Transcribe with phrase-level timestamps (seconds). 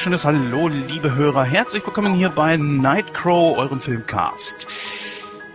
[0.00, 1.44] Wunderschönes Hallo, liebe Hörer.
[1.44, 4.66] Herzlich willkommen hier bei Nightcrow, eurem Filmcast.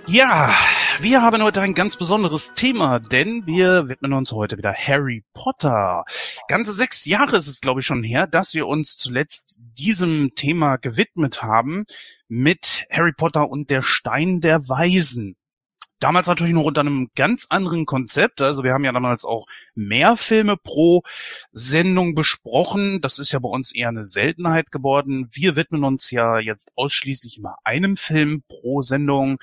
[0.06, 0.54] Ja,
[1.00, 6.06] wir haben heute ein ganz besonderes Thema, denn wir widmen uns heute wieder Harry Potter.
[6.48, 10.76] Ganze sechs Jahre ist es, glaube ich, schon her, dass wir uns zuletzt diesem Thema
[10.76, 11.86] gewidmet haben
[12.28, 15.38] mit Harry Potter und der Stein der Weisen.
[16.00, 18.42] Damals natürlich noch unter einem ganz anderen Konzept.
[18.42, 21.04] Also wir haben ja damals auch mehr Filme pro
[21.52, 23.02] Sendung besprochen.
[23.02, 25.30] Das ist ja bei uns eher eine Seltenheit geworden.
[25.32, 29.38] Wir widmen uns ja jetzt ausschließlich immer einem Film pro Sendung.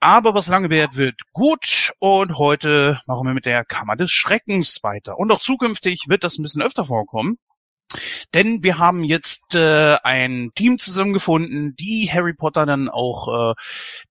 [0.00, 1.92] Aber was lange währt, wird gut.
[1.98, 5.18] Und heute machen wir mit der Kammer des Schreckens weiter.
[5.18, 7.38] Und auch zukünftig wird das ein bisschen öfter vorkommen.
[8.34, 13.54] Denn wir haben jetzt äh, ein Team zusammengefunden, die Harry Potter dann auch äh,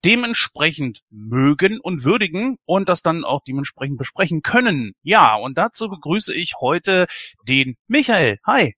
[0.04, 4.92] dementsprechend mögen und würdigen und das dann auch dementsprechend besprechen können.
[5.02, 7.06] Ja, und dazu begrüße ich heute
[7.46, 8.38] den Michael.
[8.46, 8.74] Hi.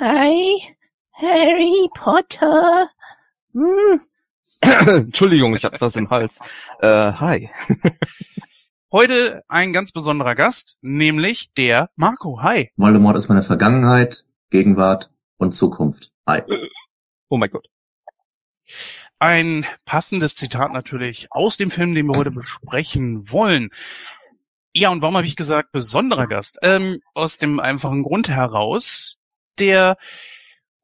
[0.00, 0.76] Hi,
[1.12, 2.88] Harry Potter.
[3.52, 4.00] Hm.
[4.86, 6.40] Entschuldigung, ich habe was im Hals.
[6.80, 7.50] Äh, hi.
[8.92, 12.42] Heute ein ganz besonderer Gast, nämlich der Marco.
[12.42, 12.70] Hi.
[12.76, 16.12] Voldemort ist meine Vergangenheit, Gegenwart und Zukunft.
[16.26, 16.42] Hi.
[17.30, 17.68] Oh mein Gott.
[19.18, 23.70] Ein passendes Zitat natürlich aus dem Film, den wir heute besprechen wollen.
[24.74, 26.58] Ja, und warum habe ich gesagt besonderer Gast?
[26.60, 29.16] Ähm, aus dem einfachen Grund heraus,
[29.58, 29.96] der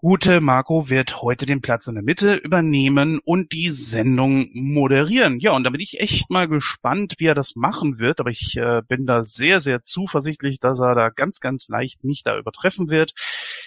[0.00, 5.40] Gute Marco wird heute den Platz in der Mitte übernehmen und die Sendung moderieren.
[5.40, 8.20] Ja, und da bin ich echt mal gespannt, wie er das machen wird.
[8.20, 12.22] Aber ich äh, bin da sehr, sehr zuversichtlich, dass er da ganz, ganz leicht mich
[12.22, 13.12] da übertreffen wird.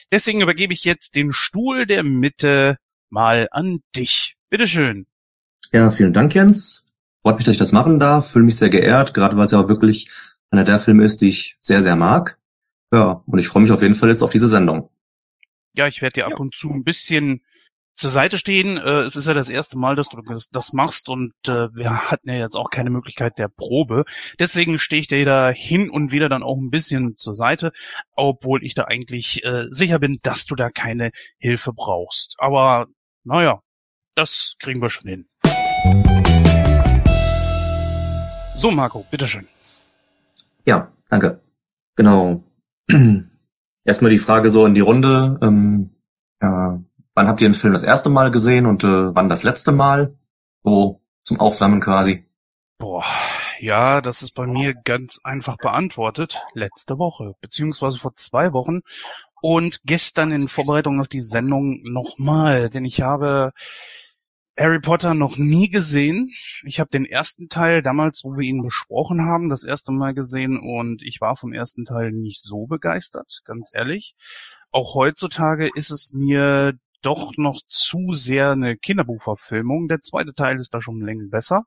[0.09, 2.77] Deswegen übergebe ich jetzt den Stuhl der Mitte
[3.09, 4.37] mal an dich.
[4.49, 5.07] Bitteschön.
[5.73, 6.87] Ja, vielen Dank, Jens.
[7.23, 8.31] Freut mich, dass ich das machen darf.
[8.31, 10.09] Fühle mich sehr geehrt, gerade weil es ja auch wirklich
[10.49, 12.37] einer der Filme ist, die ich sehr, sehr mag.
[12.93, 14.89] Ja, und ich freue mich auf jeden Fall jetzt auf diese Sendung
[15.73, 17.41] ja, ich werde dir ab und zu ein bisschen
[17.95, 18.77] zur Seite stehen.
[18.77, 22.09] Äh, es ist ja das erste Mal, dass du das, das machst und äh, wir
[22.09, 24.05] hatten ja jetzt auch keine Möglichkeit der Probe.
[24.39, 27.71] Deswegen stehe ich dir da hin und wieder dann auch ein bisschen zur Seite,
[28.15, 32.35] obwohl ich da eigentlich äh, sicher bin, dass du da keine Hilfe brauchst.
[32.39, 32.87] Aber
[33.23, 33.61] naja,
[34.15, 35.27] das kriegen wir schon hin.
[38.53, 39.47] So, Marco, bitteschön.
[40.65, 41.41] Ja, danke.
[41.95, 42.43] Genau.
[43.83, 45.39] Erstmal die Frage so in die Runde.
[45.41, 45.91] Ähm,
[46.41, 46.81] ja,
[47.13, 50.15] wann habt ihr den Film das erste Mal gesehen und äh, wann das letzte Mal?
[50.63, 52.25] So zum Aufsammeln quasi.
[52.77, 53.05] Boah,
[53.59, 56.41] ja, das ist bei mir ganz einfach beantwortet.
[56.53, 58.81] Letzte Woche, beziehungsweise vor zwei Wochen
[59.41, 63.53] und gestern in Vorbereitung auf die Sendung nochmal, denn ich habe
[64.57, 66.31] Harry Potter noch nie gesehen.
[66.63, 70.59] Ich habe den ersten Teil damals, wo wir ihn besprochen haben, das erste Mal gesehen
[70.59, 74.15] und ich war vom ersten Teil nicht so begeistert, ganz ehrlich.
[74.71, 79.87] Auch heutzutage ist es mir doch noch zu sehr eine Kinderbuchverfilmung.
[79.87, 81.63] Der zweite Teil ist da schon längst besser.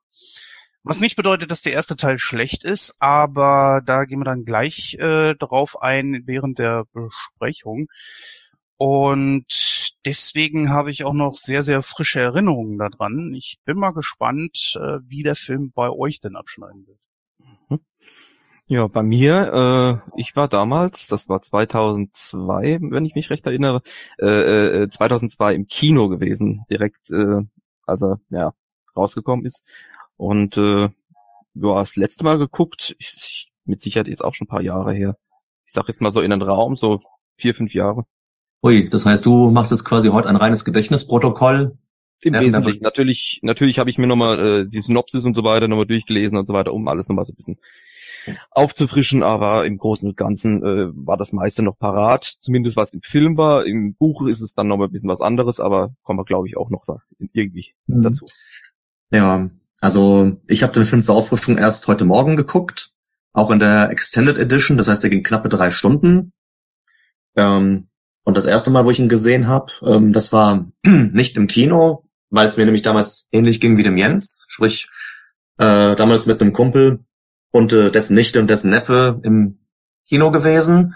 [0.82, 4.96] Was nicht bedeutet, dass der erste Teil schlecht ist, aber da gehen wir dann gleich
[5.00, 7.86] äh, drauf ein während der Besprechung.
[8.86, 13.32] Und deswegen habe ich auch noch sehr, sehr frische Erinnerungen daran.
[13.32, 16.98] Ich bin mal gespannt, äh, wie der Film bei euch denn abschneiden wird.
[17.70, 17.80] Mhm.
[18.66, 23.80] Ja, bei mir, äh, ich war damals, das war 2002, wenn ich mich recht erinnere,
[24.20, 27.40] äh, äh, 2002 im Kino gewesen, direkt, äh,
[27.86, 28.52] als er ja,
[28.94, 29.62] rausgekommen ist.
[30.18, 30.90] Und äh,
[31.54, 35.16] ja, das letzte Mal geguckt, ich, mit Sicherheit jetzt auch schon ein paar Jahre her.
[35.64, 37.00] Ich sag jetzt mal so in den Raum, so
[37.38, 38.04] vier, fünf Jahre.
[38.64, 41.76] Ui, das heißt, du machst jetzt quasi heute ein reines Gedächtnisprotokoll.
[42.22, 42.82] Im Wesentlichen.
[42.82, 46.46] Natürlich, natürlich habe ich mir nochmal äh, die Synopsis und so weiter nochmal durchgelesen und
[46.46, 47.58] so weiter, um alles nochmal so ein bisschen
[48.50, 53.02] aufzufrischen, aber im Großen und Ganzen äh, war das meiste noch parat, zumindest was im
[53.02, 53.66] Film war.
[53.66, 56.56] Im Buch ist es dann nochmal ein bisschen was anderes, aber kommen wir, glaube ich,
[56.56, 57.02] auch noch da
[57.34, 58.00] irgendwie mhm.
[58.00, 58.24] dazu.
[59.10, 59.50] Ja,
[59.82, 62.92] also ich habe den Film zur Auffrischung erst heute Morgen geguckt,
[63.34, 66.32] auch in der Extended Edition, das heißt, der ging knappe drei Stunden.
[67.36, 67.88] Ähm,
[68.24, 72.04] und das erste Mal, wo ich ihn gesehen habe, ähm, das war nicht im Kino,
[72.30, 74.88] weil es mir nämlich damals ähnlich ging wie dem Jens, sprich
[75.58, 77.00] äh, damals mit einem Kumpel
[77.50, 79.58] und äh, dessen Nichte und dessen Neffe im
[80.08, 80.94] Kino gewesen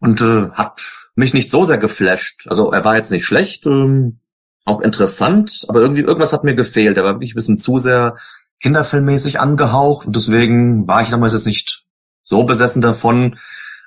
[0.00, 0.80] und äh, hat
[1.14, 2.46] mich nicht so sehr geflasht.
[2.48, 4.18] Also er war jetzt nicht schlecht, ähm,
[4.64, 6.96] auch interessant, aber irgendwie irgendwas hat mir gefehlt.
[6.96, 8.16] Er war wirklich ein bisschen zu sehr
[8.60, 11.84] kinderfilmmäßig angehaucht und deswegen war ich damals jetzt nicht
[12.22, 13.38] so besessen davon,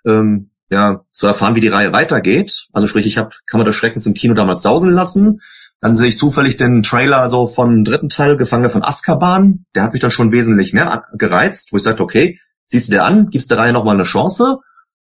[0.06, 2.68] ähm, ja, zu erfahren, wie die Reihe weitergeht.
[2.74, 5.42] Also sprich, ich habe Kammer des Schreckens im Kino damals sausen lassen.
[5.82, 9.66] Dann sehe ich zufällig den Trailer so vom dritten Teil, Gefangene von Azkaban.
[9.76, 13.04] Der hat mich dann schon wesentlich mehr gereizt, wo ich sagte, okay, siehst du dir
[13.04, 14.58] an, gibst der Reihe nochmal eine Chance.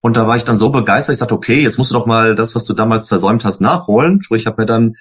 [0.02, 2.36] Und da war ich dann so begeistert, ich sagte, okay, jetzt musst du doch mal
[2.36, 4.22] das, was du damals versäumt hast, nachholen.
[4.22, 4.96] Sprich, ich habe mir dann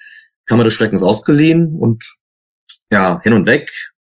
[0.46, 2.16] Kammer des Schreckens ausgeliehen und
[2.90, 3.70] ja, hin und weg.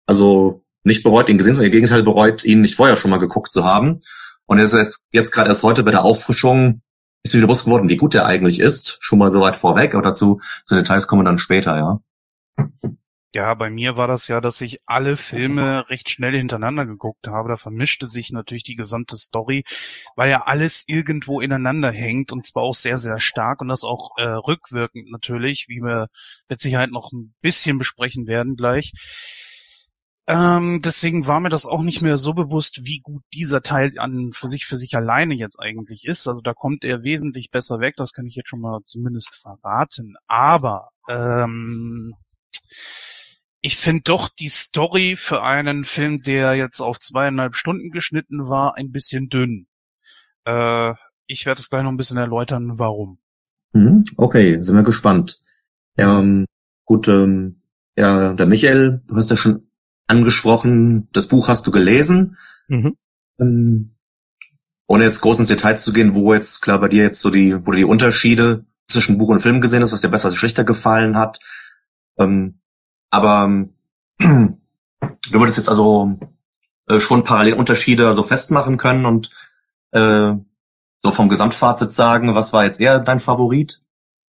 [0.06, 3.52] Also nicht bereut, ihn gesehen, sondern im Gegenteil bereut, ihn nicht vorher schon mal geguckt
[3.52, 4.02] zu haben.
[4.48, 6.82] Und jetzt, jetzt, jetzt gerade erst heute bei der Auffrischung
[7.24, 8.98] ist mir bewusst geworden, wie gut der eigentlich ist.
[9.02, 12.00] Schon mal so weit vorweg, aber dazu, zu Details kommen dann später, ja.
[13.34, 17.50] Ja, bei mir war das ja, dass ich alle Filme recht schnell hintereinander geguckt habe.
[17.50, 19.64] Da vermischte sich natürlich die gesamte Story,
[20.16, 24.12] weil ja alles irgendwo ineinander hängt und zwar auch sehr, sehr stark und das auch
[24.18, 26.08] äh, rückwirkend natürlich, wie wir
[26.48, 28.94] mit Sicherheit noch ein bisschen besprechen werden gleich.
[30.30, 34.34] Ähm, deswegen war mir das auch nicht mehr so bewusst, wie gut dieser Teil an
[34.34, 36.28] für sich für sich alleine jetzt eigentlich ist.
[36.28, 40.16] Also da kommt er wesentlich besser weg, das kann ich jetzt schon mal zumindest verraten.
[40.28, 42.14] Aber ähm,
[43.62, 48.76] ich finde doch die Story für einen Film, der jetzt auf zweieinhalb Stunden geschnitten war,
[48.76, 49.68] ein bisschen dünn.
[50.44, 50.94] Äh,
[51.26, 53.20] ich werde es gleich noch ein bisschen erläutern, warum.
[53.72, 55.40] Mhm, okay, sind wir gespannt.
[55.96, 56.46] Ähm,
[56.84, 57.62] gut, ähm,
[57.96, 59.67] ja, der Michael, du hast ja schon
[60.08, 62.38] angesprochen, das Buch hast du gelesen.
[62.68, 62.98] Mhm.
[63.40, 63.96] Ähm,
[64.88, 67.54] ohne jetzt groß ins Detail zu gehen, wo jetzt klar bei dir jetzt so die,
[67.66, 70.64] wo du die Unterschiede zwischen Buch und Film gesehen hast, was dir besser, was schlechter
[70.64, 71.40] gefallen hat.
[72.18, 72.60] Ähm,
[73.10, 73.74] aber ähm,
[74.20, 76.18] du würdest jetzt also
[76.88, 79.30] äh, schon parallel Unterschiede so festmachen können und
[79.92, 80.34] äh,
[81.04, 83.82] so vom Gesamtfazit sagen, was war jetzt eher dein Favorit?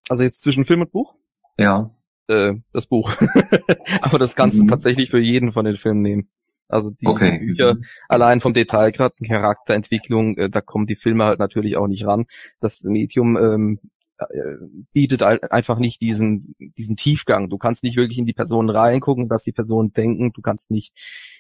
[0.08, 1.14] Also jetzt zwischen Film und Buch?
[1.58, 1.90] Ja.
[2.28, 3.14] Äh, das Buch.
[4.00, 4.62] Aber das kannst mhm.
[4.62, 6.28] du tatsächlich für jeden von den Filmen nehmen.
[6.68, 7.38] Also die, okay.
[7.38, 7.76] Bücher
[8.08, 12.24] allein vom Detailgrad, Charakterentwicklung, äh, da kommen die Filme halt natürlich auch nicht ran.
[12.60, 13.80] Das Medium ähm,
[14.18, 14.56] äh,
[14.92, 17.50] bietet einfach nicht diesen, diesen Tiefgang.
[17.50, 20.32] Du kannst nicht wirklich in die Personen reingucken, was die Personen denken.
[20.32, 20.94] Du kannst nicht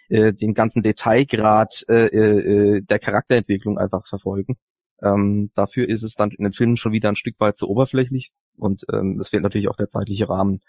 [0.08, 4.56] äh, den ganzen Detailgrad äh, äh, der Charakterentwicklung einfach verfolgen.
[5.02, 8.32] Ähm, dafür ist es dann in den Filmen schon wieder ein Stück weit zu oberflächlich
[8.56, 10.60] und ähm, es fehlt natürlich auch der zeitliche Rahmen.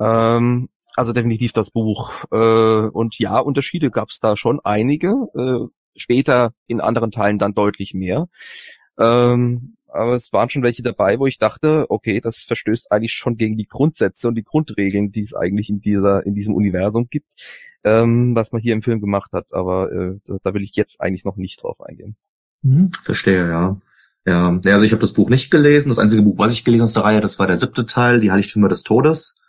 [0.00, 2.12] Ähm, also definitiv das Buch.
[2.30, 5.08] Äh, und ja, Unterschiede gab es da schon einige.
[5.34, 8.28] Äh, später in anderen Teilen dann deutlich mehr.
[8.98, 13.36] Ähm, aber es waren schon welche dabei, wo ich dachte, okay, das verstößt eigentlich schon
[13.36, 17.32] gegen die Grundsätze und die Grundregeln, die es eigentlich in dieser, in diesem Universum gibt,
[17.84, 19.46] ähm, was man hier im Film gemacht hat.
[19.52, 22.16] Aber äh, da will ich jetzt eigentlich noch nicht drauf eingehen.
[22.64, 23.76] Hm, verstehe, ja.
[24.26, 25.90] Ja, also ich habe das Buch nicht gelesen.
[25.90, 28.32] Das einzige Buch, was ich gelesen aus der Reihe, das war der siebte Teil, die
[28.32, 29.40] Heiligtümer des Todes.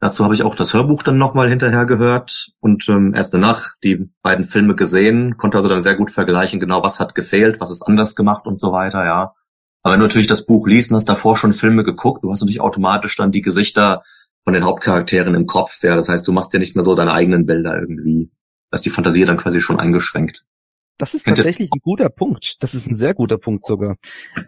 [0.00, 4.10] Dazu habe ich auch das Hörbuch dann nochmal hinterher gehört und ähm, erst danach die
[4.22, 7.82] beiden Filme gesehen, konnte also dann sehr gut vergleichen, genau was hat gefehlt, was ist
[7.82, 9.34] anders gemacht und so weiter, ja.
[9.82, 12.40] Aber wenn du natürlich das Buch liest und hast davor schon Filme geguckt, du hast
[12.40, 14.02] natürlich automatisch dann die Gesichter
[14.42, 15.94] von den Hauptcharakteren im Kopf, ja.
[15.94, 18.30] Das heißt, du machst ja nicht mehr so deine eigenen Bilder irgendwie.
[18.70, 20.46] Da ist die Fantasie dann quasi schon eingeschränkt.
[21.02, 22.58] Das ist tatsächlich ein guter Punkt.
[22.60, 23.96] Das ist ein sehr guter Punkt sogar.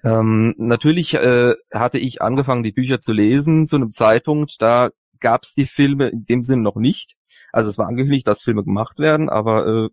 [0.04, 5.42] Ähm, natürlich äh, hatte ich angefangen, die Bücher zu lesen zu einem Zeitpunkt, da gab
[5.42, 7.16] es die Filme in dem Sinn noch nicht.
[7.52, 9.88] Also es war angekündigt, dass Filme gemacht werden, aber äh,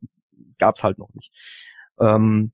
[0.60, 1.32] gab es halt noch nicht.
[2.00, 2.52] Ähm,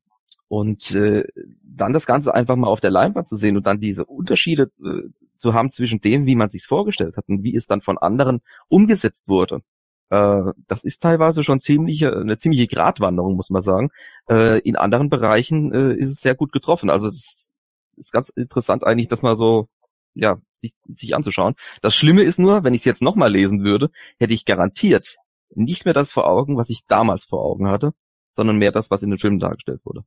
[0.48, 1.26] und äh,
[1.62, 5.10] dann das Ganze einfach mal auf der Leinwand zu sehen und dann diese Unterschiede äh,
[5.36, 8.40] zu haben zwischen dem, wie man sich vorgestellt hat und wie es dann von anderen
[8.70, 9.64] umgesetzt wurde.
[10.10, 13.90] Äh, das ist teilweise schon ziemlich, eine ziemliche Gratwanderung, muss man sagen.
[14.30, 16.90] Äh, in anderen Bereichen äh, ist es sehr gut getroffen.
[16.90, 17.52] Also es
[17.96, 19.68] ist ganz interessant eigentlich, das mal so
[20.14, 21.56] ja, sich, sich anzuschauen.
[21.82, 25.18] Das Schlimme ist nur, wenn ich es jetzt nochmal lesen würde, hätte ich garantiert
[25.54, 27.94] nicht mehr das vor Augen, was ich damals vor Augen hatte,
[28.32, 30.04] sondern mehr das, was in den Filmen dargestellt wurde.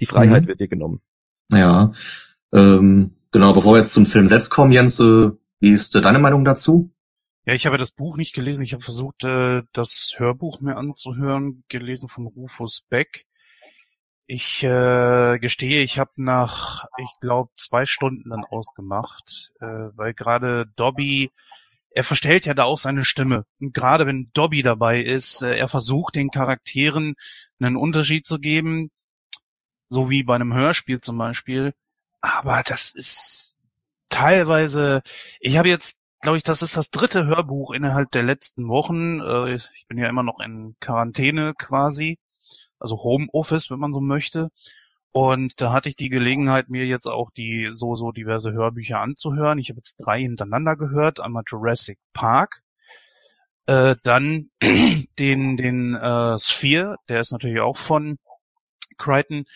[0.00, 0.48] Die Freiheit mhm.
[0.48, 1.00] wird dir genommen.
[1.50, 1.92] Ja,
[2.52, 6.18] ähm, genau, bevor wir jetzt zum Film selbst kommen, Jens, äh, wie ist äh, deine
[6.18, 6.90] Meinung dazu?
[7.46, 8.62] Ja, ich habe das Buch nicht gelesen.
[8.62, 13.26] Ich habe versucht, äh, das Hörbuch mir anzuhören, gelesen von Rufus Beck.
[14.26, 20.66] Ich äh, gestehe, ich habe nach, ich glaube, zwei Stunden dann ausgemacht, äh, weil gerade
[20.76, 21.30] Dobby,
[21.90, 23.44] er verstellt ja da auch seine Stimme.
[23.60, 27.14] Und gerade wenn Dobby dabei ist, äh, er versucht den Charakteren
[27.60, 28.90] einen Unterschied zu geben,
[29.90, 31.74] so wie bei einem Hörspiel zum Beispiel.
[32.22, 33.56] Aber das ist
[34.08, 35.02] teilweise,
[35.40, 39.20] ich habe jetzt, glaube ich, das ist das dritte Hörbuch innerhalb der letzten Wochen.
[39.20, 42.18] Äh, ich bin ja immer noch in Quarantäne quasi
[42.84, 44.50] also Homeoffice, wenn man so möchte.
[45.12, 49.58] Und da hatte ich die Gelegenheit, mir jetzt auch die so so diverse Hörbücher anzuhören.
[49.58, 51.20] Ich habe jetzt drei hintereinander gehört.
[51.20, 52.62] Einmal Jurassic Park,
[53.66, 54.50] äh, dann
[55.18, 58.18] den den äh, Sphere, der ist natürlich auch von
[58.98, 59.46] Crichton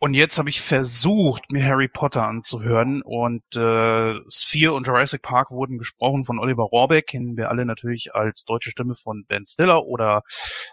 [0.00, 5.50] und jetzt habe ich versucht, mir Harry Potter anzuhören und äh, Sphere und Jurassic Park
[5.50, 9.84] wurden gesprochen von Oliver Rohrbeck, kennen wir alle natürlich als deutsche Stimme von Ben Stiller
[9.86, 10.22] oder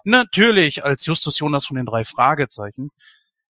[0.03, 2.91] natürlich als Justus Jonas von den drei Fragezeichen.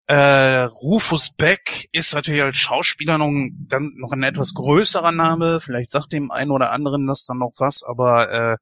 [0.05, 5.59] Äh, Rufus Beck ist natürlich als Schauspieler noch ein, noch ein etwas größerer Name.
[5.59, 8.57] Vielleicht sagt dem einen oder anderen das dann noch was, aber äh,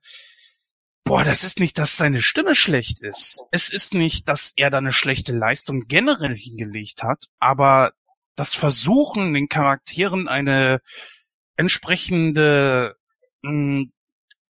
[1.04, 3.44] boah, das ist nicht, dass seine Stimme schlecht ist.
[3.52, 7.94] Es ist nicht, dass er da eine schlechte Leistung generell hingelegt hat, aber
[8.36, 10.80] das Versuchen, den Charakteren eine
[11.56, 12.96] entsprechende
[13.42, 13.92] mh, hm,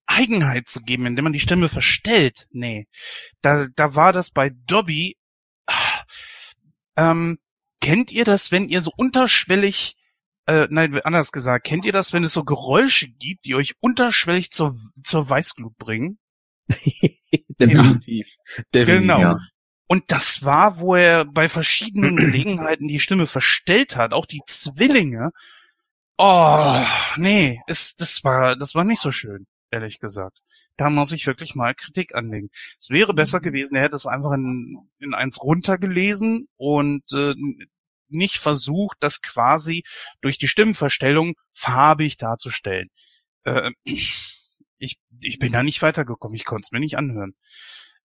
[0.05, 2.88] Eigenheit zu geben, indem man die Stimme verstellt, nee.
[3.41, 5.17] Da, da war das bei Dobby.
[5.67, 6.03] Ah,
[6.98, 7.39] ähm,
[7.79, 9.96] kennt ihr das, wenn ihr so unterschwellig,
[10.48, 14.51] äh, nein, anders gesagt, kennt ihr das, wenn es so Geräusche gibt, die euch unterschwellig
[14.51, 16.20] zur, zur Weißglut bringen?
[17.59, 18.27] Definitiv.
[18.53, 18.63] Ja.
[18.73, 19.03] Definitiv.
[19.03, 19.19] Genau.
[19.19, 19.39] Ja.
[19.87, 25.31] Und das war, wo er bei verschiedenen Gelegenheiten die Stimme verstellt hat, auch die Zwillinge.
[26.17, 26.83] Oh,
[27.17, 30.39] nee, es, das war, das war nicht so schön, ehrlich gesagt.
[30.77, 32.49] Da muss ich wirklich mal Kritik anlegen.
[32.79, 33.43] Es wäre besser mhm.
[33.43, 37.33] gewesen, er hätte es einfach in, in eins runtergelesen und äh,
[38.07, 39.83] nicht versucht, das quasi
[40.21, 42.89] durch die Stimmenverstellung farbig darzustellen.
[43.43, 43.71] Äh,
[44.81, 47.35] ich, ich bin da nicht weitergekommen, ich konnte es mir nicht anhören.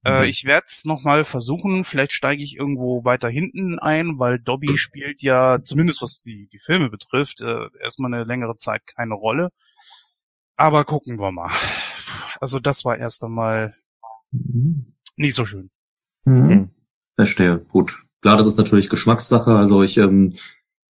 [0.05, 0.25] Äh, mhm.
[0.25, 4.77] Äh, ich werde es nochmal versuchen, vielleicht steige ich irgendwo weiter hinten ein, weil Dobby
[4.79, 9.51] spielt ja, zumindest was die, die Filme betrifft, äh, erstmal eine längere Zeit keine Rolle.
[10.57, 11.51] Aber gucken wir mal.
[12.41, 13.75] Also das war erst einmal
[14.31, 14.95] mhm.
[15.17, 15.71] nicht so schön.
[16.25, 16.71] Mhm.
[17.15, 18.05] Verstehe, gut.
[18.21, 19.57] Klar, das ist natürlich Geschmackssache.
[19.57, 20.35] Also ich ähm,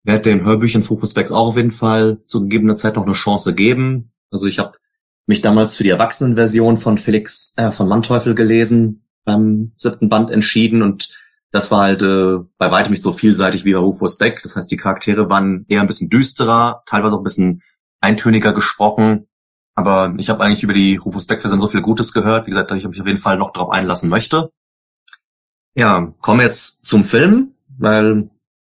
[0.02, 3.54] werde den Hörbüchern Focus Backs auch auf jeden Fall zu gegebener Zeit noch eine Chance
[3.54, 4.12] geben.
[4.30, 4.78] Also ich habe
[5.26, 10.82] mich damals für die Erwachsenenversion von Felix äh, von Manteuffel gelesen, beim siebten Band entschieden
[10.82, 11.08] und
[11.54, 14.42] das war halt äh, bei weitem nicht so vielseitig wie bei Rufus Beck.
[14.42, 17.62] Das heißt, die Charaktere waren eher ein bisschen düsterer, teilweise auch ein bisschen
[18.00, 19.28] eintöniger gesprochen.
[19.76, 22.78] Aber ich habe eigentlich über die Rufus Beck-Version so viel Gutes gehört, wie gesagt, dass
[22.78, 24.50] ich mich auf jeden Fall noch darauf einlassen möchte.
[25.76, 28.30] Ja, kommen wir jetzt zum Film, weil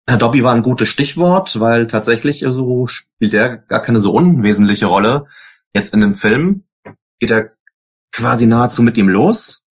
[0.07, 4.12] Herr Dobby war ein gutes Stichwort, weil tatsächlich so also, spielt er gar keine so
[4.12, 5.26] unwesentliche Rolle.
[5.73, 6.65] Jetzt in dem Film
[7.19, 7.53] geht er
[8.12, 9.67] quasi nahezu mit ihm los.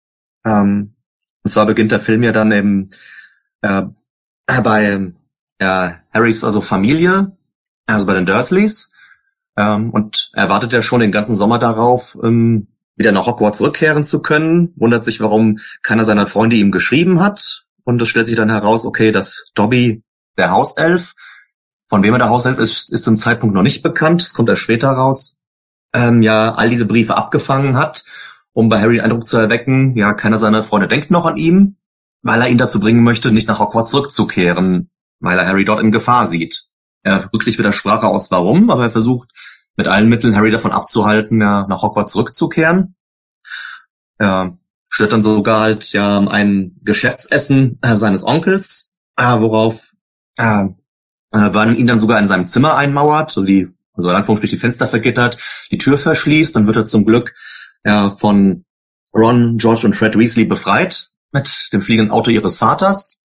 [0.46, 0.96] Ähm,
[1.44, 2.90] und zwar beginnt der Film ja dann eben
[3.62, 3.84] äh,
[4.46, 5.14] bei
[5.60, 7.32] äh, Harrys also Familie,
[7.86, 8.94] also bei den Dursleys.
[9.58, 14.04] Ähm, und er wartet ja schon den ganzen Sommer darauf, ähm, wieder nach Hogwarts zurückkehren
[14.04, 17.66] zu können, wundert sich, warum keiner seiner Freunde ihm geschrieben hat.
[17.84, 20.04] Und es stellt sich dann heraus, okay, dass Dobby,
[20.38, 21.14] der Hauself,
[21.88, 24.22] von wem er der Hauself ist, ist zum Zeitpunkt noch nicht bekannt.
[24.22, 25.40] Das kommt erst später raus
[25.96, 28.04] ähm, ja all diese Briefe abgefangen hat,
[28.54, 31.78] um bei Harry den Eindruck zu erwecken, ja, keiner seiner Freunde denkt noch an ihn,
[32.22, 35.92] weil er ihn dazu bringen möchte, nicht nach Hogwarts zurückzukehren, weil er Harry dort in
[35.92, 36.66] Gefahr sieht.
[37.02, 39.30] Er rückt nicht mit der Sprache aus, warum, aber er versucht
[39.78, 42.96] mit allen Mitteln Harry davon abzuhalten, ja, nach Hogwarts zurückzukehren.
[44.18, 44.58] Er
[44.90, 49.94] stört dann sogar halt ja ein Geschäftsessen äh, seines Onkels, äh, worauf
[50.38, 50.66] äh,
[51.32, 53.36] äh, Vernon ihn dann sogar in seinem Zimmer einmauert.
[53.36, 55.38] Also die also in Anführungsstrichen die Fenster vergittert,
[55.72, 57.34] die Tür verschließt, dann wird er zum Glück
[57.84, 58.66] ja, von
[59.14, 63.22] Ron, George und Fred Weasley befreit mit dem fliegenden Auto ihres Vaters.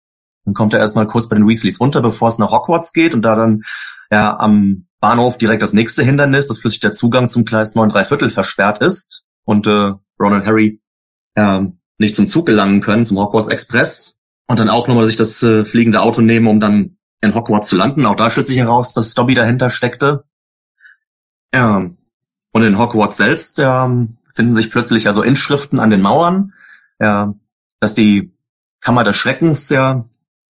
[0.45, 3.23] Dann kommt er erstmal kurz bei den Weasleys unter, bevor es nach Hogwarts geht und
[3.23, 3.63] da dann
[4.11, 8.05] ja am Bahnhof direkt das nächste Hindernis, dass plötzlich der Zugang zum Gleis 9 3
[8.05, 10.81] Viertel versperrt ist und äh, Ron und Harry
[11.35, 11.61] äh,
[11.99, 15.65] nicht zum Zug gelangen können, zum Hogwarts Express und dann auch nochmal sich das äh,
[15.65, 18.07] fliegende Auto nehmen, um dann in Hogwarts zu landen.
[18.07, 20.25] Auch da stellt sich heraus, dass Dobby dahinter steckte.
[21.55, 21.91] Ja.
[22.53, 23.91] Und in Hogwarts selbst ja,
[24.35, 26.55] finden sich plötzlich also Inschriften an den Mauern,
[27.01, 27.35] ja,
[27.81, 28.33] dass die
[28.81, 30.05] Kammer des Schreckens ja,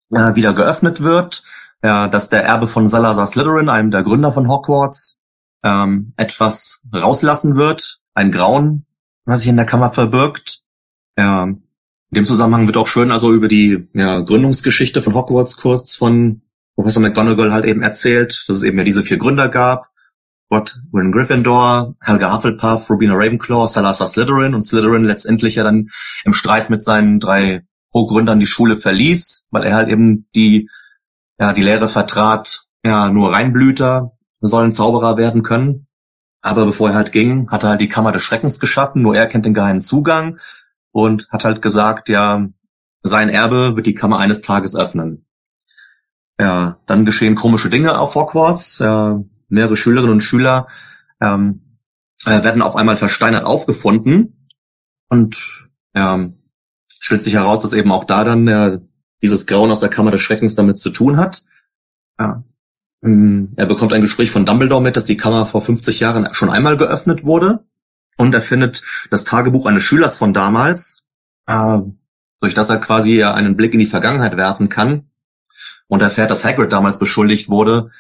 [0.10, 1.44] ja wieder geöffnet wird,
[1.84, 5.26] ja, dass der Erbe von Salazar Slytherin, einem der Gründer von Hogwarts,
[5.64, 8.86] ähm, etwas rauslassen wird, ein Grauen,
[9.26, 10.62] was sich in der Kammer verbirgt.
[11.18, 11.62] Ja, in
[12.12, 16.42] dem Zusammenhang wird auch schön also über die ja, Gründungsgeschichte von Hogwarts kurz von
[16.76, 19.90] Professor McGonagall halt eben erzählt, dass es eben ja diese vier Gründer gab,
[20.50, 25.90] Godwin Gryffindor, Helga Hufflepuff, Rubina Ravenclaw, Salazar Slytherin und Slytherin letztendlich ja dann
[26.24, 30.70] im Streit mit seinen drei Co-Gründern die Schule verließ, weil er halt eben die,
[31.40, 35.88] ja, die Lehre vertrat, ja, nur Reinblüter sollen Zauberer werden können.
[36.42, 39.28] Aber bevor er halt ging, hat er halt die Kammer des Schreckens geschaffen, nur er
[39.28, 40.40] kennt den geheimen Zugang
[40.92, 42.48] und hat halt gesagt, ja,
[43.04, 45.26] sein Erbe wird die Kammer eines Tages öffnen.
[46.40, 48.80] Ja, dann geschehen komische Dinge auf Hogwarts.
[48.80, 50.68] Ja, mehrere Schülerinnen und Schüler
[51.22, 51.80] ähm,
[52.26, 54.50] äh, werden auf einmal versteinert aufgefunden
[55.10, 56.38] und ähm,
[57.00, 58.80] stellt sich heraus, dass eben auch da dann äh,
[59.22, 61.44] dieses Grauen aus der Kammer des Schreckens damit zu tun hat.
[62.20, 62.44] Ja.
[63.04, 66.50] Ähm, er bekommt ein Gespräch von Dumbledore mit, dass die Kammer vor 50 Jahren schon
[66.50, 67.66] einmal geöffnet wurde
[68.18, 71.06] und er findet das Tagebuch eines Schülers von damals,
[71.46, 71.80] äh,
[72.42, 75.10] durch das er quasi einen Blick in die Vergangenheit werfen kann
[75.88, 77.92] und erfährt, dass Hagrid damals beschuldigt wurde,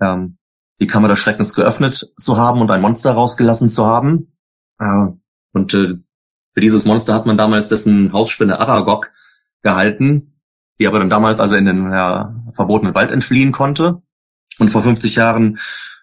[0.00, 0.38] ähm,
[0.80, 4.32] die Kammer des Schreckens geöffnet zu haben und ein Monster rausgelassen zu haben.
[4.78, 5.06] Äh,
[5.52, 5.98] und äh,
[6.54, 9.12] für dieses Monster hat man damals dessen Hausspinne Aragog
[9.62, 10.40] gehalten,
[10.78, 14.02] die aber dann damals also in den ja, verbotenen Wald entfliehen konnte.
[14.58, 15.58] Und vor 50 Jahren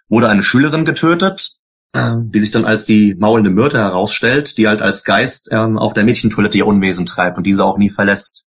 [0.08, 1.58] wurde eine Schülerin getötet,
[1.94, 5.94] äh, die sich dann als die maulende Myrte herausstellt, die halt als Geist ähm, auf
[5.94, 8.47] der Mädchentoilette ihr Unwesen treibt und diese auch nie verlässt.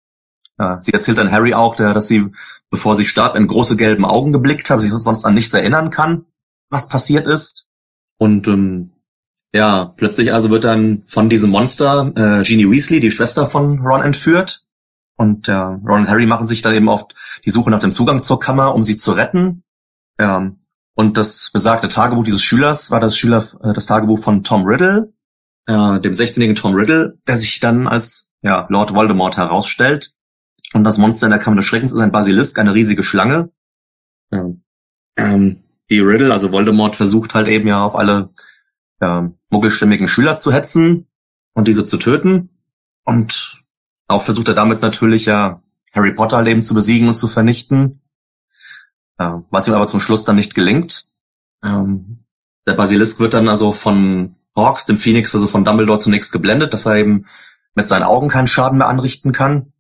[0.80, 2.26] Sie erzählt dann Harry auch, dass sie,
[2.70, 6.26] bevor sie starb, in große gelben Augen geblickt hat, sich sonst an nichts erinnern kann,
[6.70, 7.66] was passiert ist.
[8.18, 8.92] Und ähm,
[9.52, 14.02] ja, plötzlich also wird dann von diesem Monster äh, Jeannie Weasley, die Schwester von Ron,
[14.02, 14.64] entführt.
[15.16, 17.06] Und äh, Ron und Harry machen sich dann eben auf
[17.44, 19.62] die Suche nach dem Zugang zur Kammer, um sie zu retten.
[20.18, 20.60] Ähm,
[20.94, 25.12] und das besagte Tagebuch dieses Schülers war das Schüler, äh, das Tagebuch von Tom Riddle,
[25.66, 30.12] äh, dem 16-jährigen Tom Riddle, der sich dann als ja, Lord Voldemort herausstellt.
[30.72, 33.50] Und das Monster in der Kammer des Schreckens ist ein Basilisk, eine riesige Schlange.
[34.30, 34.62] Ähm,
[35.16, 38.30] ähm, die Riddle, also Voldemort, versucht halt eben ja auf alle
[39.00, 41.06] äh, muggelstimmigen Schüler zu hetzen
[41.52, 42.48] und diese zu töten.
[43.04, 43.62] Und
[44.08, 45.62] auch versucht er damit natürlich ja
[45.92, 48.00] Harry Potter halt eben zu besiegen und zu vernichten.
[49.18, 51.08] Äh, was ihm aber zum Schluss dann nicht gelingt.
[51.62, 52.24] Ähm,
[52.66, 56.86] der Basilisk wird dann also von Hawks, dem Phoenix, also von Dumbledore zunächst geblendet, dass
[56.86, 57.26] er eben
[57.74, 59.71] mit seinen Augen keinen Schaden mehr anrichten kann.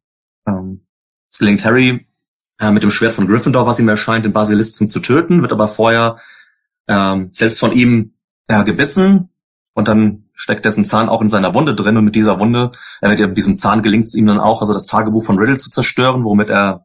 [0.46, 0.86] Ähm,
[1.30, 2.06] es gelingt Harry
[2.58, 5.68] äh, mit dem Schwert von Gryffindor, was ihm erscheint, den Basilisken zu töten, wird aber
[5.68, 6.18] vorher
[6.88, 8.14] ähm, selbst von ihm
[8.48, 9.30] äh, gebissen
[9.74, 13.08] und dann steckt dessen Zahn auch in seiner Wunde drin und mit dieser Wunde, äh,
[13.08, 16.24] mit diesem Zahn gelingt es ihm dann auch, also das Tagebuch von Riddle zu zerstören,
[16.24, 16.84] womit er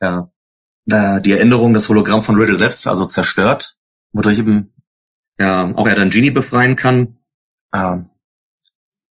[0.00, 0.22] äh,
[0.86, 3.76] die Erinnerung, das Hologramm von Riddle selbst also zerstört,
[4.12, 4.72] wodurch eben
[5.38, 7.16] ja auch er dann Genie befreien kann.
[7.72, 7.98] Äh,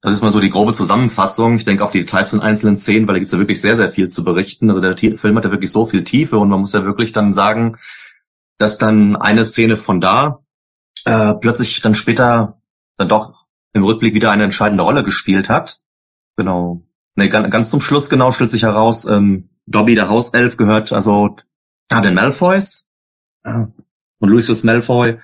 [0.05, 1.55] das ist mal so die grobe Zusammenfassung.
[1.55, 3.75] Ich denke auf die Details von einzelnen Szenen, weil da gibt es ja wirklich sehr,
[3.75, 4.69] sehr viel zu berichten.
[4.69, 7.33] Also der Film hat ja wirklich so viel Tiefe und man muss ja wirklich dann
[7.33, 7.77] sagen,
[8.59, 10.43] dass dann eine Szene von da
[11.05, 12.61] äh, plötzlich dann später
[12.97, 15.79] dann doch im Rückblick wieder eine entscheidende Rolle gespielt hat.
[16.37, 16.83] Genau.
[17.15, 21.35] Nee, ganz, ganz zum Schluss genau stellt sich heraus, ähm, Dobby, der Hauself, gehört also
[21.89, 22.93] ah, den Malfoys.
[23.43, 23.69] Ah.
[24.19, 25.17] Und Lucius Malfoy,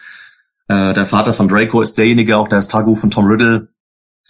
[0.67, 3.67] äh, der Vater von Draco, ist derjenige auch, der das Tagebuch von Tom Riddle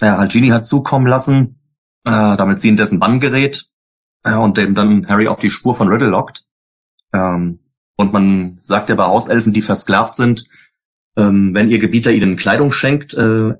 [0.01, 1.59] der halt Genie hat zukommen lassen,
[2.05, 3.65] äh, damit sie in dessen Bann gerät
[4.23, 6.45] äh, und dem dann Harry auf die Spur von Riddle lockt.
[7.13, 7.59] Ähm,
[7.95, 10.45] und man sagt ja bei Hauselfen, die versklavt sind,
[11.15, 13.53] ähm, wenn ihr Gebieter ihnen Kleidung schenkt, äh,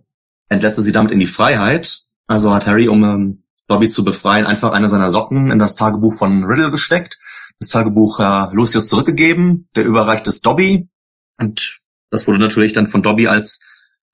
[0.49, 2.05] entlässt er sie damit in die Freiheit.
[2.27, 6.13] Also hat Harry, um ähm, Dobby zu befreien, einfach eine seiner Socken in das Tagebuch
[6.13, 7.19] von Riddle gesteckt,
[7.59, 10.89] das Tagebuch äh, Lucius zurückgegeben, der überreicht es Dobby
[11.37, 13.61] und das wurde natürlich dann von Dobby als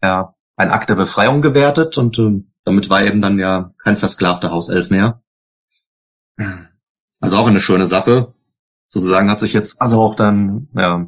[0.01, 4.51] ja, ein Akt der Befreiung gewertet und äh, damit war eben dann ja kein versklavter
[4.51, 5.21] Hauself mehr.
[7.19, 8.33] Also auch eine schöne Sache.
[8.87, 11.07] Sozusagen hat sich jetzt also auch dann ja,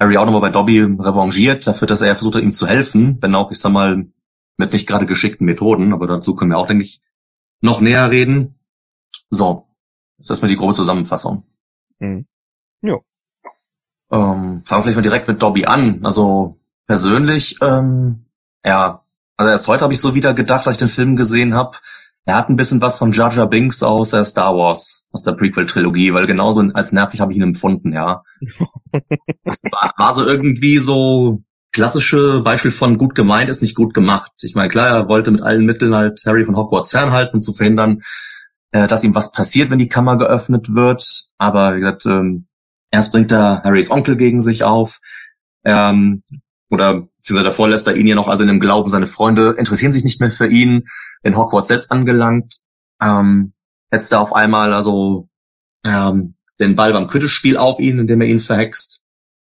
[0.00, 3.34] Harry auch nochmal bei Dobby revanchiert, dafür, dass er versucht hat, ihm zu helfen, wenn
[3.34, 4.06] auch, ich sag mal,
[4.56, 7.00] mit nicht gerade geschickten Methoden, aber dazu können wir auch, denke ich,
[7.60, 8.58] noch näher reden.
[9.30, 9.68] So,
[10.16, 11.44] das ist erstmal die grobe Zusammenfassung.
[11.98, 12.26] Mhm.
[12.82, 12.96] Ja.
[14.10, 16.04] Ähm, fangen wir vielleicht mal direkt mit Dobby an.
[16.04, 18.27] Also persönlich ähm,
[18.68, 19.02] ja,
[19.38, 21.78] also erst heute habe ich so wieder gedacht, als ich den Film gesehen habe.
[22.26, 25.32] Er hat ein bisschen was von Jar Jar Binks aus der Star Wars, aus der
[25.32, 28.22] Prequel-Trilogie, weil genauso als nervig habe ich ihn empfunden, ja.
[29.44, 34.32] das war, war so irgendwie so klassische Beispiel von gut gemeint ist nicht gut gemacht.
[34.42, 37.54] Ich meine, klar, er wollte mit allen Mitteln halt Harry von Hogwarts fernhalten, um zu
[37.54, 38.02] verhindern,
[38.72, 41.04] äh, dass ihm was passiert, wenn die Kammer geöffnet wird.
[41.38, 42.48] Aber wie gesagt, ähm,
[42.90, 44.98] erst bringt er Harrys Onkel gegen sich auf.
[45.64, 46.22] Ähm,
[46.70, 49.92] oder beziehungsweise davor lässt er ihn ja noch also in dem Glauben, seine Freunde interessieren
[49.92, 50.88] sich nicht mehr für ihn,
[51.22, 52.60] in Hogwarts selbst angelangt,
[53.00, 53.52] ähm,
[53.90, 55.28] setzt er auf einmal also
[55.84, 59.02] ähm, den Ball beim Quidditch-Spiel auf ihn, indem er ihn verhext.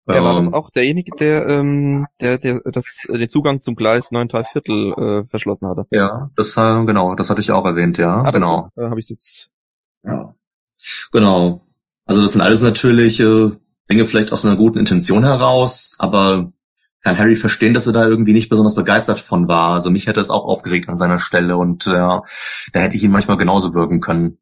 [0.06, 4.28] Er war ähm, auch derjenige, der, ähm, der, der das, den Zugang zum Gleis 9
[4.28, 5.86] 3 Viertel äh, verschlossen hatte.
[5.92, 8.24] Ja, das äh, genau, das hatte ich auch erwähnt, ja.
[8.24, 8.72] Ah, genau.
[8.76, 9.50] Äh, Habe ich jetzt.
[10.04, 10.34] Ja.
[11.12, 11.62] Genau.
[12.06, 13.52] Also das sind alles natürlich äh,
[13.90, 16.52] Dinge vielleicht aus einer guten Intention heraus, aber
[17.02, 19.74] kann Harry verstehen, dass er da irgendwie nicht besonders begeistert von war.
[19.74, 22.24] Also mich hätte es auch aufgeregt an seiner Stelle und äh, da
[22.74, 24.38] hätte ich ihn manchmal genauso wirken können.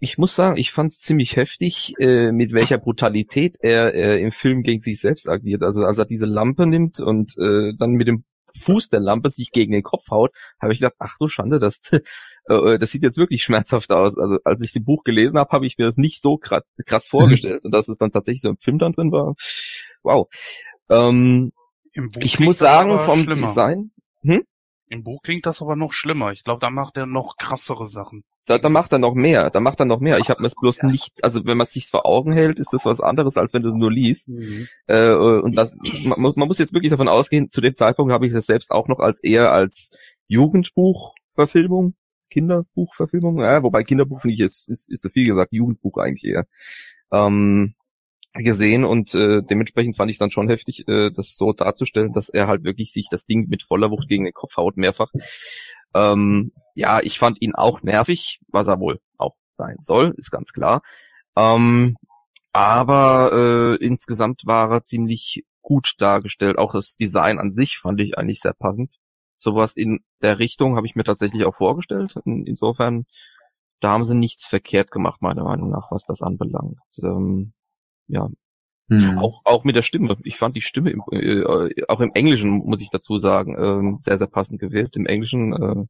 [0.00, 4.32] Ich muss sagen, ich fand es ziemlich heftig, äh, mit welcher Brutalität er äh, im
[4.32, 5.62] Film gegen sich selbst agiert.
[5.62, 8.24] Also als er diese Lampe nimmt und äh, dann mit dem
[8.58, 11.88] Fuß der Lampe sich gegen den Kopf haut, habe ich gedacht, ach du Schande, das,
[12.48, 14.18] äh, das sieht jetzt wirklich schmerzhaft aus.
[14.18, 16.64] Also als ich das Buch gelesen habe, habe ich mir das nicht so krass,
[17.08, 19.34] vorgestellt und dass es dann tatsächlich so im Film dann drin war.
[20.02, 20.26] Wow.
[20.90, 21.52] Ähm,
[22.18, 23.48] ich muss sagen, vom schlimmer.
[23.48, 23.90] Design.
[24.22, 24.42] Hm?
[24.88, 26.32] Im Buch klingt das aber noch schlimmer.
[26.32, 28.24] Ich glaube, da macht er noch krassere Sachen.
[28.46, 30.18] da, da macht er noch mehr, da macht er noch mehr.
[30.18, 32.72] Ich habe mir es bloß nicht, also wenn man es sich vor Augen hält, ist
[32.72, 34.28] das was anderes, als wenn du es nur liest.
[34.28, 34.66] Mhm.
[34.86, 35.74] Äh, und das,
[36.04, 38.70] man, muss- man muss jetzt wirklich davon ausgehen, zu dem Zeitpunkt habe ich es selbst
[38.70, 39.90] auch noch als eher als
[40.28, 41.94] Jugendbuchverfilmung,
[42.30, 46.46] Kinderbuchverfilmung, ja, wobei Kinderbuch finde ich ist, ist, ist so viel gesagt, Jugendbuch eigentlich eher.
[47.12, 47.74] Ähm,
[48.34, 52.46] gesehen und äh, dementsprechend fand ich dann schon heftig, äh, das so darzustellen, dass er
[52.46, 55.10] halt wirklich sich das Ding mit voller Wucht gegen den Kopf haut, mehrfach.
[55.94, 60.52] Ähm, ja, ich fand ihn auch nervig, was er wohl auch sein soll, ist ganz
[60.52, 60.82] klar.
[61.36, 61.96] Ähm,
[62.52, 66.58] aber äh, insgesamt war er ziemlich gut dargestellt.
[66.58, 68.92] Auch das Design an sich fand ich eigentlich sehr passend.
[69.38, 72.14] Sowas in der Richtung habe ich mir tatsächlich auch vorgestellt.
[72.24, 73.06] In, insofern,
[73.80, 76.78] da haben sie nichts verkehrt gemacht, meiner Meinung nach, was das anbelangt.
[77.02, 77.52] Ähm,
[78.12, 78.28] ja,
[78.88, 79.18] Hm.
[79.18, 80.18] auch, auch mit der Stimme.
[80.24, 84.18] Ich fand die Stimme im, äh, auch im Englischen, muss ich dazu sagen, ähm, sehr,
[84.18, 84.96] sehr passend gewählt.
[84.96, 85.88] Im Englischen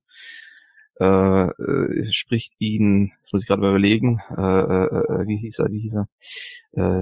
[1.00, 5.38] äh, äh, äh, spricht ihn, das muss ich gerade mal überlegen, äh, äh, äh, wie
[5.38, 6.08] hieß er, wie hieß er?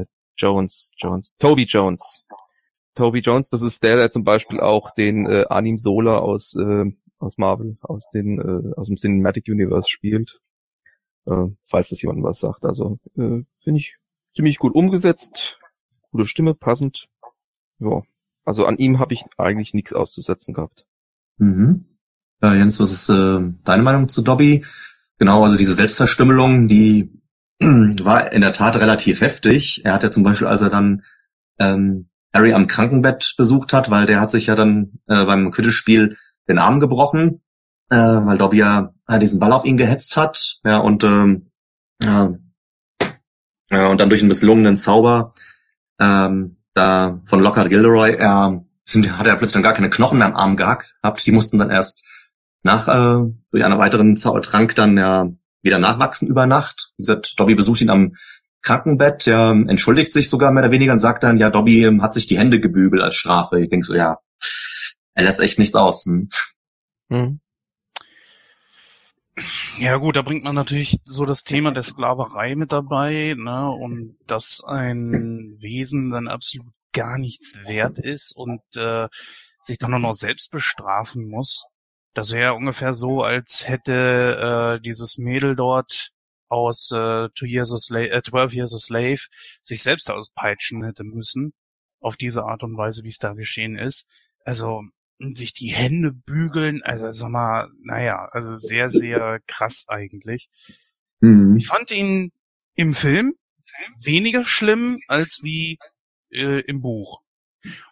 [0.00, 0.06] Äh,
[0.38, 2.24] Jones, Jones, Toby Jones.
[2.94, 6.84] Toby Jones, das ist der, der zum Beispiel auch den äh, Anim Sola aus, äh,
[7.18, 10.40] aus Marvel, aus, den, äh, aus dem Cinematic Universe spielt.
[11.26, 12.64] Äh, falls das jemand was sagt.
[12.64, 13.96] Also äh, finde ich
[14.34, 15.58] ziemlich gut umgesetzt,
[16.10, 17.06] gute Stimme, passend.
[17.78, 18.02] Ja,
[18.44, 20.84] also an ihm habe ich eigentlich nichts auszusetzen gehabt.
[21.38, 21.86] Mhm.
[22.42, 24.64] Äh, Jens, was ist äh, deine Meinung zu Dobby?
[25.18, 27.10] Genau, also diese Selbstverstümmelung, die
[27.60, 29.84] war in der Tat relativ heftig.
[29.84, 31.02] Er hat ja zum Beispiel, als er dann
[31.58, 36.16] ähm, Harry am Krankenbett besucht hat, weil der hat sich ja dann äh, beim Quidditch-Spiel
[36.48, 37.42] den Arm gebrochen,
[37.90, 40.60] äh, weil Dobby ja äh, diesen Ball auf ihn gehetzt hat.
[40.64, 41.50] Ja, und ähm,
[42.02, 42.34] ja,
[43.70, 45.32] ja, und dann durch einen misslungenen Zauber
[45.98, 50.26] ähm, da von Lockhart Gilderoy, er sind, hat er plötzlich dann gar keine Knochen mehr
[50.26, 50.94] am Arm gehabt.
[51.24, 52.06] Die mussten dann erst
[52.62, 55.28] nach äh, durch einen weiteren Zaubertrank dann ja
[55.62, 56.92] wieder nachwachsen über Nacht.
[56.96, 58.16] Wie gesagt, Dobby besucht ihn am
[58.62, 62.12] Krankenbett, er entschuldigt sich sogar mehr oder weniger und sagt dann, ja, Dobby ähm, hat
[62.12, 63.60] sich die Hände gebügelt als Strafe.
[63.60, 64.18] Ich denk so, ja,
[65.14, 66.04] er lässt echt nichts aus.
[66.04, 66.28] Hm?
[67.08, 67.40] Hm.
[69.78, 74.16] Ja gut, da bringt man natürlich so das Thema der Sklaverei mit dabei, ne, und
[74.26, 79.08] dass ein Wesen dann absolut gar nichts wert ist und äh,
[79.62, 81.64] sich dann nur noch selbst bestrafen muss.
[82.14, 86.10] Das wäre ungefähr so, als hätte äh, dieses Mädel dort
[86.48, 89.20] aus äh, Two Years a Slave, äh, 12 Years a Slave
[89.62, 91.52] sich selbst auspeitschen hätte müssen.
[92.00, 94.06] Auf diese Art und Weise, wie es da geschehen ist.
[94.44, 94.82] Also
[95.34, 100.48] sich die Hände bügeln, also sag mal, naja, also sehr, sehr krass eigentlich.
[101.20, 101.56] Hm.
[101.56, 102.32] Ich fand ihn
[102.74, 103.34] im Film
[104.02, 105.78] weniger schlimm als wie
[106.30, 107.20] äh, im Buch.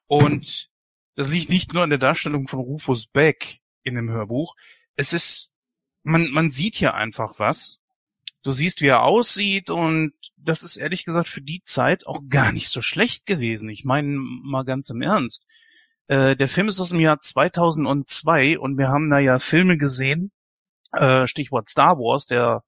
[0.07, 0.69] Und
[1.15, 4.55] das liegt nicht nur an der Darstellung von Rufus Beck in dem Hörbuch.
[4.97, 5.53] Es ist,
[6.03, 7.81] man, man sieht hier einfach was.
[8.43, 12.53] Du siehst, wie er aussieht und das ist ehrlich gesagt für die Zeit auch gar
[12.53, 13.69] nicht so schlecht gewesen.
[13.69, 15.45] Ich meine mal ganz im Ernst.
[16.09, 20.33] Äh, der Film ist aus dem Jahr 2002 und wir haben da ja Filme gesehen,
[20.93, 22.65] äh, Stichwort Star Wars, der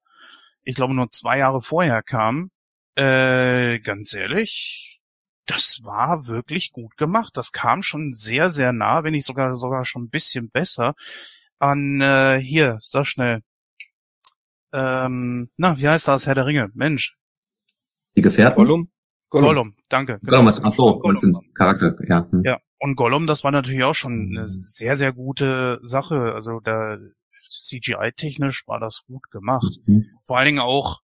[0.63, 2.51] ich glaube nur zwei Jahre vorher kam.
[2.95, 4.99] Äh, ganz ehrlich,
[5.47, 7.35] das war wirklich gut gemacht.
[7.35, 10.93] Das kam schon sehr, sehr nah, wenn nicht sogar sogar schon ein bisschen besser
[11.57, 13.41] an äh, hier, sag schnell.
[14.71, 16.69] Ähm, na, wie heißt das, Herr der Ringe?
[16.73, 17.17] Mensch,
[18.15, 18.55] Die Gefährten?
[18.55, 18.91] Gollum?
[19.29, 20.19] Gollum, danke.
[20.23, 21.41] Gollum, was, ach so, Gollum.
[21.53, 22.27] Charakter, ja.
[22.29, 22.43] Hm.
[22.45, 26.33] Ja, und Gollum, das war natürlich auch schon eine sehr, sehr gute Sache.
[26.33, 26.97] Also da
[27.49, 29.79] CGI-technisch war das gut gemacht.
[29.85, 30.07] Mhm.
[30.25, 31.01] Vor allen Dingen auch,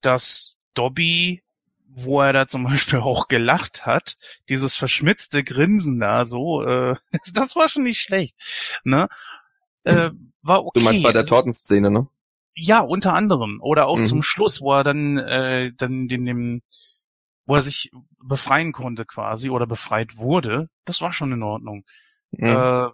[0.00, 1.42] dass Dobby,
[1.88, 2.64] wo er da zum
[2.94, 4.16] Beispiel auch gelacht hat,
[4.48, 6.96] dieses verschmitzte Grinsen da so, äh,
[7.34, 8.36] das war schon nicht schlecht.
[8.84, 9.08] Ne?
[9.84, 10.10] Äh,
[10.42, 10.80] war okay.
[10.80, 12.08] Du meinst bei der Tortenszene, ne?
[12.56, 13.60] Ja, unter anderem.
[13.60, 14.04] Oder auch Mhm.
[14.04, 16.62] zum Schluss, wo er dann, äh, dann den, dem,
[17.46, 17.90] wo er sich
[18.22, 20.68] befreien konnte quasi oder befreit wurde.
[20.84, 21.84] Das war schon in Ordnung.
[22.32, 22.46] Mhm.
[22.46, 22.88] Äh,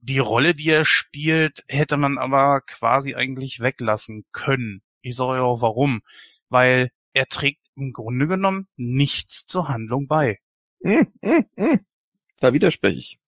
[0.00, 4.82] die Rolle, die er spielt, hätte man aber quasi eigentlich weglassen können.
[5.02, 6.02] Ich sage ja auch warum.
[6.48, 10.38] Weil er trägt im Grunde genommen nichts zur Handlung bei.
[10.82, 11.80] Hm, hm.
[12.40, 13.18] Da widerspreche ich.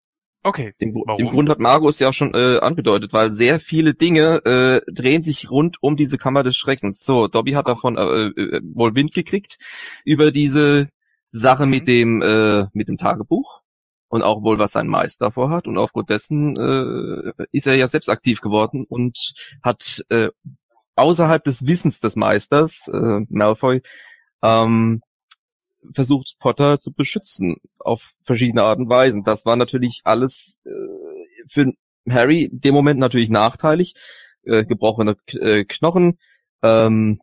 [0.43, 0.73] Okay.
[0.79, 1.21] Im, Warum?
[1.21, 5.23] Im Grund hat Margus ja auch schon äh, angedeutet, weil sehr viele Dinge äh, drehen
[5.23, 7.05] sich rund um diese Kammer des Schreckens.
[7.05, 9.59] So, Dobby hat davon äh, äh, wohl Wind gekriegt
[10.05, 10.89] über diese
[11.33, 11.71] Sache Mhm.
[11.71, 13.61] mit dem äh, mit dem Tagebuch
[14.09, 18.09] und auch wohl was sein Meister vorhat und aufgrund dessen äh, ist er ja selbst
[18.09, 20.29] aktiv geworden und hat äh,
[20.97, 23.83] außerhalb des Wissens des Meisters äh, Malfoy
[24.43, 25.03] ähm,
[25.95, 29.25] versucht Potter zu beschützen auf verschiedene Arten und Weisen.
[29.25, 30.71] Das war natürlich alles äh,
[31.49, 31.73] für
[32.09, 33.95] Harry in dem Moment natürlich nachteilig.
[34.45, 36.19] Äh, gebrochene äh, Knochen,
[36.63, 37.21] ähm,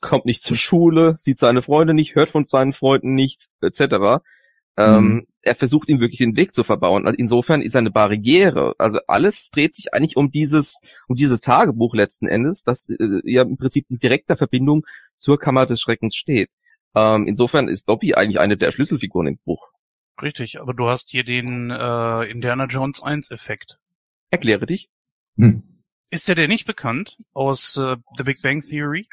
[0.00, 4.22] kommt nicht zur Schule, sieht seine Freunde nicht, hört von seinen Freunden nichts, etc.
[4.76, 5.26] Ähm, Mhm.
[5.42, 7.06] er versucht ihm wirklich den Weg zu verbauen.
[7.06, 8.74] Also insofern ist er eine Barriere.
[8.78, 13.42] Also alles dreht sich eigentlich um dieses, um dieses Tagebuch letzten Endes, das äh, ja
[13.42, 14.86] im Prinzip in direkter Verbindung
[15.16, 16.50] zur Kammer des Schreckens steht.
[16.94, 19.68] Ähm, insofern ist Dobby eigentlich eine der Schlüsselfiguren im Buch.
[20.20, 23.78] Richtig, aber du hast hier den äh, Indiana Jones 1 Effekt.
[24.30, 24.88] Erkläre dich.
[25.36, 25.62] Hm.
[26.10, 29.08] Ist der dir nicht bekannt aus äh, The Big Bang Theory?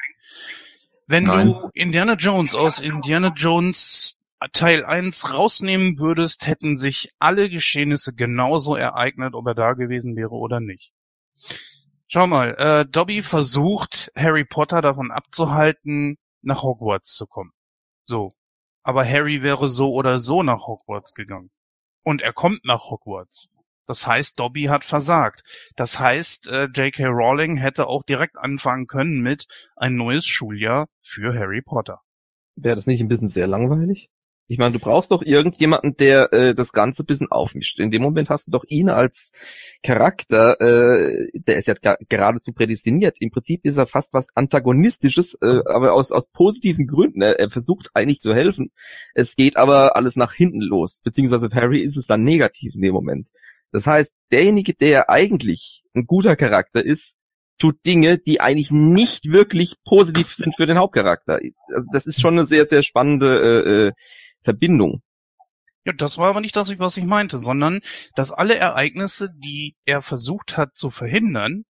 [1.06, 1.46] Wenn Nein.
[1.48, 4.20] du Indiana Jones aus Indiana Jones
[4.52, 10.30] Teil 1 rausnehmen würdest, hätten sich alle Geschehnisse genauso ereignet, ob er da gewesen wäre
[10.30, 10.92] oder nicht.
[12.06, 17.52] Schau mal, äh, Dobby versucht, Harry Potter davon abzuhalten, nach Hogwarts zu kommen.
[18.04, 18.32] So.
[18.82, 21.50] Aber Harry wäre so oder so nach Hogwarts gegangen.
[22.02, 23.48] Und er kommt nach Hogwarts.
[23.86, 25.42] Das heißt, Dobby hat versagt.
[25.74, 27.06] Das heißt, äh, J.K.
[27.06, 32.00] Rowling hätte auch direkt anfangen können mit ein neues Schuljahr für Harry Potter.
[32.54, 34.08] Wäre das nicht ein bisschen sehr langweilig?
[34.50, 37.78] Ich meine, du brauchst doch irgendjemanden, der äh, das Ganze ein bisschen aufmischt.
[37.78, 39.30] In dem Moment hast du doch ihn als
[39.84, 41.74] Charakter, äh, der ist ja
[42.08, 43.18] geradezu prädestiniert.
[43.20, 47.22] Im Prinzip ist er fast was Antagonistisches, äh, aber aus, aus positiven Gründen.
[47.22, 48.72] Er, er versucht eigentlich zu helfen.
[49.14, 51.00] Es geht aber alles nach hinten los.
[51.04, 53.28] Beziehungsweise für Harry ist es dann negativ in dem Moment.
[53.70, 57.14] Das heißt, derjenige, der eigentlich ein guter Charakter ist,
[57.60, 61.38] tut Dinge, die eigentlich nicht wirklich positiv sind für den Hauptcharakter.
[61.72, 63.92] Also das ist schon eine sehr, sehr spannende äh, äh,
[64.42, 65.02] Verbindung.
[65.84, 67.80] Ja, das war aber nicht das, was ich meinte, sondern
[68.14, 71.64] dass alle Ereignisse, die er versucht hat zu verhindern,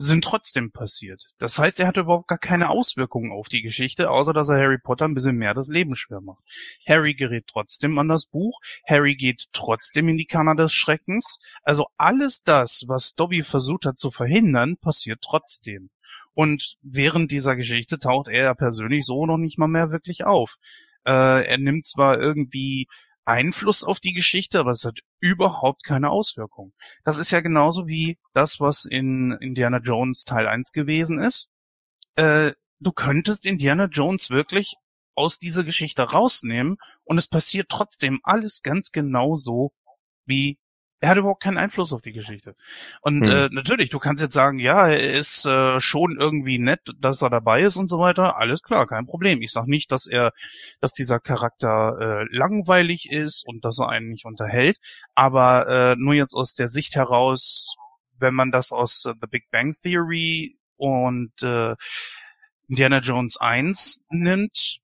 [0.00, 1.24] sind trotzdem passiert.
[1.38, 4.78] Das heißt, er hatte überhaupt gar keine Auswirkungen auf die Geschichte, außer dass er Harry
[4.78, 6.44] Potter ein bisschen mehr das Leben schwer macht.
[6.86, 11.40] Harry gerät trotzdem an das Buch, Harry geht trotzdem in die Kammer des Schreckens.
[11.64, 15.90] Also alles das, was Dobby versucht hat zu verhindern, passiert trotzdem.
[16.32, 20.58] Und während dieser Geschichte taucht er persönlich so noch nicht mal mehr wirklich auf.
[21.06, 22.86] Äh, er nimmt zwar irgendwie
[23.24, 26.72] Einfluss auf die Geschichte, aber es hat überhaupt keine Auswirkung.
[27.04, 31.48] Das ist ja genauso wie das, was in Indiana Jones Teil 1 gewesen ist.
[32.16, 34.76] Äh, du könntest Indiana Jones wirklich
[35.14, 39.72] aus dieser Geschichte rausnehmen und es passiert trotzdem alles ganz genau so,
[40.24, 40.58] wie
[41.00, 42.56] er hat überhaupt keinen Einfluss auf die Geschichte.
[43.02, 43.30] Und Hm.
[43.30, 47.30] äh, natürlich, du kannst jetzt sagen, ja, er ist äh, schon irgendwie nett, dass er
[47.30, 48.36] dabei ist und so weiter.
[48.36, 49.40] Alles klar, kein Problem.
[49.42, 50.32] Ich sag nicht, dass er,
[50.80, 54.78] dass dieser Charakter äh, langweilig ist und dass er einen nicht unterhält.
[55.14, 57.74] Aber äh, nur jetzt aus der Sicht heraus,
[58.18, 61.74] wenn man das aus äh, The Big Bang Theory und äh,
[62.68, 64.78] Indiana Jones 1 nimmt,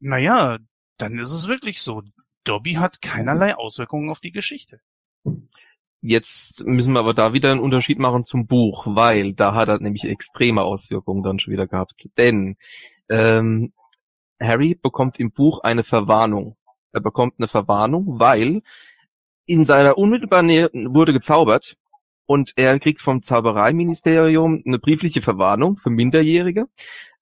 [0.00, 0.58] naja,
[0.98, 2.02] dann ist es wirklich so.
[2.44, 4.80] Dobby hat keinerlei Auswirkungen auf die Geschichte.
[6.06, 9.80] Jetzt müssen wir aber da wieder einen Unterschied machen zum Buch, weil da hat er
[9.80, 12.10] nämlich extreme Auswirkungen dann schon wieder gehabt.
[12.18, 12.58] Denn
[13.08, 13.72] ähm,
[14.38, 16.58] Harry bekommt im Buch eine Verwarnung.
[16.92, 18.60] Er bekommt eine Verwarnung, weil
[19.46, 21.78] in seiner unmittelbaren Nähe wurde gezaubert
[22.26, 26.66] und er kriegt vom Zaubereiministerium eine briefliche Verwarnung für Minderjährige,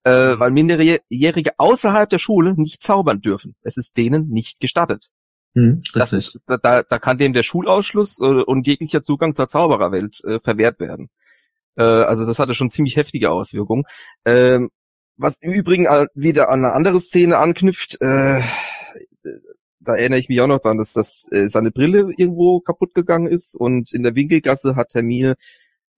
[0.03, 3.55] äh, weil Minderjährige außerhalb der Schule nicht zaubern dürfen.
[3.61, 5.09] Es ist denen nicht gestattet.
[5.55, 10.23] Hm, Das ist, da- da, kann dem der Schulausschluss äh, und jeglicher Zugang zur Zaubererwelt
[10.23, 11.09] äh, verwehrt werden.
[11.75, 13.83] Äh, also das hatte schon ziemlich heftige Auswirkungen.
[14.25, 14.69] Ähm,
[15.17, 15.85] was im Übrigen
[16.15, 18.41] wieder an eine andere Szene anknüpft, äh,
[19.79, 23.27] da erinnere ich mich auch noch dran, dass das äh, seine Brille irgendwo kaputt gegangen
[23.27, 25.35] ist und in der Winkelgasse hat Hermine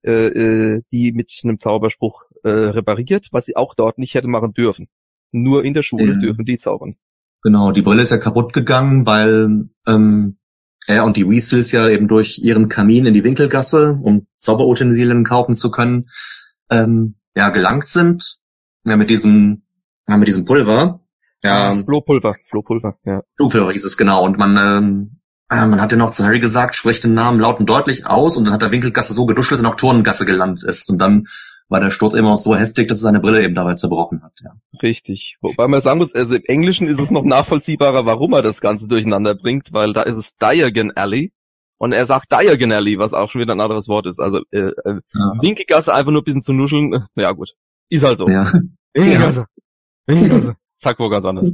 [0.04, 4.54] äh, äh, die mit einem Zauberspruch äh, repariert, was sie auch dort nicht hätte machen
[4.54, 4.88] dürfen.
[5.32, 6.20] Nur in der Schule Mhm.
[6.20, 6.96] dürfen die zaubern.
[7.46, 10.38] Genau, die Brille ist ja kaputt gegangen, weil ähm,
[10.88, 15.56] er und die Weasleys ja eben durch ihren Kamin in die Winkelgasse, um Zauberutensilien kaufen
[15.56, 16.08] zu können,
[16.72, 18.40] ähm, ja, gelangt sind.
[18.84, 19.62] Ja, mit diesem,
[20.08, 21.02] ja, mit diesem Pulver.
[21.44, 23.22] Ja, Das Flohpulver, Flohpulver, ja.
[23.38, 24.26] Blutpulver hieß es genau.
[24.26, 25.20] Und man, ähm,
[25.52, 28.38] äh, man hat ja noch zu Harry gesagt, spricht den Namen laut und deutlich aus.
[28.38, 30.90] Und dann hat der Winkelgasse so geduscht, dass er noch Turngasse gelandet ist.
[30.90, 31.28] Und dann
[31.70, 34.34] war der Sturz eben auch so heftig, dass er seine Brille eben dabei zerbrochen hat.
[34.44, 34.52] Ja.
[34.82, 35.38] Richtig.
[35.42, 38.88] Wobei man sagen muss, also im Englischen ist es noch nachvollziehbarer, warum er das Ganze
[38.88, 41.34] durcheinander bringt, weil da ist es Diagon Alley
[41.78, 44.20] und er sagt Diagon Alley, was auch schon wieder ein anderes Wort ist.
[44.20, 45.34] Also äh, äh, Ja.
[45.42, 47.56] Winkelgasse einfach nur ein bisschen zu nuscheln, äh, ja gut.
[47.90, 48.30] Ist halt so.
[48.30, 48.46] Ja.
[48.94, 49.46] Winkelgasse.
[50.06, 50.56] Winkelgasse.
[50.78, 51.52] Zack, wo ganz anders.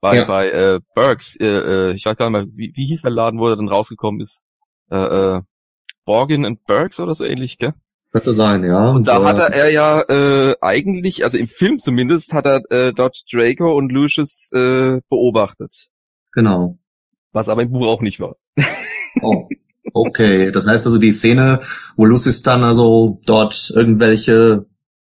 [0.00, 0.24] Bei, Ja.
[0.24, 3.38] bei äh, Burks, äh, äh, ich weiß gar nicht mehr, wie, wie hieß der Laden,
[3.38, 4.40] wo er dann rausgekommen ist?
[4.90, 4.96] Äh,
[5.36, 5.42] äh,
[6.04, 7.74] Borgin and Burks oder so ähnlich, gell?
[8.12, 8.90] Könnte sein, ja.
[8.90, 12.92] Und da äh, hat er ja äh, eigentlich, also im Film zumindest, hat er äh,
[12.92, 15.88] dort Draco und Lucius äh, beobachtet.
[16.32, 16.78] Genau.
[17.32, 18.36] Was aber im Buch auch nicht war.
[19.20, 19.48] Oh.
[19.94, 21.60] Okay, das heißt also die Szene,
[21.96, 24.66] wo Lucius dann also dort irgendwelche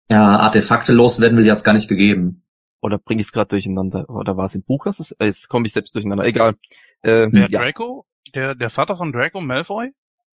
[0.10, 2.44] ja, Artefakte loswerden will, die hat's gar nicht gegeben.
[2.82, 4.10] Oder bringe ich es gerade durcheinander?
[4.10, 4.86] Oder war es im Buch?
[4.86, 6.26] Das ist, äh, jetzt komme ich selbst durcheinander.
[6.26, 6.56] Egal.
[7.02, 7.60] Äh, Der ja.
[7.60, 9.92] Draco, der, der Vater von Draco Malfoy?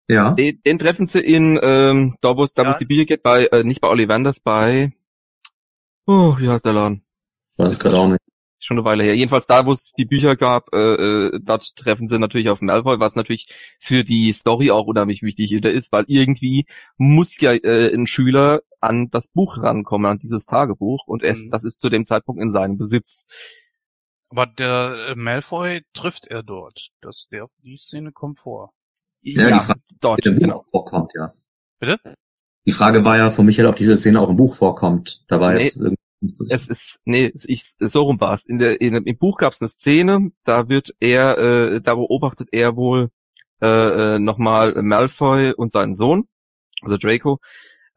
[0.09, 0.31] Ja.
[0.31, 2.71] Den, den treffen sie in, ähm, da wo es da wo Ja.
[2.73, 4.91] es die Bücher geht, bei, äh, nicht bei Ollivanders, bei,
[6.07, 7.03] oh, wie heißt der Laden?
[7.57, 8.19] Weiß ich gerade auch nicht.
[8.61, 9.15] Schon eine Weile her.
[9.15, 12.99] Jedenfalls da, wo es die Bücher gab, äh, äh, dort treffen sie natürlich auf Malfoy,
[12.99, 13.47] was natürlich
[13.79, 16.65] für die Story auch unheimlich wichtig ist, weil irgendwie
[16.97, 21.51] muss ja äh, ein Schüler an das Buch rankommen, an dieses Tagebuch, und erst, Mhm.
[21.51, 23.25] das ist zu dem Zeitpunkt in seinem Besitz.
[24.29, 26.89] Aber der äh, Malfoy trifft er dort.
[26.99, 28.73] Das, der, die Szene kommt vor.
[29.21, 30.65] Ja, die Frage, dort, die im Buch genau.
[30.71, 31.33] vorkommt, ja.
[31.79, 31.99] Bitte?
[32.65, 35.23] Die Frage war ja von Michael, ob diese Szene auch im Buch vorkommt.
[35.27, 35.61] Da war Nee.
[35.63, 38.43] jetzt irgendwie Es ist, nee, ich, so rum war's.
[38.45, 42.49] In der, in, Im Buch gab es eine Szene, da wird er, äh, da beobachtet
[42.51, 43.09] er wohl
[43.61, 46.27] äh, äh, nochmal Malfoy und seinen Sohn,
[46.81, 47.39] also Draco,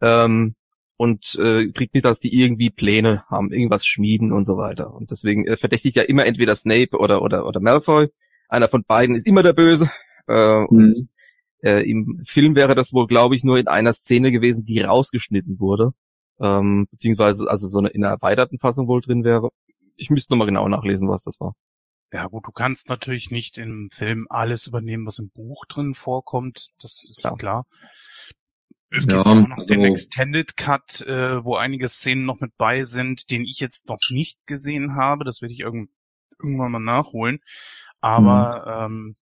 [0.00, 0.54] ähm,
[0.96, 4.94] und äh, kriegt mit, dass die irgendwie Pläne haben, irgendwas schmieden und so weiter.
[4.94, 8.08] Und deswegen äh, verdächtigt ja immer entweder Snape oder oder oder Malfoy.
[8.48, 9.90] Einer von beiden ist immer der Böse.
[10.28, 11.08] Äh, und Mhm.
[11.62, 15.58] Äh, Im Film wäre das wohl, glaube ich, nur in einer Szene gewesen, die rausgeschnitten
[15.60, 15.92] wurde.
[16.40, 19.50] Ähm, beziehungsweise also so eine in einer erweiterten Fassung wohl drin wäre.
[19.96, 21.54] Ich müsste nochmal genau nachlesen, was das war.
[22.12, 26.68] Ja gut, du kannst natürlich nicht im Film alles übernehmen, was im Buch drin vorkommt.
[26.80, 27.36] Das ist Klar.
[27.36, 27.66] klar.
[28.90, 32.40] Es Ja, gibt ja auch noch den also- Extended Cut, äh, wo einige Szenen noch
[32.40, 35.24] mit bei sind, den ich jetzt noch nicht gesehen habe.
[35.24, 35.90] Das werde ich irgend
[36.42, 37.38] irgendwann mal nachholen.
[38.00, 39.14] Aber ähm,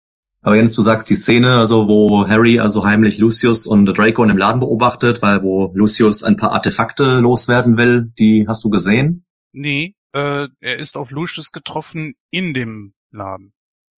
[0.42, 4.28] Aber Jens, du sagst die Szene, also wo Harry also heimlich Lucius und Draco in
[4.28, 9.24] dem Laden beobachtet, weil wo Lucius ein paar Artefakte loswerden will, die hast du gesehen?
[9.52, 13.52] nee, äh, er ist auf Lucius getroffen in dem Laden.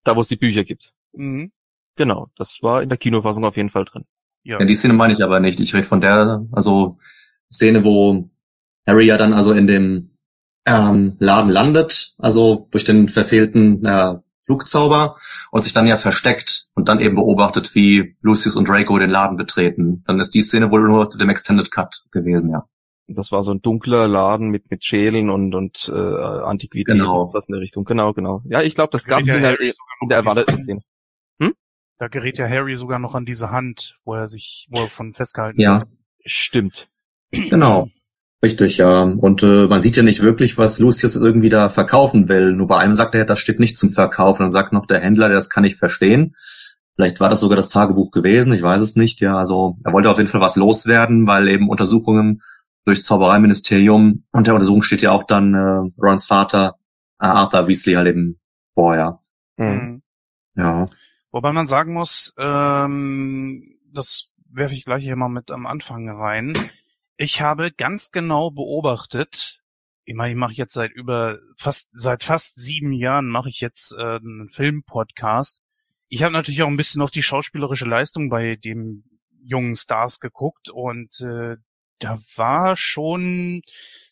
[0.05, 0.93] Da, wo es die Bücher gibt.
[1.13, 1.53] Mhm.
[1.97, 4.05] Genau, das war in der Kinofassung auf jeden Fall drin.
[4.43, 4.59] Ja.
[4.59, 5.61] Ja, die Szene meine ich aber nicht.
[5.61, 6.99] Ich rede von der, also
[7.53, 8.31] Szene, wo
[8.87, 10.17] Harry ja dann also in dem
[10.65, 14.15] ähm, Laden landet, also durch den verfehlten äh,
[14.51, 15.17] Flugzauber
[15.53, 19.37] und sich dann ja versteckt und dann eben beobachtet, wie Lucius und Draco den Laden
[19.37, 20.03] betreten.
[20.07, 22.65] Dann ist die Szene wohl nur aus dem Extended Cut gewesen, ja.
[23.13, 27.29] Das war so ein dunkler Laden mit mit Schälen und und äh, Antiquitäten, Genau.
[27.33, 27.85] was in der Richtung.
[27.85, 28.43] Genau, genau.
[28.45, 30.61] Ja, ich glaube, das Da gab es in ja der, in der erwarteten.
[30.61, 30.81] Szene.
[31.99, 35.13] Da gerät ja Harry sogar noch an diese Hand, wo er sich, wo er von
[35.13, 35.89] festgehalten Ja, wird.
[36.25, 36.89] Stimmt.
[37.31, 37.89] genau.
[38.43, 39.03] Richtig, ja.
[39.03, 42.53] Und äh, man sieht ja nicht wirklich, was Lucius irgendwie da verkaufen will.
[42.53, 44.41] Nur bei einem sagt er, das steht nicht zum Verkauf.
[44.41, 46.35] Und dann sagt noch der Händler, das kann ich verstehen.
[46.95, 49.21] Vielleicht war das sogar das Tagebuch gewesen, ich weiß es nicht.
[49.21, 52.43] Ja, also er wollte auf jeden Fall was loswerden, weil eben Untersuchungen
[52.85, 56.75] durchs Zaubereiministerium und der Untersuchung steht ja auch dann äh, Rons Vater
[57.19, 58.39] äh, Arthur Weasley halt eben
[58.75, 59.21] vorher.
[59.57, 59.67] Mhm.
[59.67, 60.03] Mhm.
[60.57, 60.87] Ja.
[61.31, 66.71] Wobei man sagen muss, ähm, das werfe ich gleich hier mal mit am Anfang rein.
[67.23, 69.61] Ich habe ganz genau beobachtet,
[70.07, 73.93] ich meine, ich mache jetzt seit über fast seit fast sieben Jahren mache ich jetzt
[73.93, 75.61] äh, einen Filmpodcast.
[76.09, 79.05] Ich habe natürlich auch ein bisschen auf die schauspielerische Leistung bei dem
[79.45, 81.57] jungen Stars geguckt und äh,
[81.99, 83.61] da war schon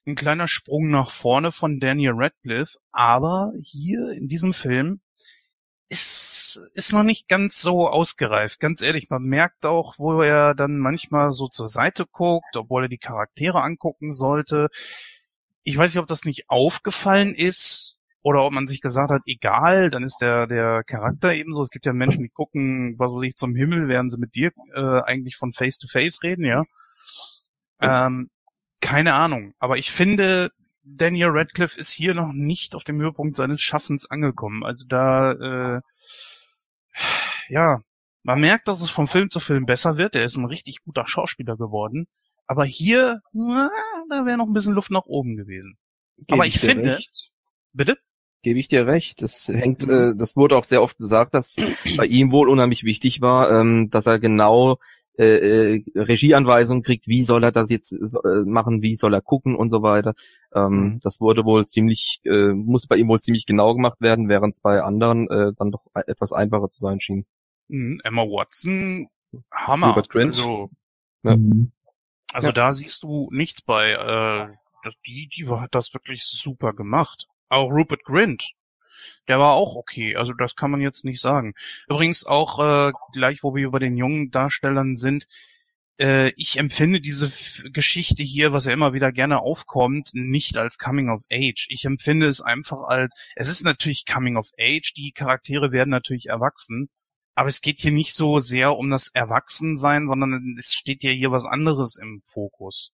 [0.06, 5.00] ein kleiner Sprung nach vorne von Daniel Radcliffe, aber hier in diesem Film
[5.88, 8.60] ist, ist noch nicht ganz so ausgereift.
[8.60, 12.88] Ganz ehrlich, man merkt auch, wo er dann manchmal so zur Seite guckt, obwohl er
[12.88, 14.68] die Charaktere angucken sollte.
[15.62, 19.90] Ich weiß nicht, ob das nicht aufgefallen ist oder ob man sich gesagt hat, egal,
[19.90, 21.62] dann ist der, der Charakter ebenso.
[21.62, 24.50] Es gibt ja Menschen, die gucken, was weiß ich, zum Himmel, während sie mit dir
[24.74, 26.64] äh, eigentlich von Face to Face reden, ja.
[27.80, 28.28] Ähm,
[28.80, 29.54] keine Ahnung.
[29.58, 30.50] Aber ich finde,
[30.96, 34.64] Daniel Radcliffe ist hier noch nicht auf dem Höhepunkt seines Schaffens angekommen.
[34.64, 35.80] Also da, äh,
[37.48, 37.80] ja,
[38.22, 40.14] man merkt, dass es vom Film zu Film besser wird.
[40.14, 42.06] Er ist ein richtig guter Schauspieler geworden.
[42.46, 43.70] Aber hier, na,
[44.08, 45.76] da wäre noch ein bisschen Luft nach oben gewesen.
[46.16, 47.30] Gebe Aber ich dir finde- recht.
[47.72, 47.98] Bitte?
[48.42, 49.20] Gebe ich dir recht.
[49.20, 49.90] Das hängt, Mhm.
[49.92, 51.54] äh, das wurde auch sehr oft gesagt, dass
[51.96, 54.78] bei ihm wohl unheimlich wichtig war, ähm, dass er genau
[55.18, 59.20] äh, äh, Regieanweisungen kriegt, wie soll er das jetzt so, äh, machen, wie soll er
[59.20, 60.14] gucken und so weiter.
[60.54, 61.00] Ähm, Mhm.
[61.02, 64.60] Das wurde wohl ziemlich, äh, muss bei ihm wohl ziemlich genau gemacht werden, während es
[64.60, 67.26] bei anderen äh, dann doch e- etwas einfacher zu sein schien.
[67.68, 69.08] Mhm, Emma Watson,
[69.52, 69.88] Hammer.
[69.88, 70.28] Rupert Grint.
[70.36, 70.70] Also,
[71.24, 71.36] Ja.
[71.36, 71.72] Mhm.
[72.32, 72.52] also Ja.
[72.52, 73.90] da siehst du nichts bei.
[73.92, 74.54] Äh,
[74.84, 77.26] das, die, die hat das wirklich super gemacht.
[77.48, 78.52] Auch Rupert Grint,
[79.28, 80.16] der war auch okay.
[80.16, 81.54] Also das kann man jetzt nicht sagen.
[81.88, 85.26] Übrigens auch äh, gleich, wo wir bei den jungen Darstellern sind.
[86.00, 87.30] Äh, ich empfinde diese
[87.70, 91.66] Geschichte hier, was ja immer wieder gerne aufkommt, nicht als Coming of Age.
[91.70, 94.92] Ich empfinde es einfach als, es ist natürlich Coming of Age.
[94.96, 96.88] Die Charaktere werden natürlich erwachsen.
[97.34, 101.30] Aber es geht hier nicht so sehr um das Erwachsensein, sondern es steht ja hier
[101.30, 102.92] was anderes im Fokus.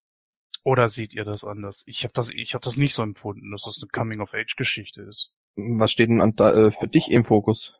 [0.63, 1.83] Oder seht ihr das anders?
[1.87, 5.31] Ich habe das, ich habe das nicht so empfunden, dass das eine Coming-of-Age-Geschichte ist.
[5.55, 7.73] Was steht denn an, da, äh, für dich im Fokus?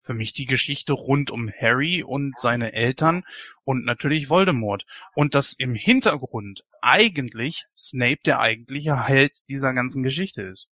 [0.00, 3.24] Für mich die Geschichte rund um Harry und seine Eltern
[3.64, 4.86] und natürlich Voldemort.
[5.14, 10.70] Und dass im Hintergrund eigentlich Snape der eigentliche Held dieser ganzen Geschichte ist.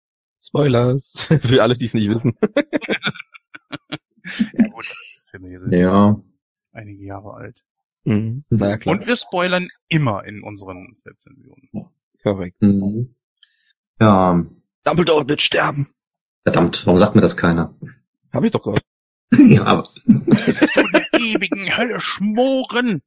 [0.43, 1.13] Spoilers.
[1.43, 2.35] für alle, die es nicht wissen.
[4.53, 4.85] Ja, gut,
[5.31, 6.21] Filme sind Ja.
[6.73, 7.63] einige Jahre alt.
[8.03, 8.43] Mhm.
[8.49, 8.95] Na ja, klar.
[8.95, 11.69] Und wir spoilern immer in unseren Rezensionen.
[12.21, 12.61] Korrekt.
[12.61, 13.15] Mhm.
[13.99, 14.45] Ja,
[14.83, 15.89] Dumbledore wird sterben.
[16.43, 17.73] Verdammt, warum sagt mir das keiner?
[18.33, 18.83] Hab ich doch gehört.
[19.37, 23.01] ja, aber der ewigen Hölle schmoren?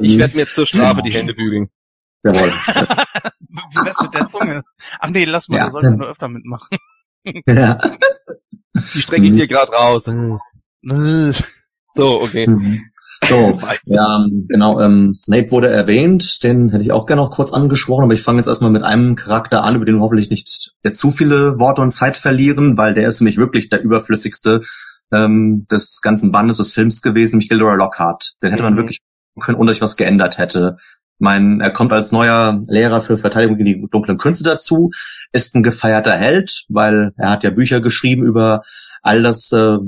[0.00, 1.68] Ich werde mir zur Strafe die Hände bügeln.
[2.22, 2.50] Jawohl.
[2.50, 4.62] Wie wär's mit der Zunge?
[5.00, 5.68] Ach nee, lass mal, Ja.
[5.70, 6.76] da wir nur öfter mitmachen.
[7.46, 7.78] ja.
[8.74, 10.08] Die strecke ich dir gerade raus.
[11.94, 12.46] So, okay.
[12.46, 12.82] Mhm.
[13.24, 18.04] So, ja, genau, ähm, Snape wurde erwähnt, den hätte ich auch gerne noch kurz angesprochen,
[18.04, 21.10] aber ich fange jetzt erstmal mit einem Charakter an, über den wir hoffentlich nicht zu
[21.10, 24.60] viele Worte und Zeit verlieren, weil der ist nämlich wirklich der überflüssigste
[25.12, 28.34] ähm, des ganzen Bandes des Films gewesen, nämlich Gilderoy Lockhart.
[28.42, 28.78] Den hätte man Mhm.
[28.78, 29.00] wirklich
[29.40, 30.76] können, ohne dass sich was geändert hätte.
[31.18, 34.90] Ich meine, er kommt als neuer Lehrer für Verteidigung gegen die dunklen Künste dazu,
[35.32, 38.62] ist ein gefeierter Held, weil er hat ja Bücher geschrieben über
[39.02, 39.78] all das, äh,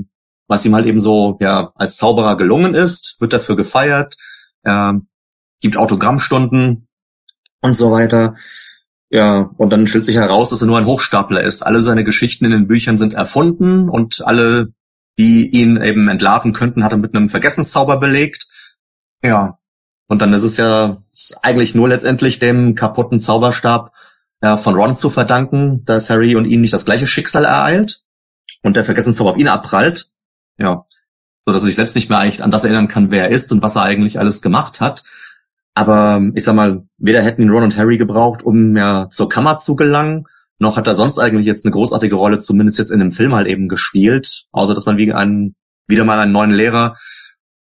[0.49, 4.17] was ihm halt eben so ja als Zauberer gelungen ist, wird dafür gefeiert,
[4.63, 4.99] er
[5.61, 6.87] gibt Autogrammstunden
[7.61, 8.35] und so weiter.
[9.11, 11.63] Ja, und dann stellt sich heraus, dass er nur ein Hochstapler ist.
[11.63, 14.73] Alle seine Geschichten in den Büchern sind erfunden und alle,
[15.17, 18.47] die ihn eben entlarven könnten, hat er mit einem Vergessenszauber belegt.
[19.23, 19.57] Ja,
[20.07, 21.03] und dann ist es ja
[21.41, 23.93] eigentlich nur letztendlich dem kaputten Zauberstab
[24.43, 28.03] ja, von Ron zu verdanken, dass Harry und ihn nicht das gleiche Schicksal ereilt
[28.63, 30.11] und der Vergessenszauber auf ihn abprallt.
[30.59, 30.85] Ja,
[31.45, 33.51] so dass er sich selbst nicht mehr eigentlich an das erinnern kann, wer er ist
[33.51, 35.03] und was er eigentlich alles gemacht hat.
[35.73, 39.57] Aber ich sag mal, weder hätten ihn Ron und Harry gebraucht, um ja zur Kammer
[39.57, 40.25] zu gelangen,
[40.59, 43.47] noch hat er sonst eigentlich jetzt eine großartige Rolle, zumindest jetzt in dem Film halt
[43.47, 45.55] eben gespielt, außer dass man wie einen,
[45.87, 46.97] wieder mal einen neuen Lehrer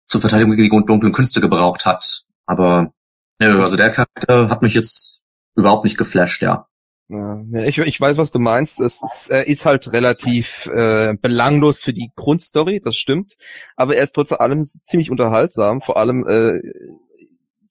[0.05, 2.23] zur Verteidigung gegen die dunklen Künste gebraucht hat.
[2.47, 2.91] Aber
[3.39, 5.23] ja, also der Charakter hat mich jetzt
[5.55, 6.67] überhaupt nicht geflasht, ja.
[7.09, 8.81] Ja, ich, ich weiß, was du meinst.
[8.81, 13.37] Es ist, er ist halt relativ äh, belanglos für die Grundstory, das stimmt.
[13.77, 16.59] Aber er ist trotz allem ziemlich unterhaltsam, vor allem äh,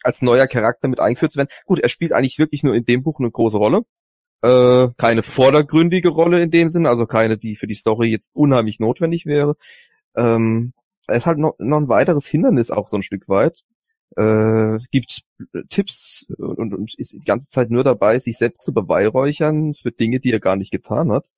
[0.03, 1.51] als neuer Charakter mit eingeführt zu werden.
[1.67, 3.83] Gut, er spielt eigentlich wirklich nur in dem Buch eine große Rolle.
[4.43, 8.81] Äh, keine vordergründige Rolle in dem Sinne, also keine, die für die Story jetzt unheimlich
[8.81, 9.57] notwendig wäre.
[10.15, 10.73] Ähm,
[11.09, 13.65] er ist halt noch, noch ein weiteres Hindernis auch so ein Stück weit.
[14.17, 15.23] Äh, gibt
[15.69, 20.21] Tipps und, und ist die ganze Zeit nur dabei, sich selbst zu beweihräuchern für Dinge,
[20.21, 21.33] die er gar nicht getan hat.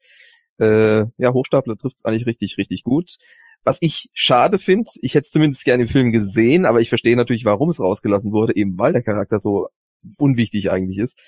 [0.58, 3.18] Äh, ja, Hochstapler trifft es eigentlich richtig, richtig gut.
[3.64, 7.16] Was ich schade finde, ich hätte es zumindest gerne im Film gesehen, aber ich verstehe
[7.16, 9.68] natürlich, warum es rausgelassen wurde, eben weil der Charakter so
[10.16, 11.18] unwichtig eigentlich ist.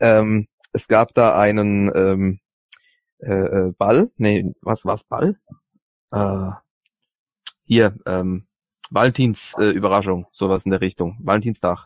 [0.00, 2.40] Ähm, es gab da einen ähm,
[3.20, 3.32] äh,
[3.68, 5.38] äh, Ball, nee, was war's Ball?
[6.12, 6.50] Äh,
[7.64, 8.47] hier, ähm,
[8.90, 11.84] Valentins äh, Überraschung, sowas in der Richtung, Valentinstag.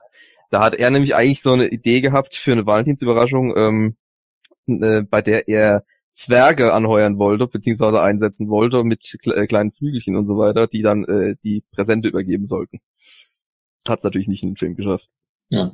[0.50, 3.96] Da hat er nämlich eigentlich so eine Idee gehabt für eine Valentinsüberraschung, ähm,
[4.66, 10.14] äh, bei der er Zwerge anheuern wollte, beziehungsweise einsetzen wollte mit kle äh, kleinen Flügelchen
[10.14, 12.80] und so weiter, die dann äh, die Präsente übergeben sollten.
[13.88, 15.09] Hat es natürlich nicht in den Film geschafft.
[15.48, 15.72] Ja.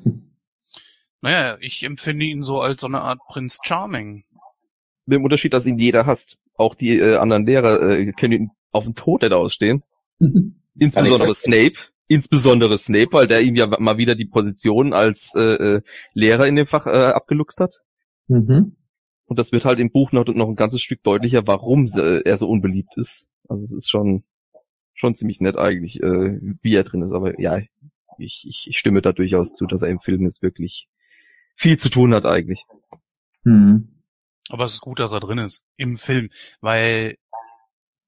[1.20, 4.24] Naja, ich empfinde ihn so als so eine Art Prinz Charming.
[5.06, 6.38] Mit dem Unterschied, dass ihn jeder hasst.
[6.54, 9.82] Auch die äh, anderen Lehrer äh, können ihn auf den Tod nicht ausstehen.
[10.78, 11.74] Insbesondere Snape.
[12.06, 15.82] Insbesondere Snape, weil der ihm ja mal wieder die Position als äh, äh,
[16.14, 17.80] Lehrer in dem Fach äh, abgeluchst hat.
[18.28, 18.76] Mhm.
[19.26, 22.38] Und das wird halt im Buch noch, noch ein ganzes Stück deutlicher, warum äh, er
[22.38, 23.26] so unbeliebt ist.
[23.46, 24.24] Also es ist schon
[24.98, 27.12] schon ziemlich nett eigentlich, äh, wie er drin ist.
[27.12, 27.58] Aber ja,
[28.18, 30.88] ich, ich, ich stimme da durchaus zu, dass er im Film jetzt wirklich
[31.54, 32.64] viel zu tun hat eigentlich.
[33.44, 34.02] Mhm.
[34.48, 37.16] Aber es ist gut, dass er drin ist im Film, weil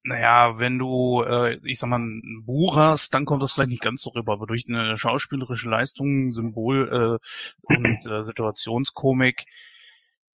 [0.03, 3.83] naja, wenn du, äh, ich sag mal, ein Buch hast, dann kommt das vielleicht nicht
[3.83, 9.47] ganz so rüber, aber durch eine schauspielerische Leistung, Symbol äh, und äh, Situationskomik,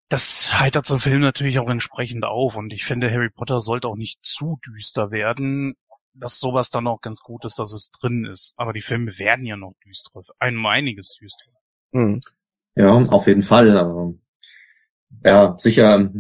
[0.09, 2.57] das heitert so ein Film natürlich auch entsprechend auf.
[2.57, 5.75] Und ich finde, Harry Potter sollte auch nicht zu düster werden,
[6.14, 8.55] dass sowas dann auch ganz gut ist, dass es drin ist.
[8.57, 11.51] Aber die Filme werden ja noch düsterer, ein einiges düsterer.
[11.93, 12.21] Hm.
[12.77, 13.77] Ja, auf jeden Fall.
[13.77, 14.14] aber,
[15.25, 16.11] Ja, sicher.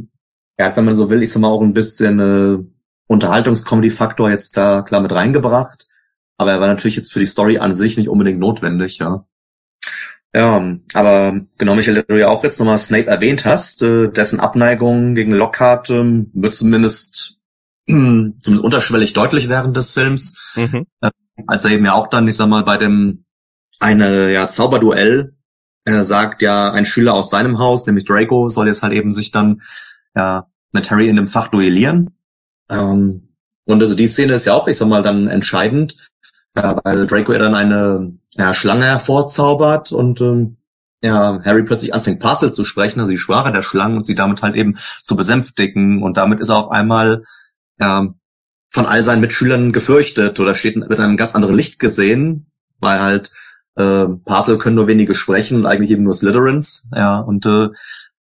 [0.56, 2.75] Er hat, wenn man so will, ich sag mal auch ein bisschen äh,
[3.06, 5.86] Unterhaltungscomedy-Faktor jetzt da klar mit reingebracht.
[6.36, 9.26] Aber er war natürlich jetzt für die Story an sich nicht unbedingt notwendig, ja.
[10.34, 15.14] Ja, aber genau, Michael, du ja auch jetzt nochmal Snape erwähnt hast, äh, dessen Abneigung
[15.14, 17.40] gegen Lockhart ähm, wird zumindest,
[17.86, 20.86] zumindest unterschwellig deutlich während des Films Mhm.
[21.46, 23.24] als er eben ja auch dann, ich sag mal, bei dem
[23.78, 25.36] eine ja Zauberduell
[25.86, 29.30] er sagt ja, ein Schüler aus seinem Haus, nämlich Draco, soll jetzt halt eben sich
[29.30, 29.62] dann
[30.16, 32.15] ja, mit Harry in dem Fach duellieren.
[32.68, 33.28] Ähm,
[33.66, 35.96] und also die Szene ist ja auch, ich sag mal, dann entscheidend,
[36.56, 40.56] ja, weil Draco ja dann eine ja, Schlange hervorzaubert und ähm,
[41.02, 44.42] ja, Harry plötzlich anfängt Parcel zu sprechen, also die Sprache der Schlangen und sie damit
[44.42, 46.02] halt eben zu besänftigen.
[46.02, 47.24] Und damit ist er auf einmal
[47.78, 48.14] ja,
[48.70, 53.32] von all seinen Mitschülern gefürchtet oder steht mit einem ganz anderen Licht gesehen, weil halt
[53.76, 56.90] äh, Parcel können nur wenige sprechen und eigentlich eben nur Slytherins.
[56.94, 57.68] Ja, und äh,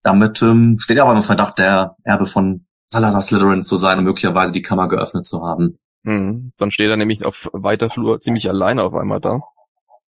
[0.02, 4.04] damit ähm, steht er auch im Verdacht, der Erbe von Salazar Slytherin zu sein und
[4.04, 5.78] möglicherweise die Kammer geöffnet zu haben.
[6.02, 6.52] Mhm.
[6.56, 9.40] Dann steht er nämlich auf weiter Flur ziemlich alleine auf einmal da.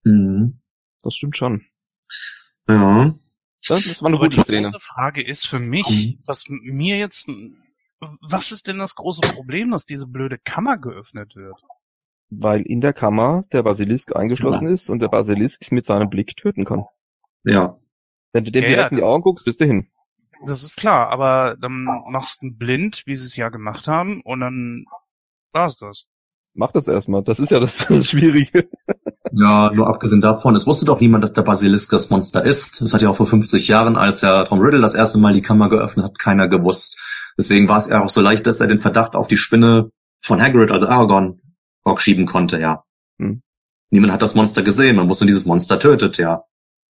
[0.04, 0.60] Mhm.
[1.02, 1.64] Das stimmt schon.
[2.68, 3.14] Ja.
[3.68, 4.70] Das war eine gute die Szene.
[4.70, 6.14] große Frage ist für mich, mhm.
[6.26, 7.30] was mir jetzt,
[8.20, 11.60] was ist denn das große Problem, dass diese blöde Kammer geöffnet wird?
[12.30, 14.72] Weil in der Kammer der Basilisk eingeschlossen ja.
[14.72, 16.86] ist und der Basilisk mit seinem Blick töten kann.
[17.44, 17.78] Ja.
[18.32, 19.91] Wenn du dem ja, direkt in die Augen guckst, bist du hin.
[20.46, 24.20] Das ist klar, aber dann machst du einen blind, wie sie es ja gemacht haben,
[24.22, 24.84] und dann
[25.52, 26.06] war's das.
[26.54, 28.68] Mach das erstmal, das ist ja das, das Schwierige.
[29.32, 32.82] Ja, nur abgesehen davon, es wusste doch niemand, dass der Basilisk das Monster ist.
[32.82, 35.40] Das hat ja auch vor 50 Jahren, als ja Tom Riddle das erste Mal die
[35.40, 36.98] Kammer geöffnet hat, keiner gewusst.
[37.38, 39.90] Deswegen war es ja auch so leicht, dass er den Verdacht auf die Spinne
[40.20, 41.40] von Hagrid, also Aragorn,
[41.96, 42.84] schieben konnte, ja.
[43.18, 43.42] Hm.
[43.90, 46.44] Niemand hat das Monster gesehen, man wusste, dieses Monster tötet, ja.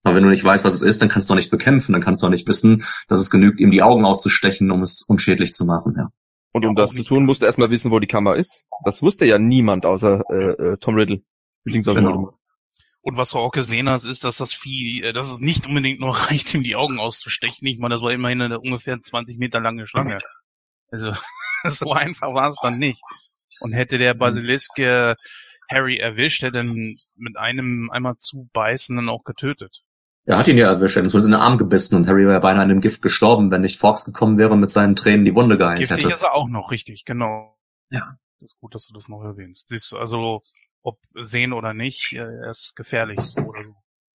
[0.05, 2.01] Aber wenn du nicht weißt, was es ist, dann kannst du auch nicht bekämpfen, dann
[2.01, 5.51] kannst du auch nicht wissen, dass es genügt, ihm die Augen auszustechen, um es unschädlich
[5.51, 6.09] zu machen, ja.
[6.51, 8.63] Und um das zu tun, musst du erstmal wissen, wo die Kammer ist.
[8.85, 11.21] Das wusste ja niemand außer äh, äh, Tom Riddle.
[11.63, 12.37] Beziehungsweise genau.
[13.01, 15.99] Und was du auch gesehen hast, ist, dass das Vieh, äh, dass es nicht unbedingt
[15.99, 17.67] nur reicht, ihm die Augen auszustechen.
[17.67, 20.17] Ich meine, das war immerhin eine ungefähr 20 Meter lange Schlange.
[20.91, 21.11] Also
[21.65, 23.01] so einfach war es dann nicht.
[23.59, 25.15] Und hätte der Basilisk äh,
[25.67, 29.81] Harry erwischt, hätte ihn mit einem einmal zu beißen dann auch getötet.
[30.27, 32.39] Er hat ihn ja erwischt, er hat uns in den Arm gebissen und Harry wäre
[32.39, 35.35] beinahe an dem Gift gestorben, wenn nicht Fox gekommen wäre und mit seinen Tränen die
[35.35, 36.15] Wunde geheilt Giftig hätte.
[36.15, 37.57] ist er auch noch, richtig, genau.
[37.89, 38.17] Ja.
[38.39, 39.69] Das ist gut, dass du das noch erwähnst.
[39.69, 40.41] Siehst also
[40.81, 43.63] ob sehen oder nicht, äh, er ist gefährlich so oder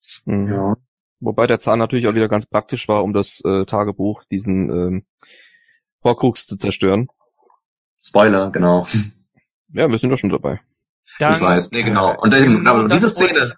[0.00, 0.30] so.
[0.30, 0.52] Mhm.
[0.52, 0.76] Ja.
[1.20, 5.06] Wobei der Zahn natürlich auch wieder ganz praktisch war, um das äh, Tagebuch, diesen ähm,
[6.02, 7.08] Horcrux zu zerstören.
[8.00, 8.86] Spoiler, genau.
[9.72, 10.60] Ja, wir sind doch schon dabei.
[11.18, 12.18] Dann, ich weiß, nee, genau.
[12.18, 13.54] Und eben, genau, diese Szene.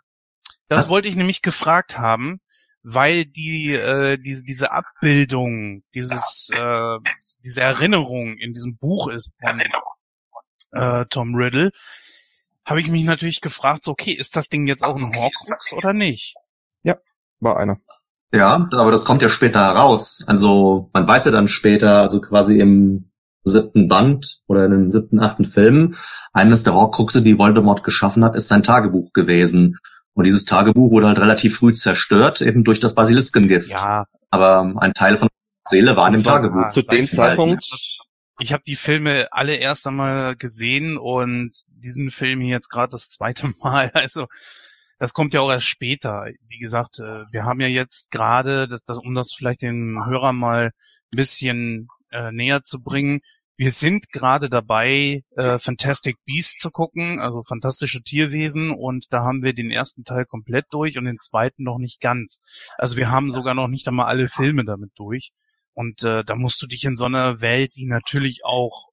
[0.69, 0.89] Das was?
[0.89, 2.41] wollte ich nämlich gefragt haben,
[2.83, 6.99] weil die äh, diese diese Abbildung, dieses äh,
[7.45, 9.63] diese Erinnerung in diesem Buch ist von
[10.73, 11.71] äh, Tom Riddle
[12.65, 15.93] habe ich mich natürlich gefragt, so, okay, ist das Ding jetzt auch ein Horcrux oder
[15.93, 16.35] nicht?
[16.83, 16.97] Ja,
[17.41, 17.79] war einer.
[18.33, 20.25] Ja, aber das kommt ja später heraus.
[20.27, 23.11] Also man weiß ja dann später, also quasi im
[23.45, 25.97] siebten Band oder in den siebten, achten Filmen,
[26.33, 29.79] eines der Horcruxe, die Voldemort geschaffen hat, ist sein Tagebuch gewesen.
[30.15, 33.71] Und dieses Tagebuch wurde halt relativ früh zerstört, eben durch das Basiliskengift.
[33.71, 34.07] Ja.
[34.31, 35.29] Aber ein Teil von
[35.67, 36.71] Seele war in dem Tagebuch.
[36.71, 37.69] Zu dem Zeitpunkt,
[38.39, 43.09] ich habe die Filme alle erst einmal gesehen und diesen Film hier jetzt gerade das
[43.09, 43.91] zweite Mal.
[43.95, 44.27] Also
[44.99, 46.27] das kommt ja auch erst später.
[46.49, 50.37] Wie gesagt, äh, wir haben ja jetzt gerade, das, das, um das vielleicht den Hörern
[50.37, 50.67] mal
[51.13, 53.21] ein bisschen äh, näher zu bringen,
[53.57, 59.43] wir sind gerade dabei, äh, Fantastic Beasts zu gucken, also fantastische Tierwesen, und da haben
[59.43, 62.41] wir den ersten Teil komplett durch und den zweiten noch nicht ganz.
[62.79, 65.33] Also wir haben sogar noch nicht einmal alle Filme damit durch.
[65.75, 68.89] Und äh, da musst du dich in so einer Welt, die natürlich auch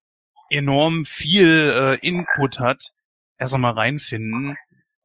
[0.50, 2.92] enorm viel äh, Input hat,
[3.38, 4.56] erst einmal reinfinden.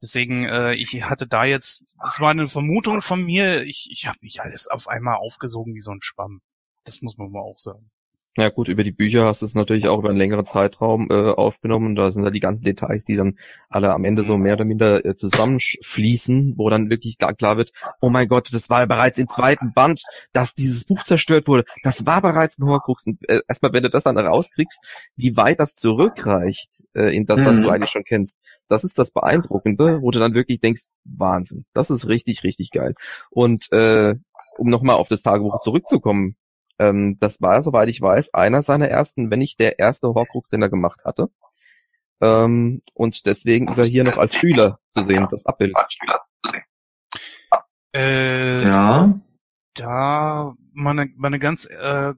[0.01, 4.17] Deswegen, äh, ich hatte da jetzt, das war eine Vermutung von mir, ich, ich habe
[4.21, 6.41] mich alles auf einmal aufgesogen wie so ein Schwamm.
[6.83, 7.89] Das muss man mal auch sagen.
[8.37, 11.13] Ja gut, über die Bücher hast du es natürlich auch über einen längeren Zeitraum äh,
[11.13, 11.95] aufgenommen.
[11.95, 13.37] Da sind da die ganzen Details, die dann
[13.69, 17.71] alle am Ende so mehr oder minder äh, zusammenfließen, wo dann wirklich klar, klar wird,
[18.01, 20.01] oh mein Gott, das war ja bereits im zweiten Band,
[20.33, 21.63] dass dieses Buch zerstört wurde.
[21.83, 23.05] Das war bereits ein Horcrux.
[23.05, 24.83] Und äh, erstmal, wenn du das dann rauskriegst,
[25.15, 27.61] wie weit das zurückreicht äh, in das, was mhm.
[27.61, 31.89] du eigentlich schon kennst, das ist das Beeindruckende, wo du dann wirklich denkst, Wahnsinn, das
[31.89, 32.95] ist richtig, richtig geil.
[33.29, 34.15] Und äh,
[34.57, 36.35] um nochmal auf das Tagebuch zurückzukommen,
[36.79, 40.61] ähm, das war, soweit ich weiß, einer seiner ersten, wenn nicht der erste Horcrux, den
[40.61, 41.29] er gemacht hatte.
[42.21, 45.75] Ähm, und deswegen ist er hier noch als Schüler zu sehen, das Abbild.
[47.93, 49.19] Äh, ja.
[49.73, 52.13] Da mal eine, mal eine ganz äh,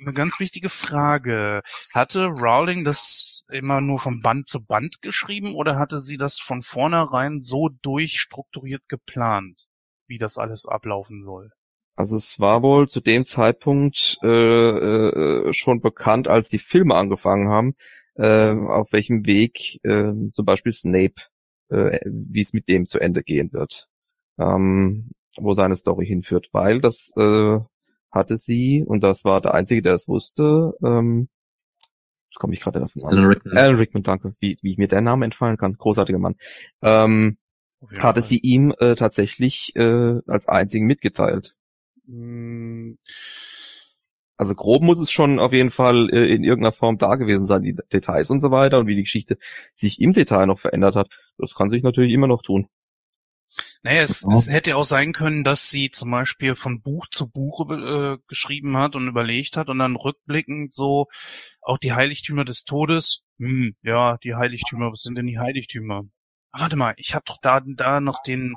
[0.00, 1.62] eine ganz wichtige Frage.
[1.92, 6.62] Hatte Rowling das immer nur von Band zu Band geschrieben oder hatte sie das von
[6.62, 9.66] vornherein so durchstrukturiert geplant,
[10.06, 11.50] wie das alles ablaufen soll?
[11.98, 17.48] Also es war wohl zu dem Zeitpunkt äh, äh, schon bekannt, als die Filme angefangen
[17.48, 17.74] haben,
[18.14, 21.14] äh, auf welchem Weg äh, zum Beispiel Snape,
[21.70, 23.88] äh, wie es mit dem zu Ende gehen wird.
[24.38, 27.58] Ähm, wo seine Story hinführt, weil das äh,
[28.12, 31.28] hatte sie, und das war der Einzige, der es wusste, ähm,
[32.30, 33.08] das komme ich gerade davon an.
[33.08, 33.58] Alan Rickman.
[33.58, 36.36] Alan Rickman, danke, wie, wie mir der Name entfallen kann, großartiger Mann.
[36.80, 37.38] Ähm,
[37.98, 41.56] hatte sie ihm äh, tatsächlich äh, als einzigen mitgeteilt.
[42.08, 42.94] Mm,
[44.36, 47.62] Also grob muss es schon auf jeden Fall äh, in irgendeiner Form da gewesen sein,
[47.62, 49.36] die Details und so weiter und wie die Geschichte
[49.74, 51.08] sich im Detail noch verändert hat.
[51.38, 52.68] Das kann sich natürlich immer noch tun.
[53.82, 54.32] Naja, es, Ja.
[54.32, 58.76] es hätte auch sein können, dass sie zum Beispiel von Buch zu Buch äh, geschrieben
[58.76, 61.06] hat und überlegt hat und dann rückblickend so
[61.62, 63.22] auch die Heiligtümer des Todes.
[63.38, 66.02] Hm, ja, die Heiligtümer, was sind denn die Heiligtümer?
[66.52, 68.54] Ah, warte mal, ich habe doch da, da noch den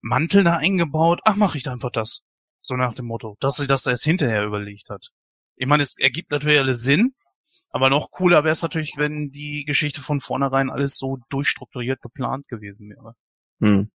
[0.00, 1.20] Mantel da eingebaut.
[1.24, 2.22] Ach, mache ich da einfach das.
[2.60, 5.08] So nach dem Motto, dass sie das erst hinterher überlegt hat.
[5.56, 7.14] Ich meine, es ergibt natürlich alles Sinn,
[7.70, 12.46] aber noch cooler wäre es natürlich, wenn die Geschichte von vornherein alles so durchstrukturiert geplant
[12.48, 13.14] gewesen wäre.
[13.60, 13.90] Hm.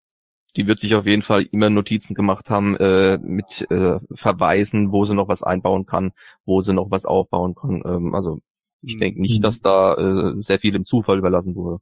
[0.57, 5.05] Die wird sich auf jeden Fall immer Notizen gemacht haben äh, mit äh, Verweisen, wo
[5.05, 6.11] sie noch was einbauen kann,
[6.45, 7.81] wo sie noch was aufbauen kann.
[7.85, 8.39] Ähm, also
[8.81, 8.99] ich Hm.
[8.99, 9.43] denke nicht, Mhm.
[9.43, 11.81] dass da äh, sehr viel im Zufall überlassen wurde.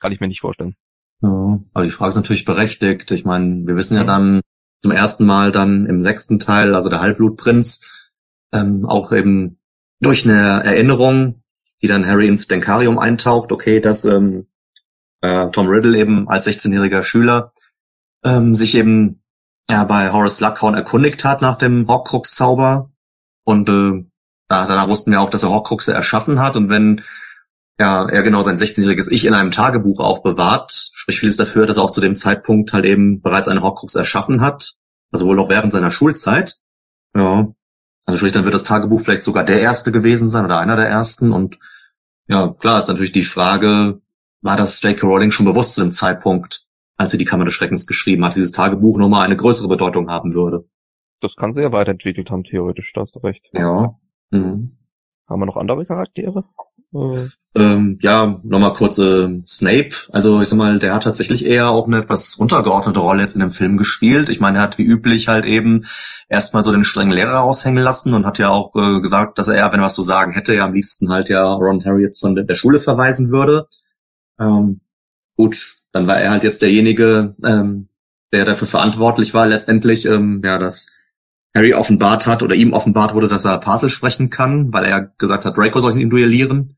[0.00, 0.74] Kann ich mir nicht vorstellen.
[1.20, 3.10] Ja, aber die Frage ist natürlich berechtigt.
[3.10, 4.06] Ich meine, wir wissen ja Mhm.
[4.06, 4.40] dann
[4.80, 8.10] zum ersten Mal dann im sechsten Teil, also der Halbblutprinz,
[8.52, 9.58] ähm, auch eben
[10.00, 11.42] durch eine Erinnerung,
[11.82, 14.46] die dann Harry ins Denkarium eintaucht, okay, dass ähm,
[15.20, 17.50] äh, Tom Riddle eben als 16-jähriger Schüler
[18.24, 19.22] ähm, sich eben
[19.68, 22.90] ja, bei Horace Luckhorn erkundigt hat nach dem Horcrux-Zauber.
[23.44, 24.04] Und äh,
[24.50, 26.56] ja, danach wussten wir auch, dass er Horcruxe erschaffen hat.
[26.56, 27.02] Und wenn
[27.78, 31.84] ja, er genau sein 16-jähriges Ich in einem Tagebuch aufbewahrt, sprich vieles dafür, dass er
[31.84, 34.74] auch zu dem Zeitpunkt halt eben bereits eine Horcrux erschaffen hat,
[35.10, 36.56] also wohl auch während seiner Schulzeit.
[37.14, 37.48] Ja,
[38.06, 40.88] also sprich, dann wird das Tagebuch vielleicht sogar der erste gewesen sein oder einer der
[40.88, 41.58] ersten und
[42.26, 44.00] ja, klar ist natürlich die Frage,
[44.42, 45.06] war das J.K.
[45.06, 46.66] Rowling schon bewusst zu dem Zeitpunkt,
[46.96, 50.34] als sie die Kammer des Schreckens geschrieben hat, dieses Tagebuch nochmal eine größere Bedeutung haben
[50.34, 50.68] würde.
[51.20, 53.48] Das kann sie ja weiterentwickelt haben, theoretisch, da hast du recht.
[53.52, 53.94] Ja.
[54.30, 54.76] Mhm.
[55.26, 56.44] Haben wir noch andere Charaktere?
[56.92, 59.90] Äh, Ähm, ja, nochmal kurz äh, Snape.
[60.12, 63.40] Also ich sag mal, der hat tatsächlich eher auch eine etwas untergeordnete Rolle jetzt in
[63.40, 64.28] dem Film gespielt.
[64.28, 65.84] Ich meine, er hat wie üblich halt eben
[66.28, 69.72] erstmal so den strengen Lehrer raushängen lassen und hat ja auch äh, gesagt, dass er,
[69.72, 72.36] wenn er was zu sagen hätte, ja am liebsten halt ja Ron Harry jetzt von
[72.36, 73.66] der, der Schule verweisen würde.
[74.38, 74.80] Ähm,
[75.36, 77.88] gut, dann war er halt jetzt derjenige, ähm,
[78.32, 80.92] der dafür verantwortlich war, letztendlich, ähm, ja, dass
[81.56, 85.44] Harry offenbart hat oder ihm offenbart wurde, dass er Parsel sprechen kann, weil er gesagt
[85.44, 86.76] hat, Draco soll ihn duellieren.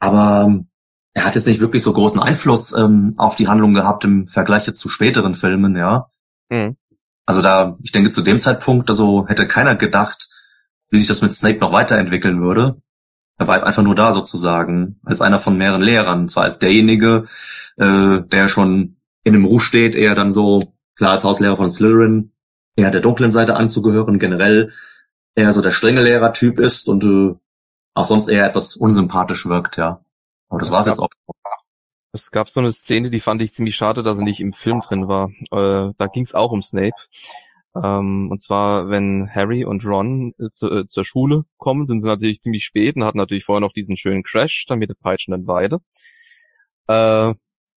[0.00, 0.66] Aber ähm,
[1.12, 4.66] er hat jetzt nicht wirklich so großen Einfluss ähm, auf die Handlung gehabt im Vergleich
[4.66, 6.10] jetzt zu späteren Filmen, ja.
[6.50, 6.76] hm.
[7.26, 10.28] Also da, ich denke, zu dem Zeitpunkt, also hätte keiner gedacht,
[10.90, 12.82] wie sich das mit Snape noch weiterentwickeln würde.
[13.38, 17.26] Er war jetzt einfach nur da sozusagen, als einer von mehreren Lehrern, zwar als derjenige,
[17.76, 22.32] äh, der schon in dem Ruf steht, eher dann so, klar als Hauslehrer von Slytherin,
[22.76, 24.72] eher der dunklen Seite anzugehören, generell
[25.34, 27.34] eher so der strenge Lehrertyp ist und äh,
[27.94, 30.04] auch sonst eher etwas unsympathisch wirkt, ja.
[30.48, 31.08] Aber das Das war's gab- jetzt auch.
[32.12, 34.80] Es gab so eine Szene, die fand ich ziemlich schade, dass sie nicht im Film
[34.80, 35.30] drin war.
[35.52, 36.96] Äh, da ging es auch um Snape.
[37.76, 42.08] Ähm, und zwar, wenn Harry und Ron äh, zu, äh, zur Schule kommen, sind sie
[42.08, 45.46] natürlich ziemlich spät und hatten natürlich vorher noch diesen schönen Crash, dann mit der peitschenden
[45.46, 45.78] Weide.
[46.88, 47.28] Äh,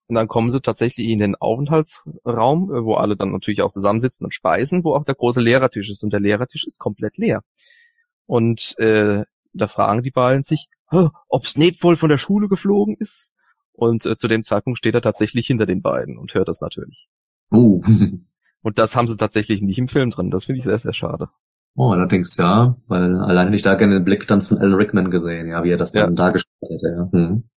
[0.07, 4.25] und dann kommen sie tatsächlich in den Aufenthaltsraum, äh, wo alle dann natürlich auch zusammensitzen
[4.25, 6.03] und speisen, wo auch der große Lehrertisch ist.
[6.03, 7.43] Und der Lehrertisch ist komplett leer.
[8.27, 9.23] Und äh,
[9.53, 13.31] da fragen die beiden sich, "Hä, ob Snape wohl von der Schule geflogen ist.
[13.73, 17.09] Und äh, zu dem Zeitpunkt steht er tatsächlich hinter den beiden und hört das natürlich.
[17.51, 17.81] Uh.
[18.63, 20.29] Und das haben sie tatsächlich nicht im Film drin.
[20.29, 21.29] Das finde ich sehr, sehr schade.
[21.75, 25.09] Oh, allerdings ja, weil allein hätte ich da gerne den Blick dann von Alan Rickman
[25.09, 27.09] gesehen, ja, wie er das dann dargestellt hätte, ja.
[27.11, 27.49] Mhm.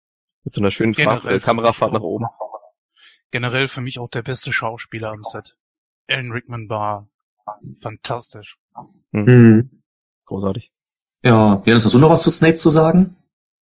[0.43, 2.25] Mit so einer schönen Fahr Generell äh, Kamerafahrt nach oben.
[3.31, 5.57] Generell für mich auch der beste Schauspieler am Set.
[6.07, 7.09] Alan Rickman war
[7.81, 8.57] fantastisch.
[9.11, 9.81] Mhm.
[10.25, 10.71] Großartig.
[11.25, 13.15] Ja, Janis, hast du noch was zu Snape zu sagen?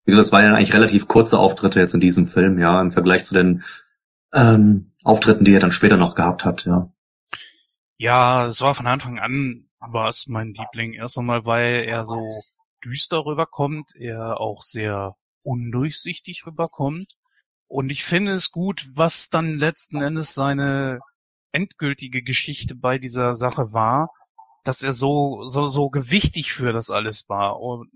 [0.03, 2.91] Wie gesagt, es waren ja eigentlich relativ kurze Auftritte jetzt in diesem Film, ja, im
[2.91, 3.63] Vergleich zu den
[4.33, 6.91] ähm, Auftritten, die er dann später noch gehabt hat, ja.
[7.97, 10.93] Ja, es war von Anfang an war es mein Liebling.
[10.93, 12.19] Erst einmal, weil er so
[12.83, 17.15] düster rüberkommt, er auch sehr undurchsichtig rüberkommt.
[17.67, 20.99] Und ich finde es gut, was dann letzten Endes seine
[21.51, 24.09] endgültige Geschichte bei dieser Sache war,
[24.63, 27.59] dass er so, so, so gewichtig für das alles war.
[27.59, 27.89] Und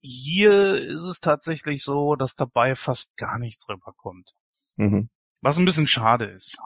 [0.00, 4.32] hier ist es tatsächlich so, dass dabei fast gar nichts rüberkommt.
[4.76, 5.08] Mhm.
[5.40, 6.58] Was ein bisschen schade ist.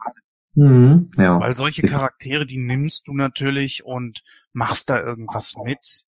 [0.54, 1.10] Mhm.
[1.16, 1.38] Ja.
[1.38, 4.22] Weil solche Charaktere, die nimmst du natürlich und
[4.52, 6.04] machst da irgendwas mit.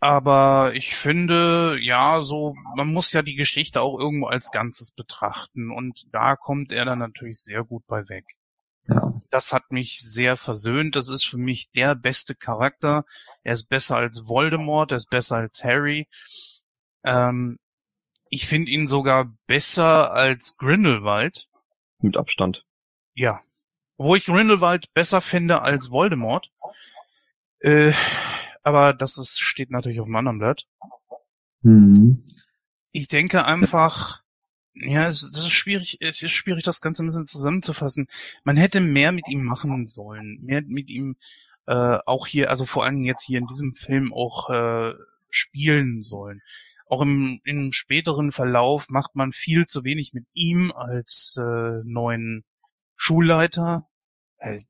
[0.00, 5.70] Aber ich finde, ja, so, man muss ja die Geschichte auch irgendwo als Ganzes betrachten
[5.70, 8.24] und da kommt er dann natürlich sehr gut bei weg.
[8.86, 9.20] Ja.
[9.30, 10.96] Das hat mich sehr versöhnt.
[10.96, 13.04] Das ist für mich der beste Charakter.
[13.42, 16.08] Er ist besser als Voldemort, er ist besser als Harry.
[17.02, 17.58] Ähm,
[18.28, 21.48] ich finde ihn sogar besser als Grindelwald.
[22.00, 22.64] Mit Abstand.
[23.14, 23.42] Ja.
[23.96, 26.50] Wo ich Grindelwald besser finde als Voldemort.
[27.60, 27.92] Äh,
[28.62, 30.66] aber das ist, steht natürlich auf einem anderen Blatt.
[31.62, 32.24] Mhm.
[32.90, 34.23] Ich denke einfach,
[34.74, 38.08] ja, es, das ist schwierig, es ist schwierig, das Ganze ein bisschen zusammenzufassen.
[38.44, 41.16] Man hätte mehr mit ihm machen sollen, mehr mit ihm
[41.66, 44.92] äh, auch hier, also vor allem jetzt hier in diesem Film auch äh,
[45.30, 46.42] spielen sollen.
[46.86, 52.44] Auch im, im späteren Verlauf macht man viel zu wenig mit ihm als äh, neuen
[52.96, 53.88] Schulleiter.
[54.38, 54.60] Äh,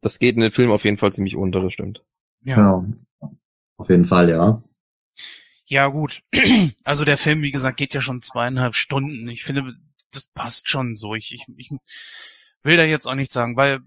[0.00, 2.04] Das geht in den Film auf jeden Fall ziemlich unter, das stimmt.
[2.42, 2.56] ja.
[2.56, 3.30] ja.
[3.78, 4.62] Auf jeden Fall, ja.
[5.66, 6.22] Ja, gut.
[6.84, 9.28] Also der Film, wie gesagt, geht ja schon zweieinhalb Stunden.
[9.28, 9.74] Ich finde,
[10.12, 11.14] das passt schon so.
[11.14, 11.70] Ich, ich, ich
[12.62, 13.80] will da jetzt auch nicht sagen, weil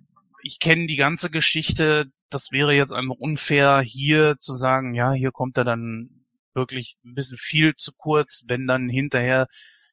[0.44, 2.12] ich kenne die ganze Geschichte.
[2.30, 7.16] Das wäre jetzt einfach unfair, hier zu sagen, ja, hier kommt er dann wirklich ein
[7.16, 9.48] bisschen viel zu kurz, wenn dann hinterher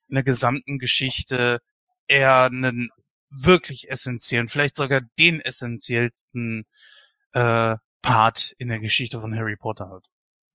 [0.09, 1.61] in der gesamten Geschichte
[2.09, 2.91] er einen
[3.31, 6.65] wirklich essentiellen, vielleicht sogar den essentiellsten
[7.33, 10.05] äh, Part in der Geschichte von Harry Potter hat.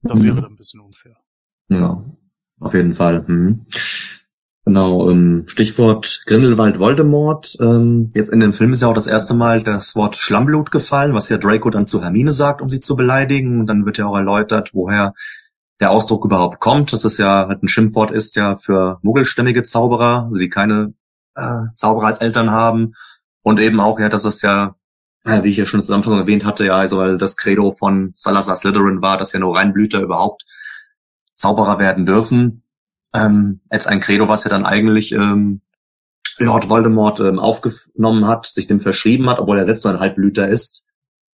[0.04, 0.24] Das Mhm.
[0.24, 1.18] wäre dann ein bisschen unfair.
[1.70, 2.04] Ja,
[2.60, 3.24] auf jeden Fall.
[3.28, 3.66] Mhm.
[4.64, 7.58] Genau, ähm, Stichwort Grindelwald Voldemort.
[7.60, 11.14] Ähm, jetzt in dem Film ist ja auch das erste Mal das Wort Schlammblut gefallen,
[11.16, 13.60] was ja Draco dann zu Hermine sagt, um sie zu beleidigen.
[13.60, 15.14] Und dann wird ja auch erläutert, woher
[15.80, 20.26] der Ausdruck überhaupt kommt, dass es ja halt ein Schimpfwort ist ja für muggelstämmige Zauberer,
[20.26, 20.94] also die keine
[21.36, 22.94] äh, Zauberer als Eltern haben.
[23.42, 24.76] Und eben auch ja, dass es ja,
[25.24, 28.12] wie ich ja schon in der Zusammenfassung erwähnt hatte, ja, also weil das Credo von
[28.16, 30.46] Salazar Slytherin war, dass ja nur Reinblüter überhaupt
[31.34, 32.64] Zauberer werden dürfen.
[33.14, 35.62] Ähm, ein Credo, was ja dann eigentlich ähm,
[36.38, 40.48] Lord Voldemort ähm, aufgenommen hat, sich dem verschrieben hat, obwohl er selbst nur ein Halbblüter
[40.48, 40.88] ist.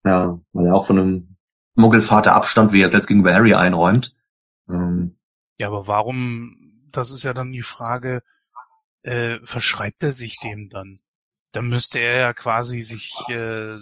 [0.05, 1.37] Ja, weil er auch von einem
[1.75, 4.15] Muggelvater abstammt, wie er selbst gegenüber Harry einräumt.
[4.69, 5.17] Ähm,
[5.59, 8.23] Ja, aber warum, das ist ja dann die Frage,
[9.03, 10.99] äh, verschreibt er sich dem dann?
[11.57, 13.79] Dann müsste er ja quasi sich, äh,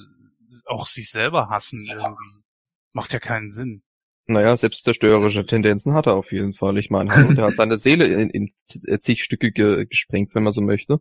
[0.66, 2.44] auch sich selber hassen irgendwie.
[2.92, 3.82] Macht ja keinen Sinn.
[4.26, 6.78] Naja, selbstzerstörerische Tendenzen hat er auf jeden Fall.
[6.78, 8.52] Ich meine, hallo, der hat seine Seele in, in
[9.00, 11.00] zig Stücke ge gesprengt, wenn man so möchte.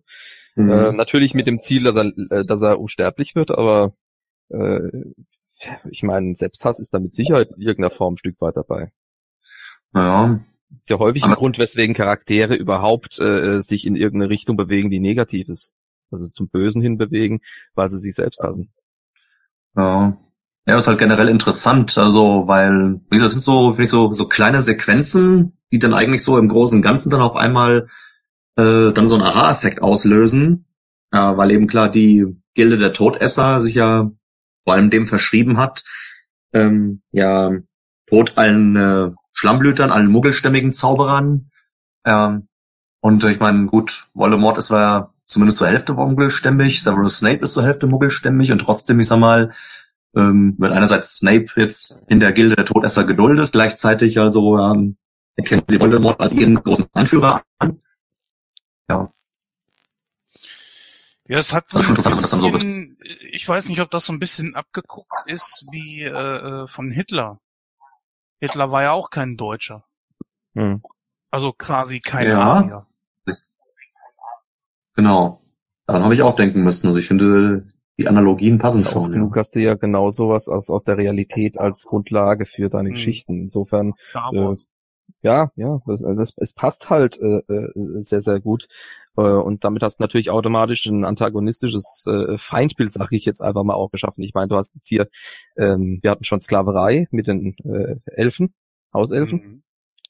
[0.55, 0.71] Mhm.
[0.71, 3.93] Äh, natürlich mit dem Ziel, dass er, äh, dass er unsterblich wird, aber
[4.49, 4.79] äh,
[5.91, 8.91] ich meine, Selbsthass ist da mit Sicherheit in irgendeiner Form ein Stück weit dabei.
[9.93, 10.43] ja,
[10.81, 14.99] Ist ja häufig ein Grund, weswegen Charaktere überhaupt äh, sich in irgendeine Richtung bewegen, die
[14.99, 15.75] negativ ist.
[16.13, 17.41] Also zum Bösen hin bewegen,
[17.75, 18.71] weil sie sich selbst hassen.
[19.75, 20.17] ja.
[20.65, 24.13] Ja, ist halt generell interessant, also weil, wie gesagt, das sind so, finde ich, so,
[24.13, 27.89] so kleine Sequenzen, die dann eigentlich so im Großen und Ganzen dann auf einmal
[28.55, 30.65] äh, dann so einen Aha-Effekt auslösen.
[31.11, 34.09] Ja, weil eben klar die Gilde der Todesser sich ja
[34.63, 35.83] vor allem dem verschrieben hat,
[36.53, 37.51] ähm, ja,
[38.07, 41.49] Tod allen äh, Schlammblütern, allen muggelstämmigen Zauberern.
[42.05, 42.47] Ähm,
[43.01, 47.63] und ich meine, gut, Voldemort ist ja zumindest zur Hälfte muggelstämmig, Severus Snape ist zur
[47.63, 49.53] Hälfte muggelstämmig und trotzdem, ich sag mal,
[50.15, 54.97] ähm, wird einerseits Snape jetzt in der Gilde der Todesser geduldet, gleichzeitig also ähm,
[55.35, 57.81] erkennen sie Voldemort als ihren großen Anführer an.
[58.89, 59.11] Ja,
[61.27, 62.97] Ja, es hat so Das ein bisschen,
[63.31, 67.39] ich weiß nicht, ob das so ein bisschen abgeguckt ist wie äh, äh, von Hitler.
[68.39, 69.85] Hitler war ja auch kein Deutscher.
[70.53, 70.83] Hm.
[71.31, 72.39] Also quasi kein Ja.
[72.39, 72.87] Arier.
[74.95, 75.41] Genau.
[75.85, 76.87] Daran habe ich auch denken müssen.
[76.87, 77.67] Also ich finde,
[77.97, 79.11] die Analogien passen schon.
[79.11, 79.39] genug Ja.
[79.41, 82.95] hast du ja genau sowas aus, aus der Realität als Grundlage für deine Hm.
[82.95, 83.37] Geschichten.
[83.43, 84.65] Insofern Star Äh, Wars.
[85.21, 87.69] Ja, ja, das, das, es passt halt äh, äh,
[88.01, 88.67] sehr, sehr gut.
[89.17, 93.63] Äh, und damit hast du natürlich automatisch ein antagonistisches äh, Feindbild, sag ich jetzt einfach
[93.63, 94.21] mal auch geschaffen.
[94.23, 95.09] Ich meine, du hast jetzt hier,
[95.57, 98.53] ähm, wir hatten schon Sklaverei mit den äh, Elfen,
[98.93, 99.62] Hauselfen, Mhm.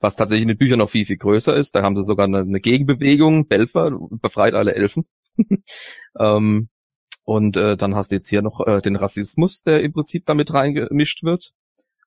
[0.04, 1.74] Was tatsächlich in den Büchern noch viel, viel größer ist.
[1.74, 5.06] Da haben sie sogar eine, eine Gegenbewegung, Belfer, befreit alle Elfen.
[6.20, 6.68] ähm,
[7.24, 10.54] und äh, dann hast du jetzt hier noch äh, den Rassismus, der im Prinzip damit
[10.54, 11.54] reingemischt wird.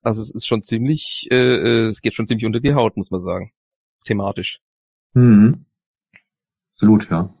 [0.03, 3.09] Also es ist schon ziemlich, äh, äh, es geht schon ziemlich unter die Haut, muss
[3.09, 3.51] man sagen.
[4.05, 4.59] Thematisch.
[5.13, 5.65] Mhm.
[6.73, 7.33] Absolut, ja.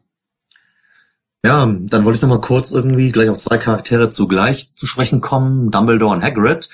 [1.45, 5.21] Ja, dann wollte ich noch mal kurz irgendwie gleich auf zwei Charaktere zugleich zu sprechen
[5.21, 6.71] kommen, Dumbledore und Hagrid,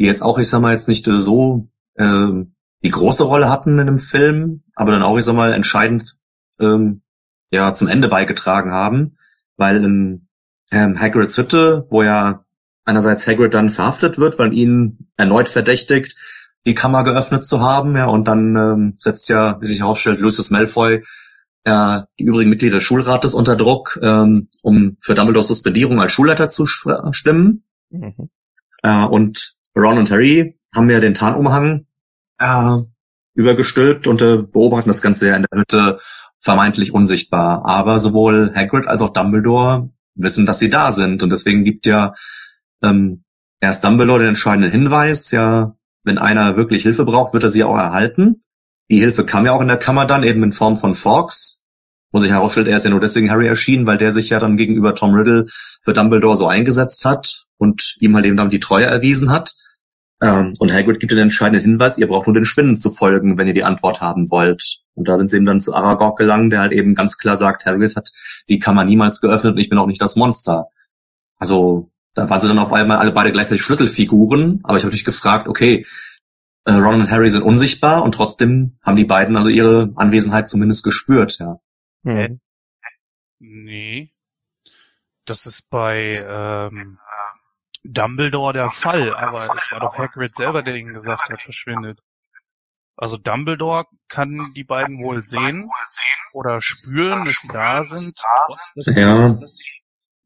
[0.00, 2.44] die jetzt auch, ich sag mal, jetzt nicht so äh,
[2.82, 6.16] die große Rolle hatten in dem Film, aber dann auch, ich sag mal, entscheidend
[6.58, 7.02] ähm,
[7.50, 9.16] ja zum Ende beigetragen haben,
[9.56, 10.28] weil in
[10.70, 12.44] ähm, Hagrids Hütte, wo ja
[12.84, 16.16] einerseits Hagrid dann verhaftet wird, weil ihn erneut verdächtigt,
[16.66, 20.50] die Kammer geöffnet zu haben, ja, und dann ähm, setzt ja, wie sich herausstellt, Lucius
[20.50, 21.02] Malfoy
[21.64, 26.48] äh, die übrigen Mitglieder des Schulrates unter Druck, ähm, um für Dumbledores Suspendierung als Schulleiter
[26.48, 27.64] zu stimmen.
[27.90, 28.30] Mhm.
[28.82, 31.86] Äh, und Ron und Harry haben ja den Tarnumhang
[32.40, 32.78] äh,
[33.34, 36.00] übergestülpt und äh, beobachten das Ganze ja in der Hütte
[36.40, 37.64] vermeintlich unsichtbar.
[37.64, 41.22] Aber sowohl Hagrid als auch Dumbledore wissen, dass sie da sind.
[41.22, 42.14] Und deswegen gibt ja
[42.82, 43.24] ähm,
[43.60, 47.76] erst Dumbledore den entscheidenden Hinweis, ja, wenn einer wirklich Hilfe braucht, wird er sie auch
[47.76, 48.42] erhalten.
[48.90, 51.58] Die Hilfe kam ja auch in der Kammer dann, eben in Form von Fawkes.
[52.12, 54.56] Wo sich herausstellt, er ist ja nur deswegen Harry erschienen, weil der sich ja dann
[54.56, 55.46] gegenüber Tom Riddle
[55.80, 59.54] für Dumbledore so eingesetzt hat und ihm halt eben dann die Treue erwiesen hat.
[60.22, 63.48] Ähm, und Hagrid gibt den entscheidenden Hinweis, ihr braucht nur den Spinnen zu folgen, wenn
[63.48, 64.80] ihr die Antwort haben wollt.
[64.94, 67.64] Und da sind sie eben dann zu Aragog gelangt, der halt eben ganz klar sagt,
[67.64, 68.10] Hagrid hat
[68.48, 70.66] die Kammer niemals geöffnet und ich bin auch nicht das Monster.
[71.38, 75.04] Also da waren sie dann auf einmal alle beide gleichzeitig Schlüsselfiguren, aber ich habe mich
[75.04, 75.86] gefragt, okay,
[76.66, 80.84] äh, Ron und Harry sind unsichtbar und trotzdem haben die beiden also ihre Anwesenheit zumindest
[80.84, 81.60] gespürt, ja.
[82.04, 82.40] Hm.
[83.38, 84.12] Nee.
[85.24, 86.98] Das ist bei ähm,
[87.84, 92.00] Dumbledore der Fall, aber es war doch Hagrid selber, der ihnen gesagt hat, verschwindet.
[92.96, 95.70] Also Dumbledore kann die beiden wohl sehen
[96.32, 98.14] oder spüren, dass sie da sind.
[98.94, 99.38] Ja.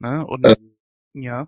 [0.01, 0.27] Ne?
[0.27, 0.57] Und, äh,
[1.13, 1.47] ja.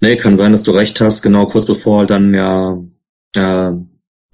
[0.00, 1.22] Nee, kann sein, dass du recht hast.
[1.22, 2.76] Genau, kurz bevor dann ja
[3.34, 3.72] äh,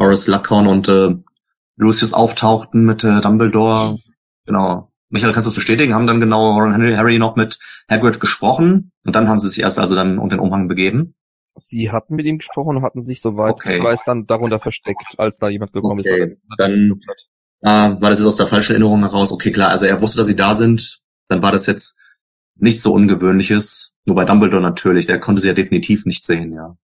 [0.01, 1.15] Horace Luckhorn und äh,
[1.77, 3.99] Lucius auftauchten mit äh, Dumbledore.
[4.47, 4.88] Genau.
[5.11, 5.95] Michael, kannst du es bestätigen?
[5.95, 7.59] Haben dann genau Ron Harry noch mit
[7.91, 11.15] Hagrid gesprochen und dann haben sie sich erst also dann unter den Umhang begeben?
[11.57, 13.79] Sie hatten mit ihm gesprochen und hatten sich, soweit okay.
[13.79, 16.25] ich weiß, dann darunter versteckt, als da jemand gekommen okay.
[16.25, 16.39] ist.
[16.57, 17.01] Dann
[17.63, 19.33] ah, war das jetzt aus der falschen Erinnerung heraus.
[19.33, 21.01] Okay, klar, also er wusste, dass sie da sind.
[21.29, 21.99] Dann war das jetzt
[22.55, 23.97] nichts so Ungewöhnliches.
[24.05, 26.77] Nur bei Dumbledore natürlich, der konnte sie ja definitiv nicht sehen, ja.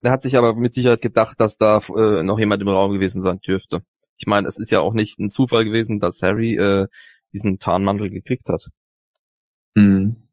[0.00, 3.20] Er hat sich aber mit Sicherheit gedacht, dass da äh, noch jemand im Raum gewesen
[3.20, 3.82] sein dürfte.
[4.16, 6.86] Ich meine, es ist ja auch nicht ein Zufall gewesen, dass Harry äh,
[7.32, 8.68] diesen Tarnmantel gekriegt hat.
[9.74, 10.28] Mhm.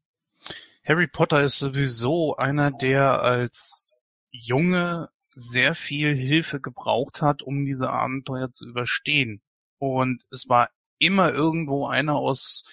[0.85, 3.93] Harry Potter ist sowieso einer, der als
[4.31, 9.41] Junge sehr viel Hilfe gebraucht hat, um diese Abenteuer zu überstehen.
[9.79, 10.69] Und es war
[10.99, 12.63] immer irgendwo einer aus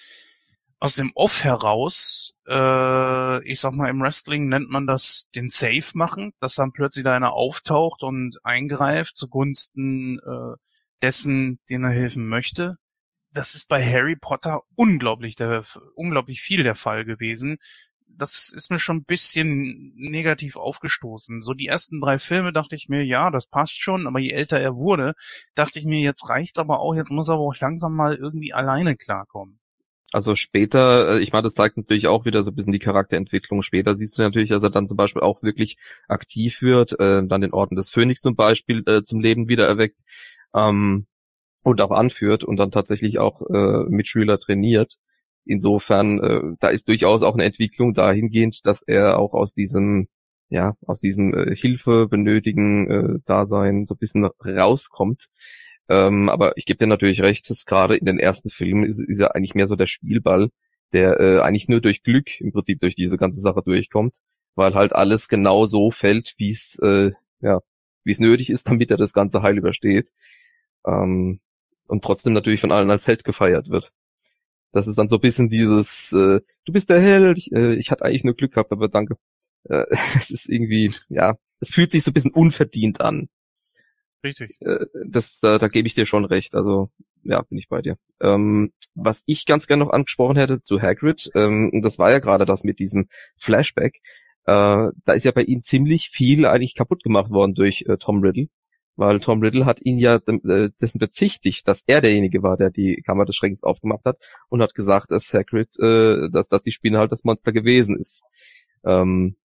[0.83, 5.93] aus dem Off heraus, äh, ich sag mal, im Wrestling nennt man das den Safe
[5.95, 10.57] machen, dass dann plötzlich da einer auftaucht und eingreift zugunsten äh,
[11.01, 12.79] dessen, den er helfen möchte.
[13.33, 15.65] Das ist bei Harry Potter unglaublich, der,
[15.95, 17.59] unglaublich viel der Fall gewesen.
[18.07, 21.41] Das ist mir schon ein bisschen negativ aufgestoßen.
[21.41, 24.61] So die ersten drei Filme dachte ich mir, ja, das passt schon, aber je älter
[24.61, 25.15] er wurde,
[25.55, 28.53] dachte ich mir, jetzt reicht's aber auch, jetzt muss er aber auch langsam mal irgendwie
[28.53, 29.59] alleine klarkommen.
[30.13, 33.63] Also später, äh, ich meine, das zeigt natürlich auch wieder so ein bisschen die Charakterentwicklung.
[33.63, 37.41] Später siehst du natürlich, dass er dann zum Beispiel auch wirklich aktiv wird, äh, dann
[37.41, 40.03] den Orden des Phönix zum Beispiel äh, zum Leben wieder erweckt
[40.55, 41.07] ähm,
[41.63, 44.97] und auch anführt und dann tatsächlich auch äh, Mitschüler trainiert.
[45.45, 50.09] Insofern, äh, da ist durchaus auch eine Entwicklung dahingehend, dass er auch aus diesem,
[50.51, 55.27] ja, aus diesem äh, Hilfe benötigen äh, Dasein so ein bisschen rauskommt.
[55.89, 59.19] Ähm, aber ich gebe dir natürlich recht, dass gerade in den ersten Filmen ist, ist
[59.19, 60.51] er eigentlich mehr so der Spielball,
[60.93, 64.15] der äh, eigentlich nur durch Glück im Prinzip durch diese ganze Sache durchkommt,
[64.55, 67.61] weil halt alles genau so fällt, wie es äh, ja,
[68.05, 70.11] wie es nötig ist, damit er das ganze heil übersteht.
[70.87, 71.41] Ähm,
[71.93, 73.93] und trotzdem natürlich von allen als Held gefeiert wird.
[74.73, 77.91] Das ist dann so ein bisschen dieses, äh, du bist der Held, ich, äh, ich
[77.91, 79.17] hatte eigentlich nur Glück gehabt, aber danke.
[79.65, 79.85] Äh,
[80.17, 83.29] es ist irgendwie, ja, es fühlt sich so ein bisschen unverdient an.
[84.25, 84.57] Richtig.
[84.61, 86.55] Äh, das, da, da gebe ich dir schon recht.
[86.55, 86.91] Also
[87.25, 87.99] ja, bin ich bei dir.
[88.23, 92.47] Ähm, was ich ganz gerne noch angesprochen hätte zu Hagrid, ähm, das war ja gerade
[92.47, 94.01] das mit diesem Flashback.
[94.47, 98.23] Äh, da ist ja bei ihm ziemlich viel eigentlich kaputt gemacht worden durch äh, Tom
[98.23, 98.49] Riddle,
[98.97, 103.03] weil Tom Riddle hat ihn ja äh, dessen bezichtigt, dass er derjenige war, der die
[103.05, 104.19] Kammer des Schreckens aufgemacht hat
[104.49, 108.23] und hat gesagt, dass Hagrid, äh, dass, dass die Spinne halt das Monster gewesen ist.
[108.85, 109.37] Ähm,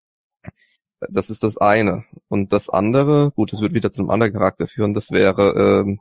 [1.01, 2.05] das ist das eine.
[2.29, 6.01] Und das andere, gut, das würde wieder zu einem anderen Charakter führen, das wäre ähm,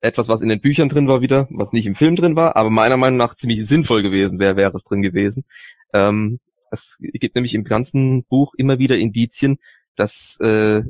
[0.00, 2.70] etwas, was in den Büchern drin war wieder, was nicht im Film drin war, aber
[2.70, 5.44] meiner Meinung nach ziemlich sinnvoll gewesen wäre, wäre es drin gewesen.
[5.92, 6.40] Ähm,
[6.70, 9.58] es gibt nämlich im ganzen Buch immer wieder Indizien,
[9.96, 10.82] dass äh,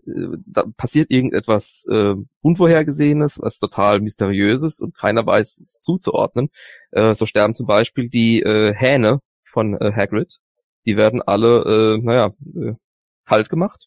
[0.47, 6.51] da passiert irgendetwas äh, Unvorhergesehenes, was total mysteriöses und keiner weiß es zuzuordnen.
[6.91, 10.39] Äh, so sterben zum Beispiel die äh, Hähne von äh, Hagrid.
[10.87, 12.75] Die werden alle, äh, naja, äh,
[13.25, 13.87] kalt gemacht.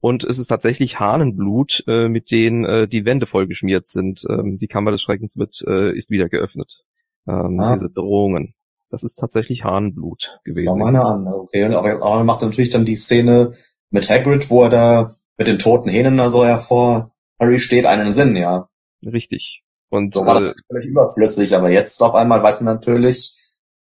[0.00, 4.24] Und es ist tatsächlich Hahnenblut, äh, mit denen äh, die Wände vollgeschmiert sind.
[4.28, 6.84] Ähm, die Kammer des Schreckens wird, äh, ist wieder geöffnet.
[7.26, 7.74] Ähm, ah.
[7.74, 8.54] Diese Drohungen.
[8.90, 10.68] Das ist tatsächlich Hahnenblut gewesen.
[10.68, 11.64] Schau meine an, okay.
[11.64, 13.52] Aber, man macht natürlich dann die Szene
[13.90, 18.12] mit Hagrid, wo er da mit den toten Hähnen da so hervor Harry steht, einen
[18.12, 18.68] Sinn, ja.
[19.04, 19.62] Richtig.
[19.90, 23.34] Und So war das äh, völlig überflüssig, aber jetzt auf einmal weiß man natürlich,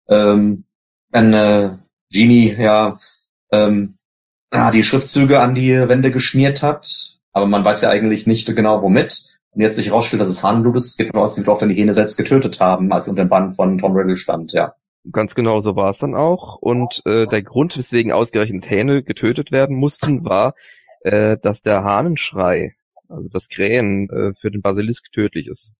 [0.07, 0.65] ähm,
[1.09, 1.77] wenn äh,
[2.11, 2.99] Genie ja
[3.51, 3.97] ähm,
[4.73, 9.35] die Schriftzüge an die Wände geschmiert hat, aber man weiß ja eigentlich nicht genau womit.
[9.51, 11.75] Und jetzt sich herausstellt, dass es Harnblut ist, geht man aus, dass auch dann die
[11.75, 14.75] Gene selbst getötet haben, als unter dem Bann von Tom Riddle stand, ja.
[15.11, 16.55] Ganz genau so war es dann auch.
[16.55, 20.55] Und äh, der Grund, weswegen ausgerechnet Hähne getötet werden mussten, war,
[21.01, 22.75] äh, dass der Hahnenschrei,
[23.07, 25.71] also das Krähen, äh, für den Basilisk tödlich ist.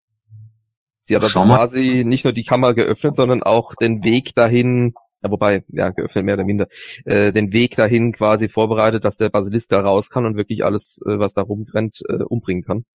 [1.04, 5.30] Sie hat also quasi nicht nur die Kammer geöffnet, sondern auch den Weg dahin, ja,
[5.30, 6.68] wobei, ja, geöffnet mehr oder minder,
[7.06, 11.00] äh, den Weg dahin quasi vorbereitet, dass der Basilisk da raus kann und wirklich alles,
[11.06, 12.86] äh, was da rumrennt, äh, umbringen kann.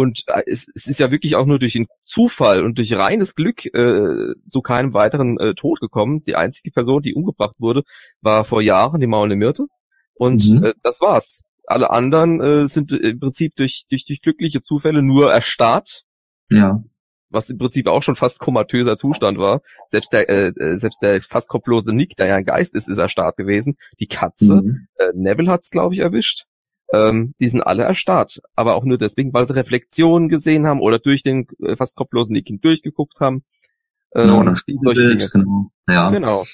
[0.00, 3.34] Und äh, es, es ist ja wirklich auch nur durch den Zufall und durch reines
[3.34, 6.22] Glück äh, zu keinem weiteren äh, Tod gekommen.
[6.22, 7.82] Die einzige Person, die umgebracht wurde,
[8.20, 9.66] war vor Jahren die maulende Myrte.
[10.14, 10.64] Und Mhm.
[10.66, 11.42] äh, das war's.
[11.66, 16.04] Alle anderen äh, sind im Prinzip durch, durch, durch glückliche Zufälle nur erstarrt,
[16.48, 16.80] Ja.
[17.28, 19.62] was im Prinzip auch schon fast komatöser Zustand war.
[19.90, 22.98] Selbst der, äh, äh, selbst der fast kopflose Nick, der ja ein Geist ist, ist
[22.98, 23.76] erstarrt gewesen.
[23.98, 24.86] Die Katze, Mhm.
[24.98, 26.44] äh, Neville hat's, glaube ich, erwischt.
[26.92, 28.40] Ähm, die sind alle erstarrt.
[28.54, 32.32] Aber auch nur deswegen, weil sie Reflexionen gesehen haben oder durch den äh, fast kopflosen
[32.32, 33.44] Nick hindurchgeguckt haben.
[34.14, 34.56] Ähm, Genau, dann.
[34.56, 35.70] Spiegelbild, genau.
[35.88, 36.10] Ja.
[36.10, 36.44] Genau.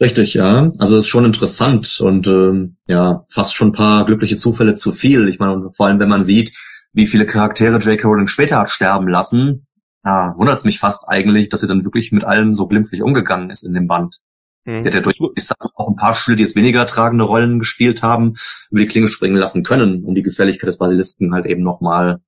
[0.00, 0.72] Richtig, ja.
[0.78, 4.92] Also es ist schon interessant und ähm, ja, fast schon ein paar glückliche Zufälle zu
[4.92, 5.28] viel.
[5.28, 6.56] Ich meine, vor allem, wenn man sieht,
[6.92, 8.08] wie viele Charaktere J.K.
[8.08, 9.66] Rowling später hat sterben lassen,
[10.04, 13.50] ja, wundert es mich fast eigentlich, dass sie dann wirklich mit allen so glimpflich umgegangen
[13.50, 14.20] ist in dem Band.
[14.64, 14.82] Mhm.
[14.82, 17.58] Sie hat ja durch ich sag, auch ein paar Schüler, die jetzt weniger tragende Rollen
[17.58, 18.34] gespielt haben,
[18.70, 22.20] über die Klinge springen lassen können, um die Gefährlichkeit des Basilisken halt eben nochmal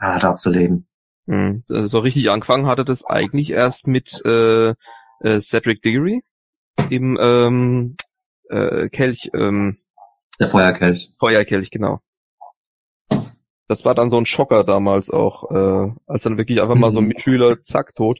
[0.00, 0.86] ja, darzulegen.
[1.26, 1.64] Mhm.
[1.68, 4.74] Äh, So richtig angefangen hatte das eigentlich erst mit äh,
[5.20, 6.22] äh, Cedric Diggory
[6.88, 7.96] im ähm,
[8.48, 9.78] äh, Kelch, ähm,
[10.38, 11.12] Der Feuerkelch.
[11.18, 12.00] Feuerkelch, genau.
[13.68, 16.98] Das war dann so ein Schocker damals auch, äh, als dann wirklich einfach mal so
[16.98, 17.04] ein.
[17.08, 18.18] Mitschüler, zack, tot.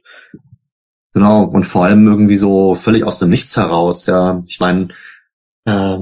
[1.13, 4.43] Genau, und vor allem irgendwie so völlig aus dem Nichts heraus, ja.
[4.47, 4.89] Ich meine,
[5.65, 5.97] äh,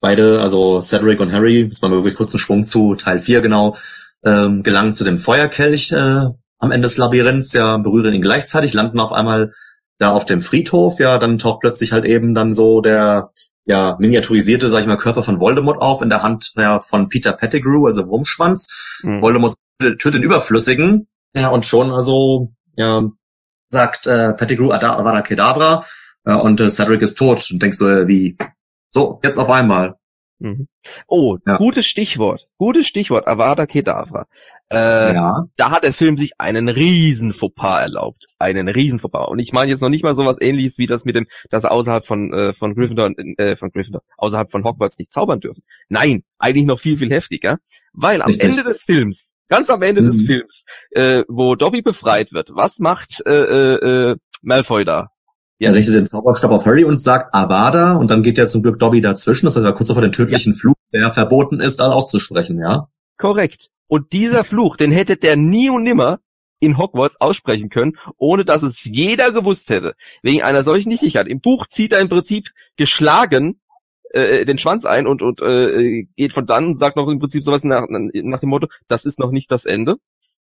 [0.00, 3.76] beide, also Cedric und Harry, jetzt mal wirklich kurz einen Schwung zu Teil 4 genau,
[4.24, 6.26] ähm, gelangen zu dem Feuerkelch äh,
[6.58, 9.52] am Ende des Labyrinths, ja, berühren ihn gleichzeitig, landen auf einmal
[9.98, 13.30] da auf dem Friedhof, ja, dann taucht plötzlich halt eben dann so der
[13.68, 17.32] ja, miniaturisierte, sag ich mal, Körper von Voldemort auf in der Hand ja, von Peter
[17.32, 19.02] Pettigrew, also Wurmschwanz.
[19.02, 19.20] Mhm.
[19.20, 21.06] Voldemort tötet den Überflüssigen.
[21.34, 23.10] Ja, und schon also, ja,
[23.68, 25.84] sagt äh, Pettigrew Ada- Avada Kedavra
[26.24, 27.48] äh, und äh, Cedric ist tot.
[27.50, 28.36] Und denkst so, äh, wie,
[28.90, 29.96] so, jetzt auf einmal.
[30.40, 30.68] Mhm.
[31.08, 31.56] Oh, Ja.
[31.56, 32.44] gutes Stichwort.
[32.58, 34.26] Gutes Stichwort, Avada Kedavra.
[34.70, 35.46] Äh, ja.
[35.56, 38.26] Da hat der Film sich einen riesen Fauxpas erlaubt.
[38.38, 39.26] Einen riesen Fauxpas.
[39.28, 41.72] Und ich meine jetzt noch nicht mal sowas ähnliches wie das mit dem, dass er
[41.72, 45.62] außerhalb von, äh, von Gryffindor, äh, von Gryffindor, außerhalb von Hogwarts nicht zaubern dürfen.
[45.88, 47.58] Nein, eigentlich noch viel, viel heftiger.
[47.92, 48.48] Weil am Richtig.
[48.48, 50.26] Ende des Films, ganz am Ende des Mhm.
[50.26, 55.08] Films, äh, wo Dobby befreit wird, was macht äh, äh, äh, Malfoy da?
[55.60, 58.78] Er richtet den Zauberstab auf Harry und sagt Avada und dann geht ja zum Glück
[58.78, 59.46] Dobby dazwischen.
[59.46, 62.86] Das heißt, er kurz vor den tödlichen Fluch, der verboten ist, auszusprechen, ja.
[63.16, 63.70] Korrekt.
[63.88, 66.20] Und dieser Fluch, den hätte der nie und nimmer
[66.60, 69.94] in Hogwarts aussprechen können, ohne dass es jeder gewusst hätte.
[70.22, 71.26] Wegen einer solchen Nichtigkeit.
[71.26, 73.60] Im Buch zieht er im Prinzip geschlagen
[74.10, 77.42] äh, den Schwanz ein und, und äh, geht von dann und sagt noch im Prinzip
[77.44, 79.96] sowas nach, nach dem Motto, das ist noch nicht das Ende.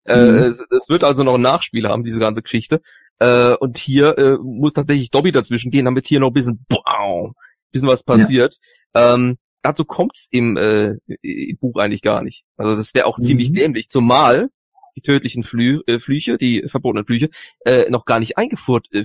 [0.05, 0.39] Äh, Mhm.
[0.39, 2.81] es, es wird also noch ein Nachspiel haben, diese ganze Geschichte.
[3.19, 7.33] Äh, und hier äh, muss tatsächlich Dobby dazwischen gehen, damit hier noch ein bisschen, wow,
[7.73, 8.59] bisschen was passiert.
[8.95, 12.45] Ähm, dazu kommt's im, äh, im Buch eigentlich gar nicht.
[12.57, 13.23] Also das wäre auch Mhm.
[13.25, 14.49] ziemlich dämlich, zumal
[14.97, 17.29] die tödlichen Flü äh, Flüche, die verbotenen Flüche,
[17.65, 19.05] äh, noch gar nicht eingeführt, äh,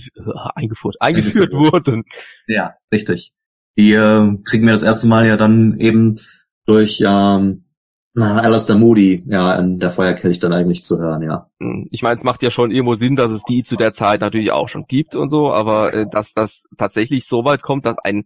[0.55, 1.51] eingeführt Eingeführt.
[1.51, 2.03] wurden.
[2.47, 3.31] Ja, richtig.
[3.77, 6.19] Die äh, kriegen wir das erste Mal ja dann eben
[6.65, 7.65] durch ähm,
[8.13, 11.49] na, Alistair Moody, ja, in der Feuerkelch dann eigentlich zu hören, ja.
[11.61, 14.19] Hm, Ich meine, es macht ja schon irgendwo Sinn, dass es die zu der Zeit
[14.19, 17.95] natürlich auch schon gibt und so, aber äh, dass das tatsächlich so weit kommt, dass
[18.03, 18.25] ein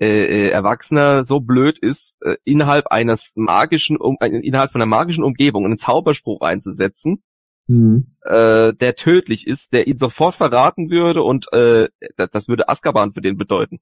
[0.00, 4.88] äh, äh, Erwachsener so blöd ist, äh, innerhalb eines magischen, um, äh, innerhalb von einer
[4.88, 7.22] magischen Umgebung einen Zauberspruch einzusetzen,
[7.68, 8.16] Mhm.
[8.22, 13.20] äh, der tödlich ist, der ihn sofort verraten würde und äh, das, würde Azkaban für
[13.20, 13.78] den bedeuten.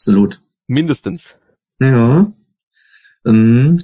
[0.00, 0.40] Absolut.
[0.66, 1.36] Mindestens.
[1.78, 2.32] Ja.
[3.26, 3.82] Ähm,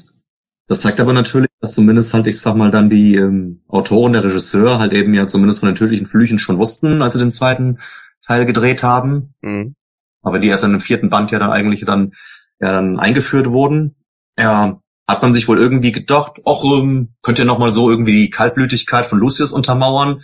[0.66, 4.24] das zeigt aber natürlich, dass zumindest halt, ich sag mal, dann die ähm, Autoren, der
[4.24, 7.80] Regisseur halt eben ja zumindest von den tödlichen Flüchen schon wussten, als sie den zweiten
[8.24, 9.34] Teil gedreht haben.
[9.42, 9.74] Mhm.
[10.22, 12.12] aber die erst in dem vierten Band ja dann eigentlich dann,
[12.60, 13.94] ja, dann eingeführt wurden.
[14.38, 18.12] Ja, hat man sich wohl irgendwie gedacht, ach, ähm, könnt ihr noch mal so irgendwie
[18.12, 20.22] die Kaltblütigkeit von Lucius untermauern?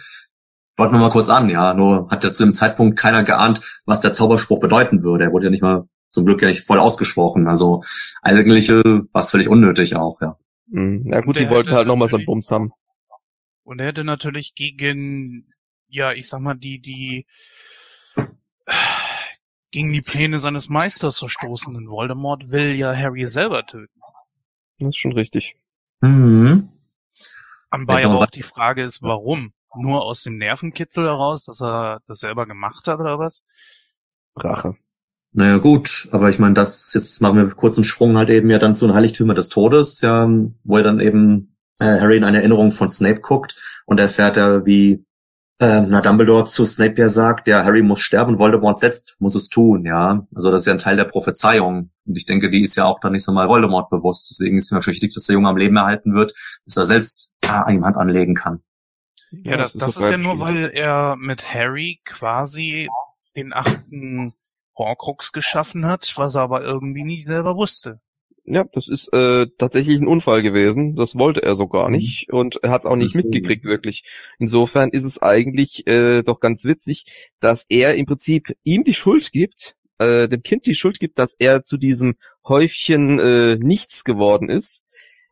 [0.77, 1.75] Wollten wir mal kurz an, ja.
[1.75, 5.25] Nur hat ja zu dem Zeitpunkt keiner geahnt, was der Zauberspruch bedeuten würde.
[5.25, 7.47] Er wurde ja nicht mal zum Glück ja nicht voll ausgesprochen.
[7.47, 7.83] Also
[8.23, 10.39] eigentlich äh, war es völlig unnötig auch, ja.
[10.67, 11.13] Mhm.
[11.13, 12.73] Ja gut, die wollten halt nochmal so einen Bums haben.
[13.65, 15.53] Und er hätte natürlich gegen,
[15.89, 17.27] ja, ich sag mal, die, die,
[19.71, 21.75] gegen die Pläne seines Meisters verstoßen.
[21.75, 24.01] Denn Voldemort will ja Harry selber töten.
[24.79, 25.57] Das ist schon richtig.
[26.01, 26.71] Mhm.
[27.71, 29.53] Anbei aber auch die Frage ist, warum?
[29.75, 33.43] Nur aus dem Nervenkitzel heraus, dass er das selber gemacht hat oder was?
[34.37, 34.77] Rache.
[35.35, 38.59] Naja, gut, aber ich meine, das, jetzt machen wir kurz einen Sprung halt eben ja
[38.59, 40.29] dann zu den Heiligtümer des Todes, ja,
[40.63, 43.57] wo er dann eben äh, Harry in eine Erinnerung von Snape guckt
[43.87, 45.07] und erfährt er, wie
[45.59, 49.49] äh, na, Dumbledore zu Snape ja sagt, ja, Harry muss sterben, Voldemort selbst muss es
[49.49, 50.27] tun, ja.
[50.35, 51.91] Also das ist ja ein Teil der Prophezeiung.
[52.05, 54.29] Und ich denke, die ist ja auch dann nicht so mal Voldemort bewusst.
[54.31, 57.63] Deswegen ist mir wichtig, dass der Junge am Leben erhalten wird, bis er selbst ja,
[57.63, 58.61] an ihm Hand anlegen kann.
[59.45, 62.89] Ja, das, das ist ja nur, weil er mit Harry quasi
[63.37, 64.35] den achten
[64.77, 68.01] Horcrux geschaffen hat, was er aber irgendwie nie selber wusste.
[68.45, 70.97] Ja, das ist äh, tatsächlich ein Unfall gewesen.
[70.97, 71.97] Das wollte er so gar Mhm.
[71.97, 74.05] nicht und er hat es auch nicht mitgekriegt wirklich.
[74.39, 77.05] Insofern ist es eigentlich äh, doch ganz witzig,
[77.41, 81.35] dass er im Prinzip ihm die Schuld gibt, äh, dem Kind die Schuld gibt, dass
[81.39, 82.17] er zu diesem
[82.47, 84.83] Häufchen äh, nichts geworden ist,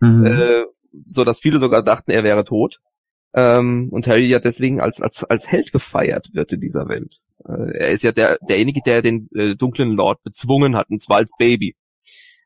[0.01, 0.27] Mhm.
[0.27, 0.65] äh,
[1.05, 2.79] so dass viele sogar dachten, er wäre tot.
[3.35, 7.19] Ähm, und Harry ja deswegen als als als Held gefeiert wird in dieser Welt.
[7.49, 11.19] Äh, er ist ja der derjenige, der den äh, dunklen Lord bezwungen hat, und zwar
[11.19, 11.77] als Baby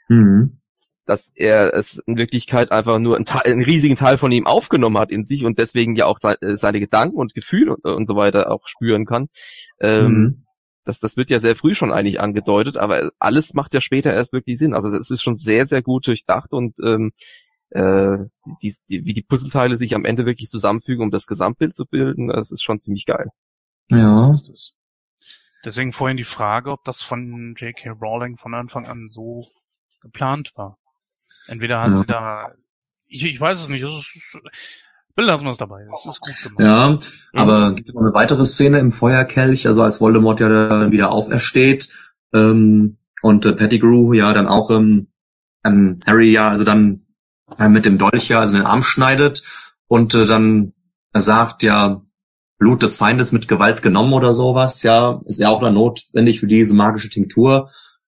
[0.09, 0.61] Mhm.
[1.07, 4.99] dass er es in Wirklichkeit einfach nur einen, Teil, einen riesigen Teil von ihm aufgenommen
[4.99, 8.07] hat in sich und deswegen ja auch se äh, seine Gedanken und Gefühle und, und
[8.07, 9.29] so weiter auch spüren kann.
[9.81, 10.45] Ähm, Mhm.
[10.85, 14.33] das, das wird ja sehr früh schon eigentlich angedeutet, aber alles macht ja später erst
[14.33, 14.75] wirklich Sinn.
[14.75, 17.13] Also das ist schon sehr, sehr gut durchdacht und ähm,
[17.75, 18.19] äh,
[18.63, 22.29] die, die, wie die Puzzleteile sich am Ende wirklich zusammenfügen, um das Gesamtbild zu bilden,
[22.29, 23.29] das ist schon ziemlich geil.
[23.91, 24.35] Ja.
[25.65, 27.91] Deswegen vorhin die Frage, ob das von J.K.
[28.01, 29.47] Rowling von Anfang an so
[30.01, 30.79] geplant war.
[31.47, 31.97] Entweder hat Ja.
[31.97, 32.53] sie da,
[33.07, 34.39] ich, ich weiß es nicht, es ist,
[35.17, 36.61] belassen wir es dabei, es ist gut gemacht.
[36.61, 36.97] Ja,
[37.41, 41.11] aber gibt es noch eine weitere Szene im Feuerkelch, also als Voldemort ja dann wieder
[41.11, 41.89] aufersteht
[42.33, 45.09] ähm, und äh, Pettigrew ja dann auch ähm,
[45.65, 47.04] ähm, Harry ja also dann
[47.59, 49.43] äh, mit dem Dolch ja also den Arm schneidet
[49.89, 50.73] und äh, dann
[51.13, 52.03] sagt ja
[52.59, 56.47] Blut des Feindes mit Gewalt genommen oder sowas, ja, ist ja auch dann notwendig für
[56.47, 57.71] diese magische Tinktur,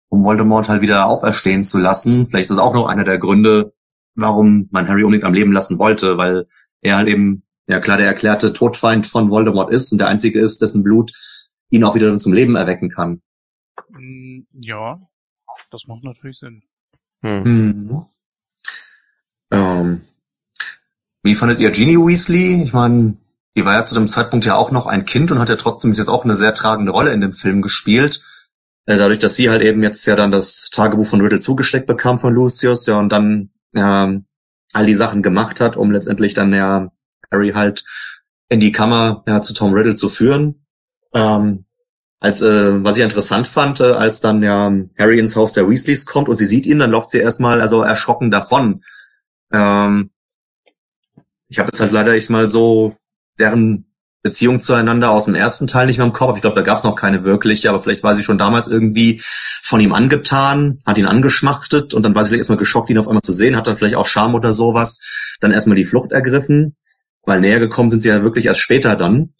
[0.08, 2.26] um Voldemort halt wieder auferstehen zu lassen.
[2.26, 3.72] Vielleicht ist das auch noch einer der Gründe,
[4.14, 6.46] warum man Harry unbedingt am Leben lassen wollte, weil
[6.80, 10.62] er halt eben, ja klar, der erklärte Todfeind von Voldemort ist und der einzige ist,
[10.62, 11.12] dessen Blut
[11.70, 13.22] ihn auch wieder zum Leben erwecken kann.
[13.88, 15.00] Mm, Ja,
[15.70, 16.62] das macht natürlich Sinn.
[17.22, 18.06] Hm.
[19.50, 20.02] Ähm,
[21.22, 22.62] wie fandet ihr Ginny Weasley?
[22.62, 23.16] Ich meine,
[23.56, 25.92] die war ja zu dem Zeitpunkt ja auch noch ein Kind und hat ja trotzdem
[25.92, 28.22] jetzt auch eine sehr tragende Rolle in dem Film gespielt.
[28.86, 32.18] Äh, Dadurch, dass sie halt eben jetzt ja dann das Tagebuch von Riddle zugesteckt bekam
[32.18, 34.14] von Lucius, ja, und dann ja,
[34.72, 36.90] all die Sachen gemacht hat, um letztendlich dann ja
[37.30, 37.84] Harry halt
[38.48, 40.66] in die Kammer ja, zu Tom Riddle zu führen.
[41.14, 41.64] Ähm,
[42.20, 46.06] als äh, was ich interessant fand, äh, als dann ja Harry ins Haus der Weasleys
[46.06, 48.82] kommt und sie sieht ihn, dann läuft sie erstmal also erschrocken davon.
[49.56, 50.10] Ähm,
[51.48, 52.96] ich habe jetzt halt leider ich mal so
[53.38, 53.86] deren
[54.22, 56.34] Beziehung zueinander aus dem ersten Teil nicht mehr im Kopf.
[56.36, 59.22] Ich glaube, da gab es noch keine wirkliche, aber vielleicht war sie schon damals irgendwie
[59.62, 63.06] von ihm angetan, hat ihn angeschmachtet und dann war sie vielleicht erstmal geschockt, ihn auf
[63.06, 65.00] einmal zu sehen, hat dann vielleicht auch Scham oder sowas,
[65.40, 66.76] dann erstmal die Flucht ergriffen,
[67.22, 69.32] weil näher gekommen sind sie ja wirklich erst später dann.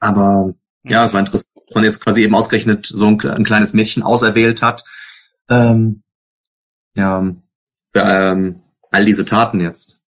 [0.00, 3.74] Aber ja, es war interessant, dass man jetzt quasi eben ausgerechnet so ein, ein kleines
[3.74, 4.82] Mädchen auserwählt hat.
[5.48, 6.02] Ähm,
[6.96, 7.32] ja,
[7.94, 8.62] ähm,
[8.96, 10.00] all diese Taten jetzt.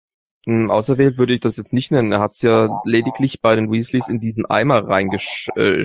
[0.47, 2.11] Hm, Auserwählt würde ich das jetzt nicht nennen.
[2.11, 5.85] Er hat's ja lediglich bei den Weasleys in diesen Eimer reingesch äh.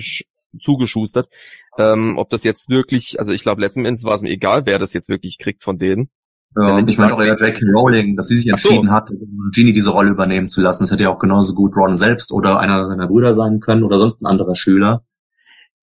[1.78, 4.80] Ähm, ob das jetzt wirklich, also ich glaube letzten Endes war es mir egal, wer
[4.80, 6.10] das jetzt wirklich kriegt von denen.
[6.56, 7.66] Ja, ich meine auch eher J.K.
[7.76, 8.70] Rowling, dass sie sich Ach so.
[8.70, 9.10] entschieden hat,
[9.52, 10.84] Genie diese Rolle übernehmen zu lassen.
[10.84, 13.98] Das hätte ja auch genauso gut Ron selbst oder einer seiner Brüder sein können oder
[13.98, 15.04] sonst ein anderer Schüler.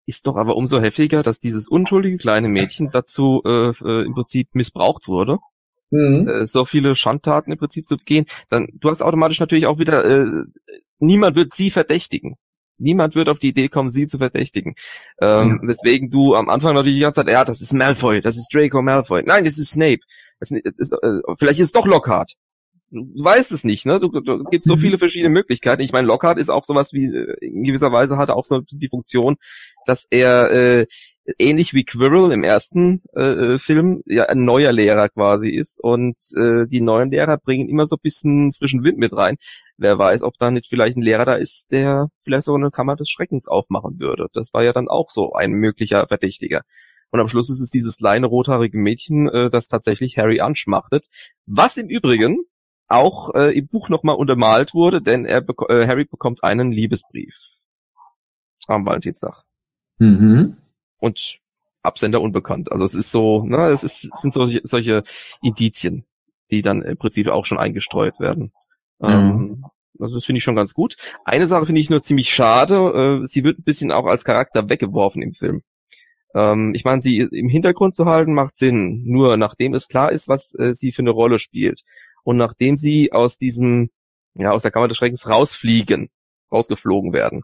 [0.05, 4.49] Ist doch aber umso heftiger, dass dieses unschuldige kleine Mädchen dazu äh, äh, im Prinzip
[4.53, 5.39] missbraucht wurde.
[5.91, 10.05] Äh, so viele Schandtaten im Prinzip zu begehen, dann du hast automatisch natürlich auch wieder,
[10.05, 10.43] äh,
[10.99, 12.35] niemand wird sie verdächtigen.
[12.81, 14.75] Niemand wird auf die Idee kommen, sie zu verdächtigen.
[15.21, 18.47] Ähm, Weswegen du am Anfang natürlich die ganze Zeit, ja, das ist Malfoy, das ist
[18.53, 19.23] Draco Malfoy.
[19.25, 19.99] Nein, das ist Snape.
[20.39, 22.35] Das ist, äh, vielleicht ist es doch Lockhart.
[22.91, 23.99] Du weißt es nicht, ne?
[23.99, 24.79] Du, du, es gibt so Mhm.
[24.79, 25.81] viele verschiedene Möglichkeiten.
[25.81, 28.55] Ich meine, Lockhart ist auch sowas wie, äh, in gewisser Weise hat er auch so
[28.55, 29.35] ein bisschen die Funktion,
[29.85, 30.85] dass er äh,
[31.37, 33.21] ähnlich wie Quirrell im ersten äh,
[33.53, 37.85] äh, Film ja ein neuer Lehrer quasi ist und äh, die neuen Lehrer bringen immer
[37.85, 39.37] so ein bisschen frischen Wind mit rein.
[39.77, 42.95] Wer weiß, ob da nicht vielleicht ein Lehrer da ist, der vielleicht sogar eine Kammer
[42.95, 44.27] des Schreckens aufmachen würde.
[44.33, 46.63] Das war ja dann auch so ein möglicher Verdächtiger.
[47.11, 51.05] Und am Schluss ist es dieses kleine rothaarige Mädchen, äh, das tatsächlich Harry anschmachtet.
[51.45, 52.45] Was im Übrigen
[52.87, 57.35] auch äh, im Buch nochmal untermalt wurde, denn er bek äh, Harry bekommt einen Liebesbrief
[58.67, 59.43] am Valentinstag.
[59.99, 60.57] Mhm.
[60.99, 61.39] Und
[61.81, 62.71] Absender unbekannt.
[62.71, 65.03] Also es ist so, ne, es, ist, es sind solche, solche
[65.41, 66.05] Indizien,
[66.51, 68.51] die dann im Prinzip auch schon eingestreut werden.
[68.99, 69.09] Mhm.
[69.09, 69.65] Ähm,
[69.99, 70.95] also das finde ich schon ganz gut.
[71.25, 73.21] Eine Sache finde ich nur ziemlich schade.
[73.23, 75.61] Äh, sie wird ein bisschen auch als Charakter weggeworfen im Film.
[76.35, 79.03] Ähm, ich meine, sie im Hintergrund zu halten macht Sinn.
[79.05, 81.83] Nur nachdem es klar ist, was äh, sie für eine Rolle spielt
[82.23, 83.89] und nachdem sie aus diesem,
[84.35, 86.09] ja, aus der Kammer des Schreckens rausfliegen,
[86.51, 87.43] rausgeflogen werden,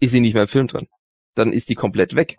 [0.00, 0.88] ist sie nicht mehr im Film drin.
[1.34, 2.36] Dann ist die komplett weg.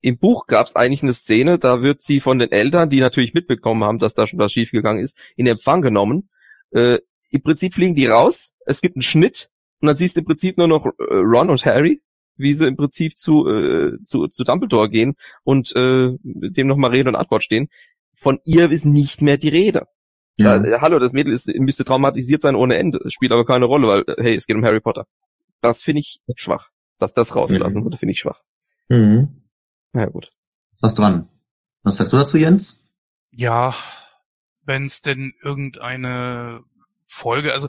[0.00, 3.34] Im Buch gab es eigentlich eine Szene, da wird sie von den Eltern, die natürlich
[3.34, 6.28] mitbekommen haben, dass da schon was schiefgegangen ist, in Empfang genommen.
[6.70, 6.98] Äh,
[7.30, 9.50] Im Prinzip fliegen die raus, es gibt einen Schnitt
[9.80, 12.02] und dann siehst du im Prinzip nur noch äh, Ron und Harry,
[12.36, 15.14] wie sie im Prinzip zu, äh, zu, zu Dumbledore gehen
[15.44, 17.68] und äh, dem nochmal Rede und Antwort stehen.
[18.14, 19.86] Von ihr ist nicht mehr die Rede.
[20.36, 20.62] Ja.
[20.62, 22.98] Ja, hallo, das Mädel ist, müsste traumatisiert sein ohne Ende.
[23.04, 25.06] Es spielt aber keine Rolle, weil, äh, hey, es geht um Harry Potter.
[25.62, 26.68] Das finde ich schwach.
[26.98, 27.84] Dass das rausgelassen Mhm.
[27.84, 28.42] wurde, finde ich schwach.
[28.88, 29.42] Mhm.
[29.96, 30.28] Na ja, gut.
[30.82, 31.26] Was dran?
[31.82, 32.84] Was sagst du dazu, Jens?
[33.30, 33.74] Ja,
[34.60, 36.62] wenn es denn irgendeine
[37.06, 37.66] Folge, also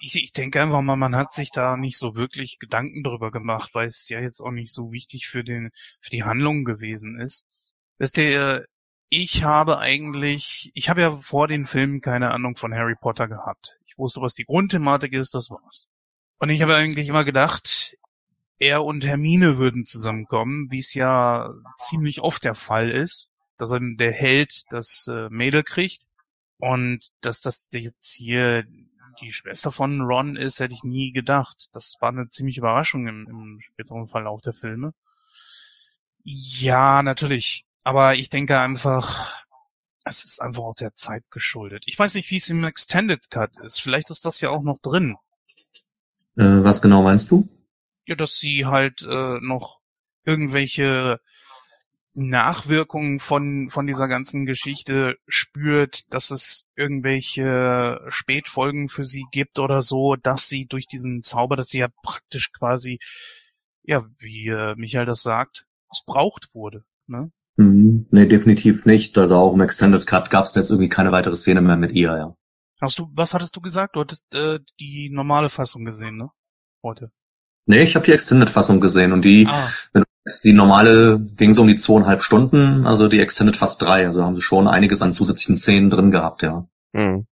[0.00, 3.70] ich, ich denke einfach mal, man hat sich da nicht so wirklich Gedanken drüber gemacht,
[3.72, 5.70] weil es ja jetzt auch nicht so wichtig für den
[6.00, 7.46] für die Handlung gewesen ist.
[7.98, 8.66] Wisst ihr,
[9.08, 13.76] ich habe eigentlich, ich habe ja vor den Filmen keine Ahnung von Harry Potter gehabt.
[13.86, 15.86] Ich wusste, was die Grundthematik ist, das war's.
[16.40, 17.96] Und ich habe eigentlich immer gedacht,
[18.60, 23.80] er und Hermine würden zusammenkommen, wie es ja ziemlich oft der Fall ist, dass er
[23.80, 26.06] der Held das äh, Mädel kriegt
[26.58, 28.64] und dass das jetzt hier
[29.20, 31.68] die Schwester von Ron ist, hätte ich nie gedacht.
[31.72, 34.92] Das war eine ziemliche Überraschung im, im späteren Verlauf der Filme.
[36.22, 37.64] Ja, natürlich.
[37.82, 39.44] Aber ich denke einfach,
[40.04, 41.84] es ist einfach auch der Zeit geschuldet.
[41.86, 43.80] Ich weiß nicht, wie es im Extended Cut ist.
[43.80, 45.16] Vielleicht ist das ja auch noch drin.
[46.36, 47.48] Äh, was genau meinst du?
[48.10, 49.78] Ja, dass sie halt äh, noch
[50.24, 51.20] irgendwelche
[52.12, 59.80] Nachwirkungen von, von dieser ganzen Geschichte spürt, dass es irgendwelche Spätfolgen für sie gibt oder
[59.80, 62.98] so, dass sie durch diesen Zauber, dass sie ja praktisch quasi,
[63.84, 66.82] ja, wie äh, Michael das sagt, missbraucht wurde.
[67.06, 67.30] Ne?
[67.54, 68.08] Mhm.
[68.10, 69.16] Nee, definitiv nicht.
[69.18, 72.16] Also auch im Extended Cut gab es jetzt irgendwie keine weitere Szene mehr mit ihr,
[72.16, 72.36] ja.
[72.80, 73.94] Hast du, was hattest du gesagt?
[73.94, 76.30] Du hattest äh, die normale Fassung gesehen, ne?
[76.82, 77.12] Heute.
[77.70, 79.68] Nee, ich habe die Extended-Fassung gesehen und die, Ah,
[80.42, 84.06] die normale ging so um die zweieinhalb Stunden, also die Extended fast drei.
[84.06, 86.66] Also haben sie schon einiges an zusätzlichen Szenen drin gehabt, ja.
[86.92, 87.26] Mhm.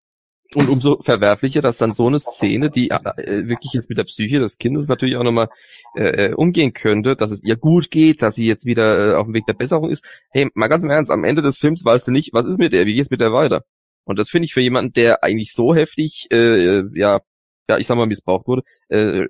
[0.53, 4.40] Und umso verwerflicher, dass dann so eine Szene, die äh, wirklich jetzt mit der Psyche
[4.40, 5.48] des Kindes natürlich auch nochmal
[5.95, 9.28] äh, äh, umgehen könnte, dass es ihr gut geht, dass sie jetzt wieder äh, auf
[9.28, 10.03] dem Weg der Besserung ist.
[10.32, 12.74] Hey, mal ganz im Ernst, am Ende des Films weißt du nicht, was ist mit
[12.74, 13.64] der, wie geht's mit der weiter?
[14.03, 17.22] Und das finde ich für jemanden, der eigentlich so heftig, äh, äh, ja,
[17.68, 19.26] ja, ich sag mal, missbraucht wurde, äh,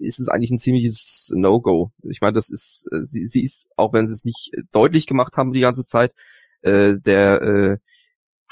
[0.00, 1.92] ist es eigentlich ein ziemliches No-Go.
[2.08, 5.06] Ich meine, das ist, äh, sie, sie ist, auch wenn sie es nicht äh, deutlich
[5.06, 6.14] gemacht haben die ganze Zeit,
[6.62, 7.78] äh, der äh,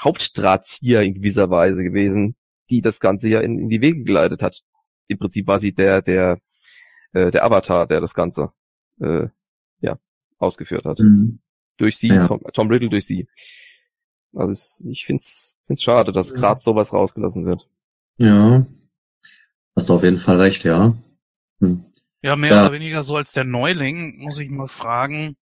[0.01, 2.35] Hauptdrahtzieher in gewisser Weise gewesen,
[2.69, 4.61] die das Ganze ja in, in die Wege geleitet hat.
[5.07, 6.39] Im Prinzip war sie der, der,
[7.13, 8.51] äh, der Avatar, der das Ganze
[8.99, 9.27] äh,
[9.79, 9.97] ja
[10.37, 10.99] ausgeführt hat.
[10.99, 11.39] Mhm.
[11.77, 12.27] Durch sie, Ja.
[12.27, 13.27] Tom, Tom Riddle durch sie.
[14.33, 17.67] Also ich find's, find's schade, dass gerade sowas rausgelassen wird.
[18.17, 18.65] Ja.
[19.75, 20.95] Hast du auf jeden Fall recht, ja.
[21.59, 21.85] Hm.
[22.21, 22.61] Ja, mehr Ja.
[22.63, 25.37] oder weniger so als der Neuling muss ich mal fragen,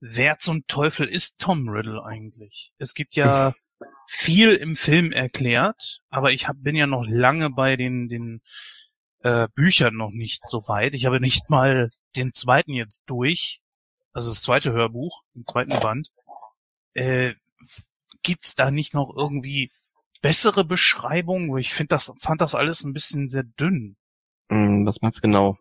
[0.00, 2.72] wer zum Teufel ist Tom Riddle eigentlich?
[2.78, 3.54] Es gibt ja
[4.06, 8.42] viel im Film erklärt, aber ich hab, bin ja noch lange bei den, den
[9.20, 10.94] äh, Büchern noch nicht so weit.
[10.94, 13.62] Ich habe nicht mal den zweiten jetzt durch,
[14.12, 16.10] also das zweite Hörbuch, den zweiten Band.
[16.92, 17.34] Äh,
[18.22, 19.70] gibt's da nicht noch irgendwie
[20.24, 21.50] bessere Beschreibungen?
[21.50, 23.96] Wo ich finde das, fand das alles ein bisschen sehr dünn.
[24.50, 25.58] Hm, was meinst du genau?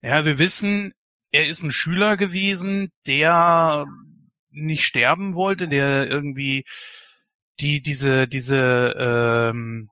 [0.00, 0.92] Ja, wir wissen,
[1.32, 3.86] er ist ein Schüler gewesen, der
[4.50, 6.64] nicht sterben wollte, der irgendwie
[7.60, 9.88] die diese diese ähm,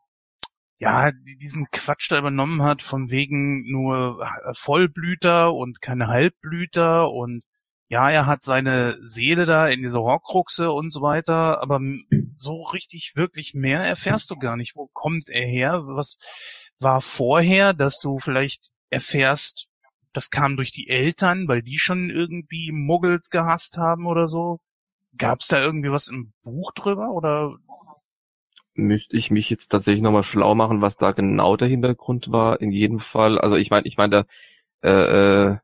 [0.79, 7.43] ja die- diesen Quatsch da übernommen hat von wegen nur Vollblüter und keine Halbblüter und
[7.91, 11.81] ja, er hat seine Seele da in dieser Horcruxe und so weiter, aber
[12.33, 14.77] so richtig wirklich mehr erfährst du gar nicht.
[14.77, 15.83] Wo kommt er her?
[15.87, 16.19] Was
[16.79, 19.67] war vorher, dass du vielleicht erfährst,
[20.13, 24.61] das kam durch die Eltern, weil die schon irgendwie Muggels gehasst haben oder so?
[25.17, 27.57] Gab's da irgendwie was im Buch drüber oder?
[28.75, 32.61] Müsste ich mich jetzt tatsächlich nochmal schlau machen, was da genau der Hintergrund war.
[32.61, 34.27] In jedem Fall, also ich meine, ich meine,
[34.83, 35.57] der, äh, äh,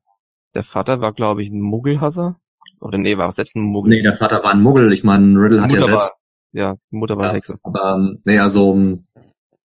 [0.55, 2.41] der Vater war, glaube ich, ein Muggelhasser.
[2.81, 3.91] Oder nee, war selbst ein Muggel.
[3.91, 4.93] Nee, der Vater war ein Muggel.
[4.93, 6.13] Ich meine, Riddle hat ja selbst
[6.55, 7.59] ja, die Mutter war Ja, Hexe.
[7.63, 8.73] Aber ähm, nee, also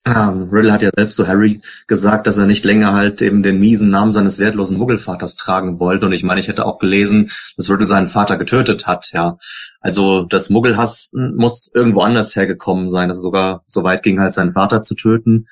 [0.06, 3.60] ähm, Riddle hat ja selbst zu Harry gesagt, dass er nicht länger halt eben den
[3.60, 6.06] miesen Namen seines wertlosen Muggelvaters tragen wollte.
[6.08, 9.38] Und ich meine, ich hätte auch gelesen, dass Riddle seinen Vater getötet hat, ja.
[9.82, 13.10] Also das Muggelhass muss irgendwo anders hergekommen sein.
[13.10, 15.48] Also sogar so weit ging halt seinen Vater zu töten.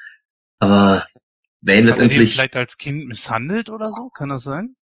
[0.59, 1.05] Aber
[1.61, 4.09] wer ihn er letztendlich vielleicht als Kind misshandelt oder so?
[4.09, 4.75] Kann das sein?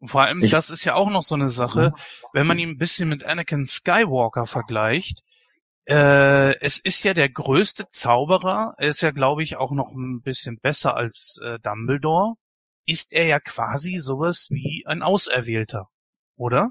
[0.00, 1.92] Und vor allem, Ich- das ist ja auch noch so eine Sache,
[2.32, 5.22] wenn man ihn ein bisschen mit Anakin Skywalker vergleicht.
[5.92, 8.74] Äh, es ist ja der größte Zauberer.
[8.78, 12.36] Er ist ja, glaube ich, auch noch ein bisschen besser als äh, Dumbledore.
[12.86, 15.90] Ist er ja quasi sowas wie ein Auserwählter,
[16.34, 16.70] oder?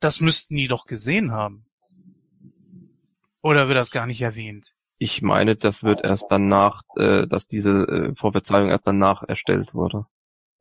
[0.00, 1.66] Das müssten die doch gesehen haben.
[3.42, 4.72] Oder wird das gar nicht erwähnt?
[4.96, 10.06] Ich meine, das wird erst danach, äh, dass diese äh, Prophezeiung erst danach erstellt wurde.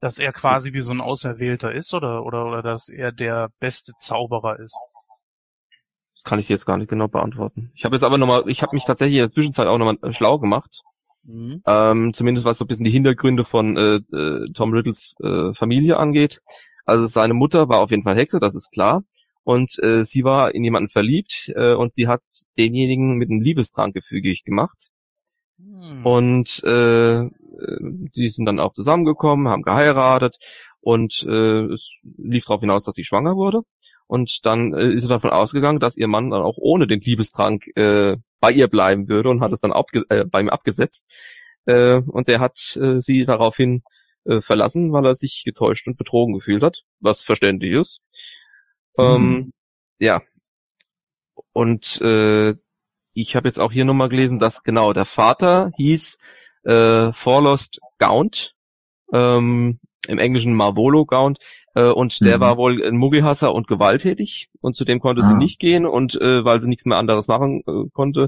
[0.02, 3.94] Dass er quasi wie so ein Auserwählter ist, oder, oder, oder dass er der beste
[3.98, 4.78] Zauberer ist?
[6.24, 7.72] Das kann ich jetzt gar nicht genau beantworten.
[7.76, 10.40] Ich habe jetzt aber nochmal, ich habe mich tatsächlich in der Zwischenzeit auch nochmal schlau
[10.40, 10.82] gemacht.
[11.66, 15.98] Ähm, zumindest was so ein bisschen die Hintergründe von äh, äh, Tom Riddles äh, Familie
[15.98, 16.42] angeht.
[16.86, 19.04] Also seine Mutter war auf jeden Fall Hexe, das ist klar.
[19.44, 22.22] Und äh, sie war in jemanden verliebt äh, und sie hat
[22.58, 24.90] denjenigen mit einem Liebestrank gefügig gemacht.
[25.58, 26.06] Hm.
[26.06, 27.30] Und äh, äh,
[28.16, 30.38] die sind dann auch zusammengekommen, haben geheiratet
[30.80, 33.62] und äh, es lief darauf hinaus, dass sie schwanger wurde.
[34.08, 37.68] Und dann äh, ist sie davon ausgegangen, dass ihr Mann dann auch ohne den Liebestrank
[37.76, 41.06] äh, bei ihr bleiben würde und hat es dann abge äh, bei ihm abgesetzt.
[41.66, 43.84] Äh, und der hat äh, sie daraufhin
[44.26, 48.02] äh, verlassen, weil er sich getäuscht und betrogen gefühlt hat, was verständlich ist.
[48.98, 49.54] Ähm,
[50.00, 50.22] ja.
[51.54, 52.56] Und äh,
[53.14, 56.18] ich habe jetzt auch hier nochmal gelesen, dass genau der Vater hieß
[56.64, 58.56] äh, Forlost Gaunt,
[59.14, 61.40] ähm, im Englischen Marvolo Gaunt,
[61.76, 62.42] äh, und der Mhm.
[62.42, 65.38] war wohl ein Muggelhasser und gewalttätig und zu dem konnte sie Ah.
[65.38, 68.28] nicht gehen und äh, weil sie nichts mehr anderes machen äh, konnte,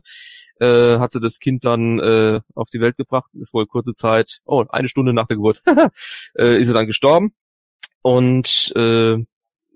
[0.60, 4.40] äh, hat sie das Kind dann äh, auf die Welt gebracht, ist wohl kurze Zeit,
[4.46, 5.62] oh, eine Stunde nach der Geburt,
[6.38, 7.34] äh, ist sie dann gestorben
[8.02, 9.18] und äh,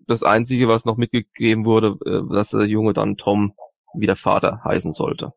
[0.08, 3.54] das Einzige, was noch mitgegeben wurde, äh, dass der Junge dann Tom
[3.94, 5.34] wie der Vater heißen sollte.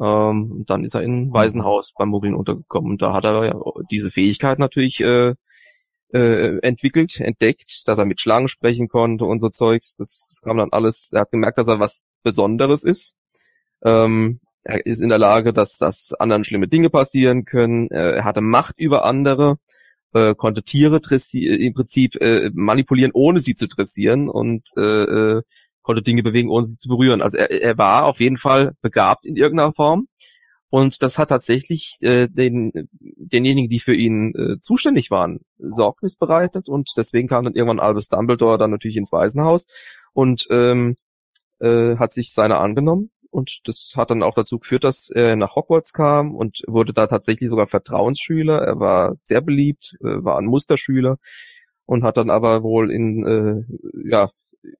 [0.00, 3.60] Ähm, dann ist er in ein Waisenhaus beim Muggeln untergekommen und da hat er ja
[3.90, 5.34] diese Fähigkeit natürlich äh,
[6.12, 9.96] äh, entwickelt, entdeckt, dass er mit Schlangen sprechen konnte und so Zeugs.
[9.96, 11.10] Das, das kam dann alles.
[11.12, 13.14] Er hat gemerkt, dass er was Besonderes ist.
[13.84, 17.90] Ähm, er ist in der Lage, dass, dass anderen schlimme Dinge passieren können.
[17.90, 19.58] Äh, er hatte Macht über andere,
[20.14, 25.42] äh, konnte Tiere dressi- im Prinzip äh, manipulieren, ohne sie zu dressieren und äh, äh,
[25.82, 27.22] konnte Dinge bewegen, ohne sie zu berühren.
[27.22, 30.08] Also er, er war auf jeden Fall begabt in irgendeiner Form.
[30.70, 36.68] Und das hat tatsächlich äh, den, denjenigen, die für ihn äh, zuständig waren, Sorgnis bereitet.
[36.68, 39.66] Und deswegen kam dann irgendwann Albus Dumbledore dann natürlich ins Waisenhaus
[40.12, 40.96] und ähm,
[41.60, 43.10] äh, hat sich seiner angenommen.
[43.30, 47.06] Und das hat dann auch dazu geführt, dass er nach Hogwarts kam und wurde da
[47.06, 48.58] tatsächlich sogar Vertrauensschüler.
[48.58, 51.18] Er war sehr beliebt, äh, war ein Musterschüler
[51.86, 54.30] und hat dann aber wohl in, äh, ja,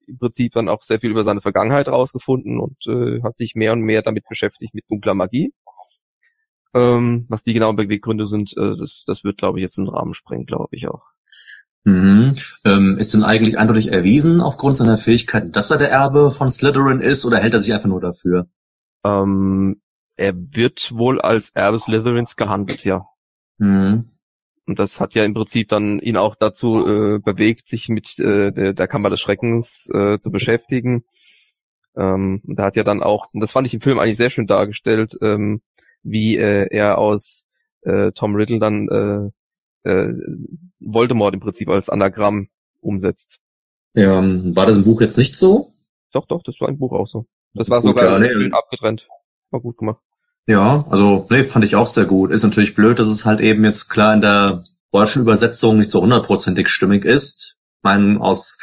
[0.07, 3.73] im Prinzip dann auch sehr viel über seine Vergangenheit rausgefunden und äh, hat sich mehr
[3.73, 5.53] und mehr damit beschäftigt mit dunkler Magie.
[6.75, 10.15] Ähm, was die genauen Beweggründe sind, äh, das, das wird, glaube ich, jetzt einen Rahmen
[10.15, 11.05] sprengen, glaube ich auch.
[11.85, 12.35] Mhm.
[12.65, 17.01] Ähm, ist denn eigentlich eindeutig erwiesen aufgrund seiner Fähigkeiten, dass er der Erbe von Slytherin
[17.01, 18.49] ist oder hält er sich einfach nur dafür?
[19.05, 19.81] Ähm,
[20.17, 23.07] er wird wohl als Erbe Slytherins gehandelt, ja.
[23.59, 24.11] Mhm.
[24.67, 28.53] Und das hat ja im Prinzip dann ihn auch dazu äh, bewegt, sich mit äh,
[28.53, 31.05] der, der Kammer des Schreckens äh, zu beschäftigen.
[31.97, 34.29] Ähm, und da hat ja dann auch, und das fand ich im Film eigentlich sehr
[34.29, 35.63] schön dargestellt, ähm,
[36.03, 37.47] wie äh, er aus
[37.83, 39.33] äh, Tom Riddle dann
[39.85, 40.15] äh, äh,
[40.81, 42.49] Voldemort im Prinzip als Anagramm
[42.81, 43.39] umsetzt.
[43.95, 45.75] Ähm, war das im Buch jetzt nicht so?
[46.13, 47.27] Doch, doch, das war im Buch auch so.
[47.55, 49.09] Das war Gut, sogar ja, nee, schön abgetrennt.
[49.51, 50.01] War gut gemacht.
[50.47, 52.31] Ja, also nee, fand ich auch sehr gut.
[52.31, 56.01] Ist natürlich blöd, dass es halt eben jetzt klar in der deutschen Übersetzung nicht so
[56.01, 57.57] hundertprozentig stimmig ist.
[57.77, 58.59] Ich meine, aus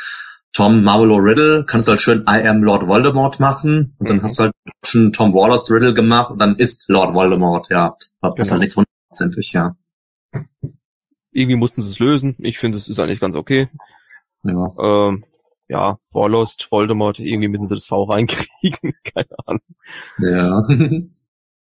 [0.56, 4.24] Tom Marvolo Riddle kannst du halt schön I am Lord Voldemort machen und dann Mhm.
[4.24, 4.54] hast du halt
[4.86, 7.96] schon Tom Wallace Riddle gemacht und dann ist Lord Voldemort, ja.
[8.22, 8.52] Das ist Genau.
[8.52, 9.76] halt nichts hundertprozentig, ja.
[11.32, 12.36] Irgendwie mussten sie es lösen.
[12.40, 13.68] Ich finde, es ist eigentlich ganz okay.
[14.44, 14.74] Ja.
[14.80, 15.26] Ähm,
[15.68, 18.48] ja, Warlost, Voldemort, irgendwie müssen sie das V reinkriegen.
[19.04, 19.62] Keine Ahnung.
[20.20, 20.68] Ja.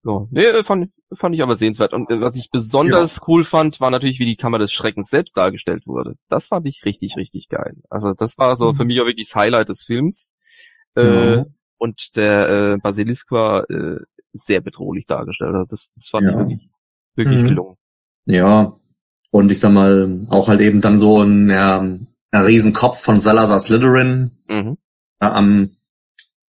[0.07, 1.91] Ja, nee, äh, fand, fand ich aber sehenswert.
[1.93, 5.35] Und äh, was ich besonders cool fand, war natürlich, wie die Kammer des Schreckens selbst
[5.35, 6.15] dargestellt wurde.
[6.29, 7.77] Das fand ich richtig, richtig geil.
[7.89, 8.75] Also das war so Mhm.
[8.75, 10.31] für mich auch wirklich das Highlight des Films.
[10.95, 11.45] Äh, Ja.
[11.77, 13.97] Und der äh, Basilisk war äh,
[14.33, 15.53] sehr bedrohlich dargestellt.
[15.55, 16.37] Also das, das fand ich Ja.
[16.39, 16.69] wirklich,
[17.15, 17.47] wirklich Mhm.
[17.47, 17.77] gelungen.
[18.25, 18.73] Ja.
[19.31, 23.59] Und ich sag mal, auch halt eben dann so ein, ja, ein Riesenkopf von Salazar
[23.59, 24.77] Slytherin Mhm.
[25.21, 25.71] ja, am,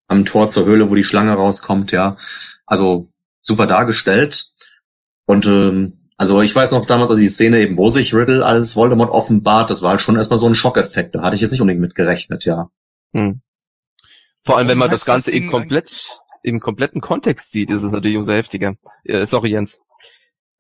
[0.09, 2.17] am Tor zur Höhle, wo die Schlange rauskommt, ja.
[2.67, 3.09] Also
[3.43, 4.53] super dargestellt.
[5.27, 8.77] Und ähm, also ich weiß noch damals, also die Szene eben, wo sich Riddle als
[8.77, 11.15] Voldemort offenbart, das war halt schon erstmal so ein Schockeffekt.
[11.15, 12.71] Da hatte ich jetzt nicht unbedingt mit gerechnet, ja.
[13.13, 13.43] Hm.
[14.45, 17.93] Vor allem, wenn man das Ganze im Ding komplett, im kompletten Kontext sieht, ist es
[17.93, 18.77] natürlich umso heftiger.
[19.05, 19.81] Äh, sorry, Jens.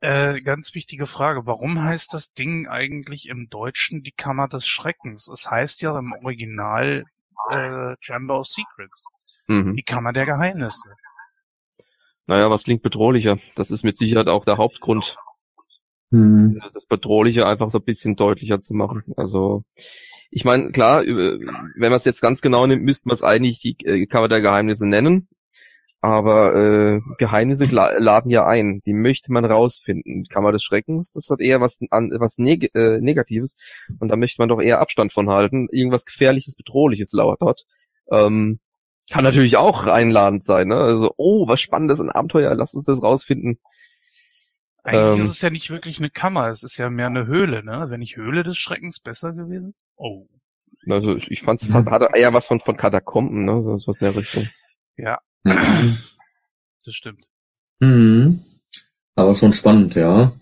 [0.00, 1.46] Äh, ganz wichtige Frage.
[1.46, 5.28] Warum heißt das Ding eigentlich im Deutschen die Kammer des Schreckens?
[5.28, 7.04] Es heißt ja im Original
[7.50, 9.04] äh, Chamber of Secrets.
[9.46, 9.76] Mhm.
[9.76, 10.90] Die Kammer der Geheimnisse.
[12.26, 13.38] Naja, was klingt bedrohlicher?
[13.56, 15.16] Das ist mit Sicherheit auch der Hauptgrund,
[16.10, 16.60] Hm.
[16.74, 19.02] das Bedrohliche einfach so ein bisschen deutlicher zu machen.
[19.16, 19.64] Also,
[20.30, 21.38] ich meine, klar, über-
[21.76, 24.40] wenn man es jetzt ganz genau nimmt, müsste man es eigentlich die äh, Kammer der
[24.40, 25.28] Geheimnisse nennen.
[26.04, 30.24] Aber äh, Geheimnisse la- laden ja ein, die möchte man rausfinden.
[30.28, 33.54] Kammer des Schreckens, das hat eher was, an, was Neg äh, Negatives
[34.00, 35.68] und da möchte man doch eher Abstand von halten.
[35.70, 37.64] Irgendwas Gefährliches, Bedrohliches lauert dort.
[38.10, 38.58] Ähm,
[39.10, 40.76] kann natürlich auch einladend sein, ne?
[40.76, 43.58] Also, oh, was Spannendes, ein Abenteuer, lasst uns das rausfinden.
[44.84, 45.24] Eigentlich Ähm.
[45.24, 47.88] ist es ja nicht wirklich eine Kammer, es ist ja mehr eine Höhle, ne?
[47.88, 49.74] Wäre nicht Höhle des Schreckens besser gewesen?
[49.96, 50.26] Oh.
[50.88, 54.16] Also ich fand's fand, hatte eher was von von Katakomben, ne, so was in der
[54.16, 54.48] Richtung.
[54.96, 55.52] Ja, Ja.
[56.84, 57.26] das stimmt.
[57.80, 58.42] Mhm.
[59.14, 60.32] Aber schon spannend, ja.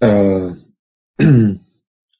[0.00, 0.50] Äh,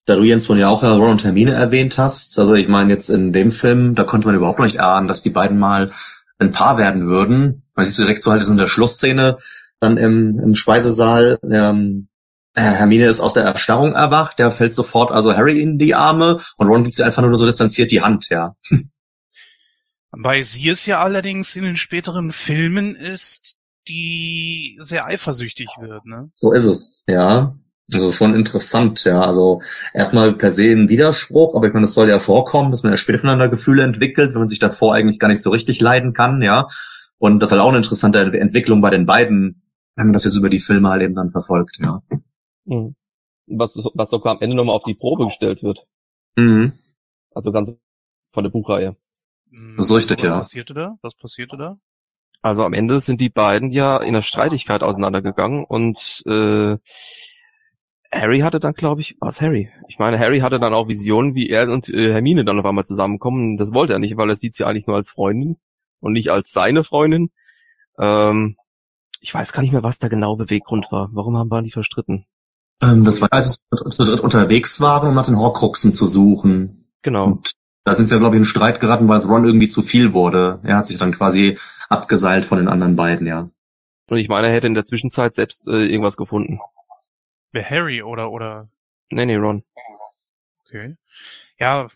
[0.09, 3.11] da du Jens von ja auch Ron und Hermine erwähnt hast, also ich meine jetzt
[3.11, 5.93] in dem Film, da konnte man überhaupt noch nicht ahnen, dass die beiden mal
[6.39, 7.65] ein Paar werden würden.
[7.75, 9.37] Man siehst du direkt so halt in der Schlussszene
[9.81, 12.09] dann im, im Speisesaal, ähm,
[12.55, 16.41] äh, Hermine ist aus der Erstarrung erwacht, der fällt sofort also Harry in die Arme
[16.57, 18.57] und Ron gibt sie einfach nur so distanziert die Hand, ja.
[20.11, 23.59] Bei sie es ja allerdings in den späteren Filmen ist,
[23.89, 26.31] die sehr eifersüchtig wird, ne?
[26.35, 27.59] So ist es, ja.
[27.93, 29.23] Also schon interessant, ja.
[29.23, 29.63] Also
[29.95, 32.97] erstmal per se ein Widerspruch, aber ich meine, es soll ja vorkommen, dass man ja
[32.99, 36.43] später voneinander Gefühle entwickelt, wenn man sich davor eigentlich gar nicht so richtig leiden kann,
[36.43, 36.67] ja.
[37.17, 39.63] Und das ist halt auch eine interessante Ent- Entwicklung bei den beiden,
[39.97, 42.03] wenn man das jetzt über die Filme halt eben dann verfolgt, ja.
[42.67, 42.95] Mhm.
[43.47, 45.87] Was was sogar am Ende nochmal auf die Probe gestellt wird.
[46.37, 46.75] Mhm.
[47.35, 47.75] Also ganz
[48.35, 48.97] von der Buchreihe.
[49.77, 50.37] Das ist richtig, Was ja.
[50.37, 50.99] passierte da?
[51.01, 51.79] Was passierte da?
[52.43, 56.77] Also am Ende sind die beiden ja in einer Streitigkeit auseinandergegangen und äh,
[58.13, 59.71] Harry hatte dann, glaube ich, was Harry?
[59.87, 62.87] Ich meine, Harry hatte dann auch Visionen, wie er und äh, Hermine dann auf einmal
[62.87, 63.57] zusammenkommen.
[63.57, 65.59] Das wollte er nicht, weil er sieht sie eigentlich nur als Freundin
[66.01, 67.31] und nicht als seine Freundin.
[67.99, 68.57] Ähm,
[69.21, 71.11] ich weiß gar nicht mehr, was der genau Beweggrund war.
[71.13, 72.25] Warum haben wir die verstritten?
[72.81, 76.89] Ähm, das war, als sie zu dritt unterwegs waren, um nach den Horcruxen zu suchen.
[77.03, 77.27] Genau.
[77.27, 77.53] Und
[77.85, 80.13] da sind sie ja, glaube ich, in Streit geraten, weil es Ron irgendwie zu viel
[80.13, 80.61] wurde.
[80.63, 81.59] Er hat sich dann quasi
[81.89, 83.51] abgeseilt von den anderen beiden, ja.
[84.11, 86.61] Und ich meine, er hätte in der Zwischenzeit selbst äh, irgendwas gefunden.
[87.53, 88.69] Wer Harry oder, oder,
[89.11, 89.65] Nee, nee, Ron.
[90.67, 90.97] okay.
[91.59, 91.89] Ja,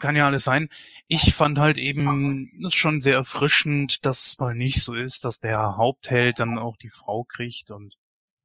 [0.00, 0.68] kann ja alles sein.
[1.08, 5.38] Ich fand halt eben es schon sehr erfrischend, dass es mal nicht so ist, dass
[5.40, 7.94] der Hauptheld dann auch die Frau kriegt und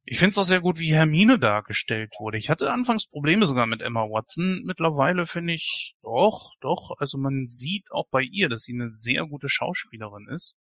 [0.09, 2.37] ich finde es auch sehr gut, wie Hermine dargestellt wurde.
[2.37, 4.61] Ich hatte anfangs Probleme sogar mit Emma Watson.
[4.63, 6.95] Mittlerweile finde ich doch, doch.
[6.97, 10.55] Also man sieht auch bei ihr, dass sie eine sehr gute Schauspielerin ist.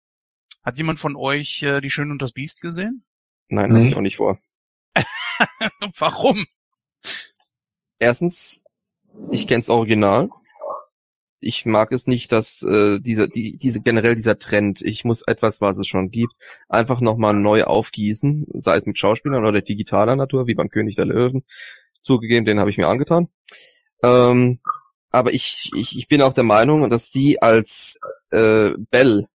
[0.63, 3.05] Hat jemand von euch äh, die Schöne und das Biest gesehen?
[3.47, 3.79] Nein, Nee.
[3.83, 4.37] hab ich auch nicht vor.
[5.97, 6.45] Warum?
[7.99, 8.63] Erstens,
[9.31, 10.29] ich kenn's Original.
[11.39, 15.61] Ich mag es nicht, dass äh, dieser, die, diese generell dieser Trend, ich muss etwas,
[15.61, 16.33] was es schon gibt,
[16.67, 21.05] einfach nochmal neu aufgießen, sei es mit Schauspielern oder digitaler Natur, wie beim König der
[21.05, 21.45] Löwen.
[22.01, 23.29] Zugegeben, den habe ich mir angetan.
[24.03, 24.59] Ähm,
[25.11, 27.99] aber ich, ich, ich bin auch der Meinung, dass sie als
[28.31, 29.27] äh, Belle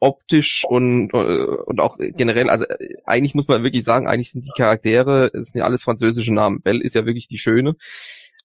[0.00, 4.44] optisch und, äh, und auch generell, also äh, eigentlich muss man wirklich sagen, eigentlich sind
[4.44, 6.62] die Charaktere, es sind ja alles französische Namen.
[6.62, 7.76] Belle ist ja wirklich die Schöne.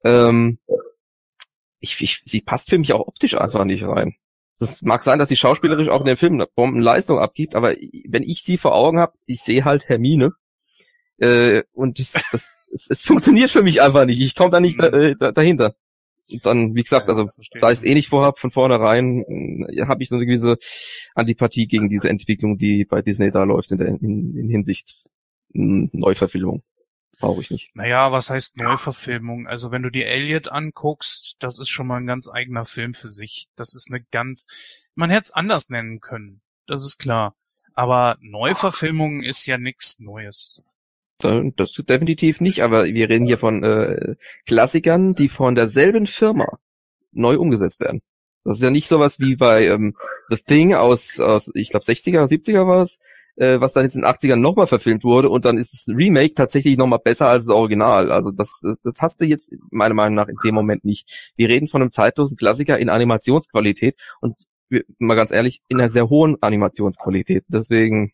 [0.04, 0.60] Ähm,
[1.80, 4.16] ich, ich, sie passt für mich auch optisch einfach nicht rein.
[4.60, 7.76] Das mag sein, dass sie schauspielerisch auch in dem Film eine Bombenleistung abgibt, aber
[8.08, 10.32] wenn ich sie vor Augen habe, ich sehe halt Hermine.
[11.18, 14.22] Äh, und das, das, es, es funktioniert für mich einfach nicht.
[14.22, 15.76] Ich komme da nicht da, äh, da, dahinter.
[16.32, 17.62] Und dann, wie gesagt, also verstehe.
[17.62, 19.24] da ich es eh nicht vorhab, von vornherein
[19.70, 20.58] äh, habe ich so eine gewisse
[21.14, 25.06] Antipathie gegen diese Entwicklung, die bei Disney da läuft in, der, in, in Hinsicht
[25.56, 26.64] Neuverfilmung.
[27.20, 27.76] Brauche ich nicht.
[27.76, 29.48] Naja, was heißt Neuverfilmung?
[29.48, 33.10] Also wenn du die Elliot anguckst, das ist schon mal ein ganz eigener Film für
[33.10, 33.48] sich.
[33.56, 34.48] Das ist eine ganz,
[34.96, 36.42] man hätte es anders nennen können.
[36.68, 37.36] Das ist klar.
[37.74, 40.75] Aber Neuverfilmung ist ja nichts Neues.
[41.20, 44.16] Da- Das definitiv nicht, aber wir reden hier von äh,
[44.46, 46.60] Klassikern, die von derselben Firma
[47.12, 48.02] neu umgesetzt werden.
[48.44, 49.96] Das ist ja nicht sowas wie bei ähm,
[50.30, 53.00] The Thing aus, aus ich glaube 60er, 70er war es,
[53.38, 56.34] äh, was dann jetzt in den 80ern nochmal verfilmt wurde und dann ist das Remake
[56.36, 58.12] tatsächlich nochmal besser als das Original.
[58.12, 61.32] Also das, das, das hast du jetzt meiner Meinung nach in dem Moment nicht.
[61.38, 64.38] Wir reden von einem zeitlosen Klassiker in Animationsqualität und
[65.00, 67.46] mal ganz ehrlich, in einer sehr hohen Animationsqualität.
[67.48, 68.12] Deswegen,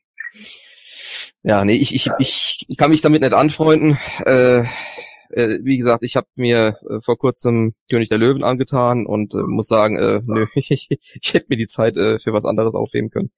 [1.44, 3.98] ja, nee, ich, ich, ich kann mich damit nicht anfreunden.
[4.26, 4.66] Äh,
[5.32, 9.38] äh, wie gesagt, ich habe mir äh, vor kurzem König der Löwen angetan und äh,
[9.38, 13.10] muss sagen, äh, nö, ich, ich hätte mir die Zeit äh, für was anderes aufheben
[13.10, 13.32] können.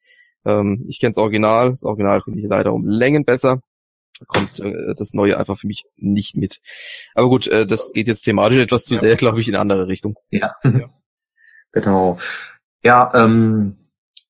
[0.45, 3.61] Ähm, ich kenne das Original, das Original finde ich leider um Längen besser.
[4.19, 6.59] Da kommt äh, das Neue einfach für mich nicht mit.
[7.15, 9.87] Aber gut, äh, das geht jetzt thematisch etwas zu sehr, glaube ich, in eine andere
[9.87, 10.15] Richtung.
[10.29, 10.53] Ja.
[11.71, 12.17] genau.
[12.83, 13.77] Ja, ähm,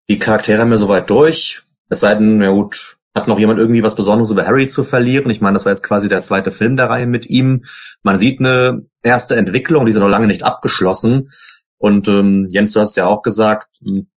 [0.08, 1.64] die Charaktere haben wir soweit durch.
[1.90, 5.30] Es sei denn, ja gut, hat noch jemand irgendwie was Besonderes über Harry zu verlieren?
[5.30, 7.64] Ich meine, das war jetzt quasi der zweite Film der Reihe mit ihm.
[8.02, 11.30] Man sieht eine erste Entwicklung, die ist noch lange nicht abgeschlossen.
[11.78, 14.08] Und ähm, Jens, du hast ja auch gesagt, hm,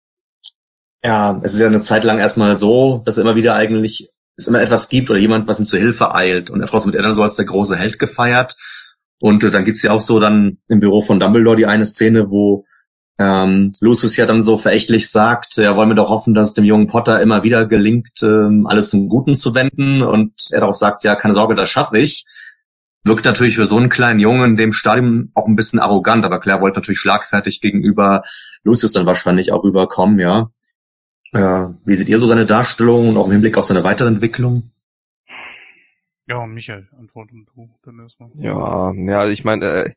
[1.03, 4.61] ja, es ist ja eine Zeit lang erstmal so, dass immer wieder eigentlich es immer
[4.61, 6.49] etwas gibt oder jemand, was ihm zur Hilfe eilt.
[6.49, 8.55] Und er trotzdem wird er dann so als der große Held gefeiert.
[9.19, 12.29] Und äh, dann gibt's ja auch so dann im Büro von Dumbledore die eine Szene,
[12.29, 12.65] wo
[13.19, 16.87] ähm, Lucius ja dann so verächtlich sagt, ja, wollen wir doch hoffen, dass dem jungen
[16.87, 20.03] Potter immer wieder gelingt, ähm, alles zum Guten zu wenden.
[20.03, 22.25] Und er darauf sagt, ja, keine Sorge, das schaffe ich.
[23.03, 26.39] Wirkt natürlich für so einen kleinen Jungen in dem Stadium auch ein bisschen arrogant, aber
[26.39, 28.23] Claire wollte natürlich schlagfertig gegenüber
[28.63, 30.51] Lucius dann wahrscheinlich auch rüberkommen, ja.
[31.33, 34.71] Äh, wie seht ihr so seine Darstellung und auch im Hinblick auf seine weitere Entwicklung?
[36.27, 38.29] Ja, Michael, antworten du dann erstmal.
[38.35, 39.93] Ja, ja, ich meine, äh,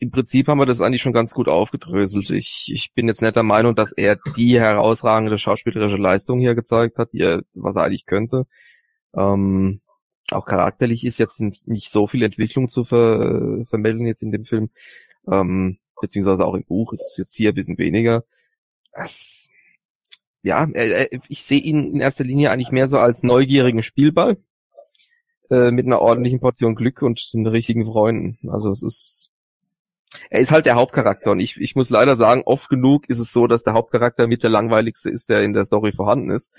[0.00, 2.30] im Prinzip haben wir das eigentlich schon ganz gut aufgedröselt.
[2.30, 6.96] Ich, ich bin jetzt nicht der Meinung, dass er die herausragende schauspielerische Leistung hier gezeigt
[6.96, 8.46] hat, die er, was er eigentlich könnte.
[9.14, 9.82] Ähm,
[10.30, 14.70] auch charakterlich ist jetzt nicht so viel Entwicklung zu ver, vermelden jetzt in dem Film.
[15.30, 18.24] Ähm, beziehungsweise auch im Buch ist es jetzt hier ein bisschen weniger.
[18.92, 19.50] Das,
[20.42, 20.66] ja,
[21.28, 24.38] ich sehe ihn in erster Linie eigentlich mehr so als neugierigen Spielball
[25.50, 28.48] äh, mit einer ordentlichen Portion Glück und den richtigen Freunden.
[28.48, 29.29] Also es ist
[30.28, 33.32] er ist halt der Hauptcharakter und ich, ich muss leider sagen, oft genug ist es
[33.32, 36.52] so, dass der Hauptcharakter mit der langweiligste ist, der in der Story vorhanden ist.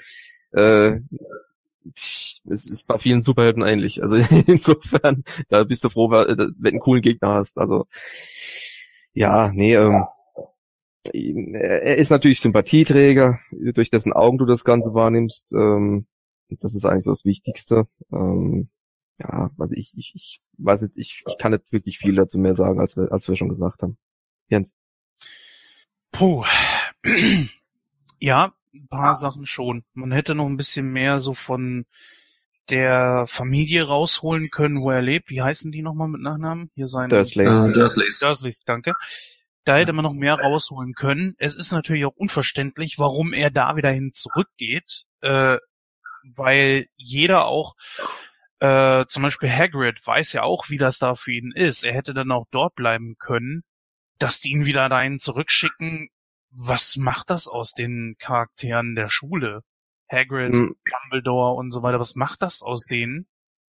[0.51, 0.99] Äh,
[1.95, 4.01] es ist bei vielen Superhelden ähnlich.
[4.03, 4.15] Also
[4.47, 7.57] insofern, da bist du froh, wenn du einen coolen Gegner hast.
[7.57, 7.87] Also
[9.13, 10.05] ja, nee, ähm,
[11.53, 15.51] er ist natürlich Sympathieträger, durch dessen Augen du das Ganze wahrnimmst.
[15.53, 16.05] Ähm,
[16.49, 17.87] das ist eigentlich so das Wichtigste.
[18.11, 18.69] Ähm,
[19.19, 22.55] ja, also ich, ich, ich weiß nicht, ich, ich kann nicht wirklich viel dazu mehr
[22.55, 23.97] sagen, als wir, als wir schon gesagt haben.
[24.47, 24.73] Jens.
[26.11, 26.45] Puh.
[28.23, 29.83] Ja, ein paar Sachen schon.
[29.95, 31.87] Man hätte noch ein bisschen mehr so von
[32.69, 35.29] der Familie rausholen können, wo er lebt.
[35.31, 36.69] Wie heißen die nochmal mit Nachnamen?
[36.75, 37.49] Hier sein Dursleys.
[37.49, 38.19] Äh, Dursleys.
[38.19, 38.93] Dursleys, danke.
[39.65, 41.35] Da hätte man noch mehr rausholen können.
[41.37, 45.57] Es ist natürlich auch unverständlich, warum er da wieder hin zurückgeht, äh,
[46.35, 47.75] weil jeder auch
[48.61, 51.83] äh, zum Beispiel Hagrid weiß ja auch, wie das da für ihn ist.
[51.83, 53.63] Er hätte dann auch dort bleiben können.
[54.19, 56.09] Dass die ihn wieder dahin zurückschicken,
[56.51, 59.61] was macht das aus den Charakteren der Schule?
[60.07, 60.75] Hagrid, hm.
[60.85, 63.25] Dumbledore und so weiter, was macht das aus denen?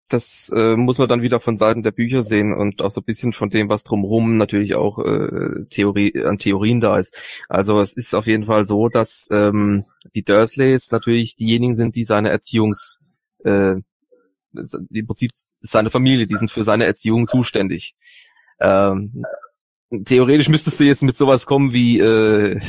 [0.09, 3.05] Das äh, muss man dann wieder von Seiten der Bücher sehen und auch so ein
[3.05, 7.15] bisschen von dem, was drumherum natürlich auch äh, Theorie, an Theorien da ist.
[7.51, 9.85] Also es ist auf jeden Fall so, dass ähm,
[10.15, 12.98] die Dursleys natürlich diejenigen sind, die seine Erziehungs
[13.44, 13.77] äh,
[14.90, 17.94] im Prinzip seine Familie, die sind für seine Erziehung zuständig.
[18.60, 19.24] Ähm,
[20.05, 22.60] theoretisch müsstest du jetzt mit sowas kommen wie äh,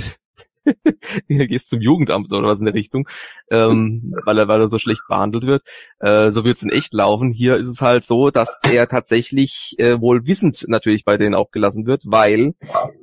[1.28, 3.08] gehst zum Jugendamt oder was in der Richtung,
[3.50, 5.64] ähm, weil er weil er so schlecht behandelt wird.
[6.00, 7.32] Äh, so wird es in echt laufen.
[7.32, 11.52] Hier ist es halt so, dass er tatsächlich äh, wohl wissend natürlich bei denen auch
[11.52, 12.54] gelassen wird, weil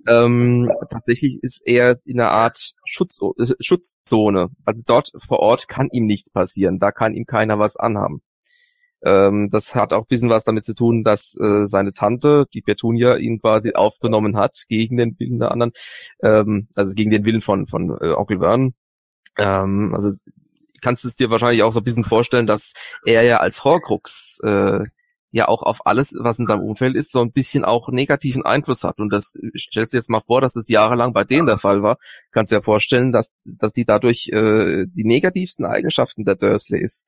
[0.06, 4.48] ähm, tatsächlich ist er in einer Art Schutz, äh, Schutzzone.
[4.64, 6.78] Also dort vor Ort kann ihm nichts passieren.
[6.78, 8.22] Da kann ihm keiner was anhaben.
[9.06, 12.60] Ähm, das hat auch ein bisschen was damit zu tun, dass äh, seine Tante, die
[12.60, 15.72] Petunia, ihn quasi aufgenommen hat gegen den Willen der anderen,
[16.22, 18.74] ähm, also gegen den Willen von, von äh, Onkel Vernon.
[19.38, 20.14] Ähm, also
[20.82, 22.72] kannst du es dir wahrscheinlich auch so ein bisschen vorstellen, dass
[23.04, 24.80] er ja als Horcrux äh,
[25.30, 28.82] ja auch auf alles, was in seinem Umfeld ist, so ein bisschen auch negativen Einfluss
[28.82, 28.98] hat.
[28.98, 31.98] Und das stellst du jetzt mal vor, dass das jahrelang bei denen der Fall war.
[32.32, 37.06] Kannst du dir vorstellen, dass, dass die dadurch äh, die negativsten Eigenschaften der Dursleys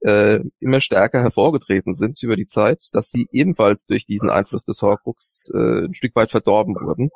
[0.00, 4.82] äh, immer stärker hervorgetreten sind über die Zeit, dass sie ebenfalls durch diesen Einfluss des
[4.82, 7.10] Horcrux äh, ein Stück weit verdorben wurden.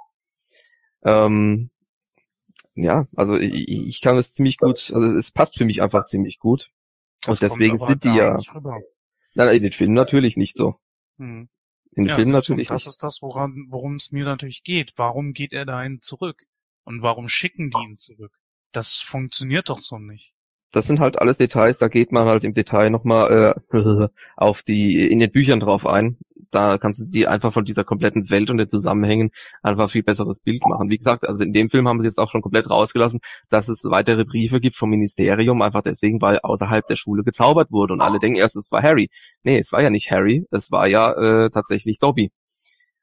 [1.04, 1.70] Ähm,
[2.74, 6.38] ja, also ich, ich kann es ziemlich gut, also es passt für mich einfach ziemlich
[6.38, 6.70] gut.
[7.22, 8.38] Das Und deswegen sind die ja.
[9.34, 10.76] Nein, in den Filmen natürlich nicht so.
[11.18, 11.48] Hm.
[11.92, 14.92] In den ja, Filmen natürlich so, Das ist das, woran, worum es mir natürlich geht.
[14.96, 16.44] Warum geht er dahin zurück?
[16.84, 18.32] Und warum schicken die ihn zurück?
[18.72, 20.29] Das funktioniert doch so nicht.
[20.72, 25.08] Das sind halt alles Details, da geht man halt im Detail nochmal äh, auf die
[25.08, 26.18] in den Büchern drauf ein.
[26.52, 29.30] Da kannst du dir einfach von dieser kompletten Welt und den Zusammenhängen
[29.62, 30.90] einfach viel besseres Bild machen.
[30.90, 33.20] Wie gesagt, also in dem Film haben sie jetzt auch schon komplett rausgelassen,
[33.50, 37.92] dass es weitere Briefe gibt vom Ministerium, einfach deswegen, weil außerhalb der Schule gezaubert wurde
[37.92, 39.10] und alle denken erst, es war Harry.
[39.44, 42.32] Nee, es war ja nicht Harry, es war ja äh, tatsächlich Dobby.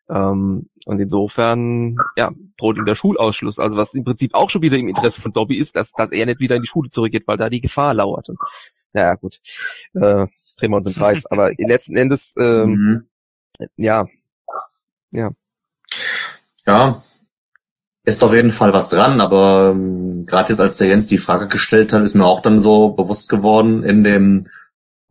[0.10, 3.60] Ähm, und insofern, ja, droht ihm der Schulausschluss.
[3.60, 6.26] Also was im Prinzip auch schon wieder im Interesse von Dobby ist, dass, dass er
[6.26, 8.30] nicht wieder in die Schule zurückgeht, weil da die Gefahr lauert.
[8.30, 8.40] Und,
[8.94, 9.40] naja, gut.
[9.94, 10.28] Äh,
[10.58, 11.26] drehen wir uns im Kreis.
[11.26, 13.08] Aber letzten Endes, ähm,
[13.60, 13.70] Mhm.
[13.76, 14.06] ja,
[15.12, 15.32] ja.
[16.66, 17.04] Ja,
[18.04, 21.48] ist auf jeden Fall was dran, aber ähm, gerade jetzt, als der Jens die Frage
[21.48, 24.48] gestellt hat, ist mir auch dann so bewusst geworden in dem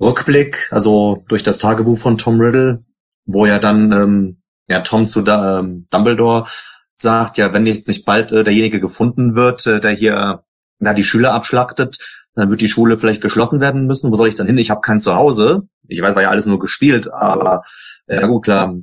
[0.01, 2.85] Rückblick, also durch das Tagebuch von Tom Riddle,
[3.25, 6.47] wo ja dann ähm, ja Tom zu da, ähm, Dumbledore
[6.95, 10.43] sagt, ja, wenn jetzt nicht bald äh, derjenige gefunden wird, äh, der hier
[10.79, 11.99] na, die Schüler abschlachtet,
[12.35, 14.11] dann wird die Schule vielleicht geschlossen werden müssen.
[14.11, 14.59] Wo soll ich dann hin?
[14.59, 15.63] Ich habe kein Zuhause.
[15.89, 17.63] Ich weiß, war ja alles nur gespielt, aber
[18.07, 18.75] äh, ja gut, klar,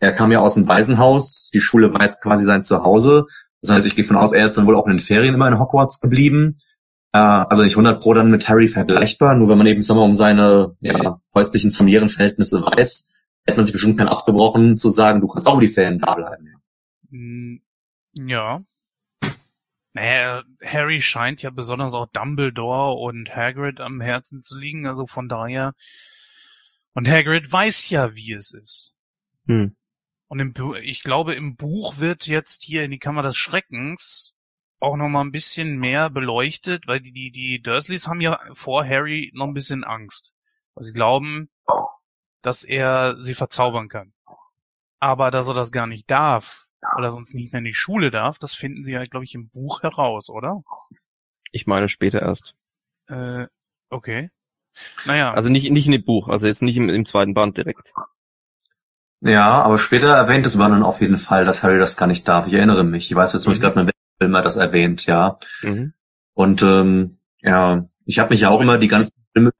[0.00, 3.26] er kam ja aus dem Waisenhaus, die Schule war jetzt quasi sein Zuhause.
[3.60, 5.48] Das heißt, ich gehe von aus, er ist dann wohl auch in den Ferien immer
[5.48, 6.58] in Hogwarts geblieben.
[7.12, 10.04] Äh, also nicht 100 pro dann mit Harry vergleichbar, nur wenn man eben, sagen wir,
[10.04, 13.07] um seine ja, häuslichen familiären Verhältnisse weiß,
[13.48, 16.54] hätte man sich bestimmt keinen abgebrochen zu sagen, du kannst auch die Ferien da bleiben.
[17.10, 17.62] Hm,
[18.14, 18.62] Ja.
[19.94, 25.28] Naja, Harry scheint ja besonders auch Dumbledore und Hagrid am Herzen zu liegen, also von
[25.28, 25.72] daher.
[26.92, 28.94] Und Hagrid weiß ja, wie es ist.
[29.46, 29.74] Hm.
[30.28, 34.34] Und im, Bu- ich glaube, im Buch wird jetzt hier in die Kammer des Schreckens
[34.78, 38.86] auch noch mal ein bisschen mehr beleuchtet, weil die, die, die Dursleys haben ja vor
[38.86, 40.32] Harry noch ein bisschen Angst.
[40.74, 41.48] Weil sie glauben,
[42.42, 44.12] dass er sie verzaubern kann.
[45.00, 48.10] Aber dass er das gar nicht darf, weil er sonst nicht mehr in die Schule
[48.10, 50.62] darf, das finden sie ja, glaube ich, im Buch heraus, oder?
[51.52, 52.54] Ich meine später erst.
[53.08, 53.46] Äh,
[53.90, 54.30] okay.
[55.06, 55.32] Naja.
[55.32, 57.92] Also nicht, nicht in dem Buch, also jetzt nicht im, im zweiten Band direkt.
[59.20, 62.46] Ja, aber später erwähnt es Vernon auf jeden Fall, dass Harry das gar nicht darf.
[62.46, 63.10] Ich erinnere mich.
[63.10, 63.64] Ich weiß jetzt nur nicht Mhm.
[63.64, 65.38] gerade, mit welchem Film er das erwähnt, ja.
[65.62, 65.92] Mhm.
[66.34, 69.50] Und ähm, ja, ich habe mich ja auch immer die ganzen Filme.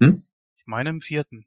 [0.00, 0.22] Hm?
[0.56, 1.46] ich meine im vierten.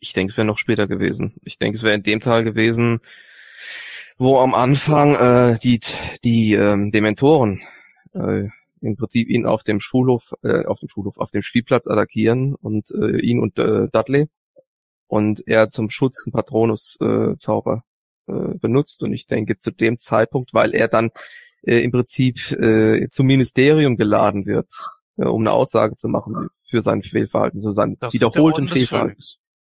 [0.00, 1.34] Ich denke, es wäre noch später gewesen.
[1.44, 3.00] Ich denke, es wäre in dem Teil gewesen,
[4.18, 5.80] wo am Anfang äh, die
[6.24, 7.62] die ähm, Dementoren
[8.14, 8.48] äh,
[8.80, 12.90] im Prinzip ihn auf dem Schulhof, äh, auf dem Schulhof, auf dem Spielplatz attackieren und
[12.90, 14.28] äh, ihn und äh, Dudley
[15.06, 17.84] und er zum Schutz einen Patronus-Zauber äh, Zauber,
[18.26, 21.10] äh, benutzt und ich denke zu dem Zeitpunkt, weil er dann
[21.62, 24.70] äh, im Prinzip äh, zum Ministerium geladen wird,
[25.16, 29.22] äh, um eine Aussage zu machen für sein Fehlverhalten, so sein Das wiederholten Fehlverhalten.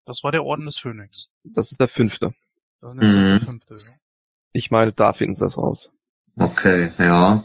[0.08, 1.28] Das war der Orden des Phönix.
[1.44, 2.34] Das ist der fünfte.
[2.82, 3.46] Dann ist das der Mhm.
[3.46, 3.74] fünfte.
[3.76, 3.92] ja.
[4.54, 5.92] Ich meine, da finden sie das raus.
[6.38, 7.44] Okay, ja.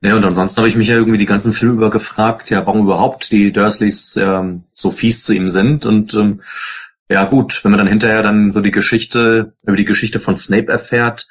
[0.00, 2.82] Ja, und ansonsten habe ich mich ja irgendwie die ganzen Filme über gefragt, ja, warum
[2.82, 5.86] überhaupt die Dursleys ähm, so fies zu ihm sind.
[5.86, 6.40] Und ähm,
[7.08, 10.70] ja gut, wenn man dann hinterher dann so die Geschichte, über die Geschichte von Snape
[10.70, 11.26] erfährt,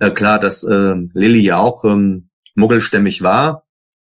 [0.00, 3.64] äh, klar, dass ähm, Lily ja auch ähm, muggelstämmig war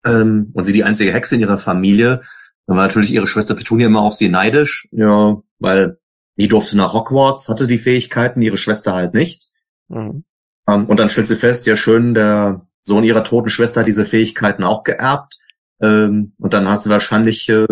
[0.04, 2.22] ähm, und sie die einzige Hexe in ihrer Familie,
[2.66, 5.98] dann war natürlich ihre Schwester Petunia immer auf sie neidisch, ja, weil
[6.38, 9.50] die durfte nach Hogwarts, hatte die Fähigkeiten, ihre Schwester halt nicht.
[9.88, 10.24] Mhm.
[10.68, 14.04] Ähm, und dann stellt sie fest, ja schön, der Sohn ihrer toten Schwester hat diese
[14.04, 15.38] Fähigkeiten auch geerbt.
[15.80, 17.66] Ähm, und dann hat sie wahrscheinlich äh,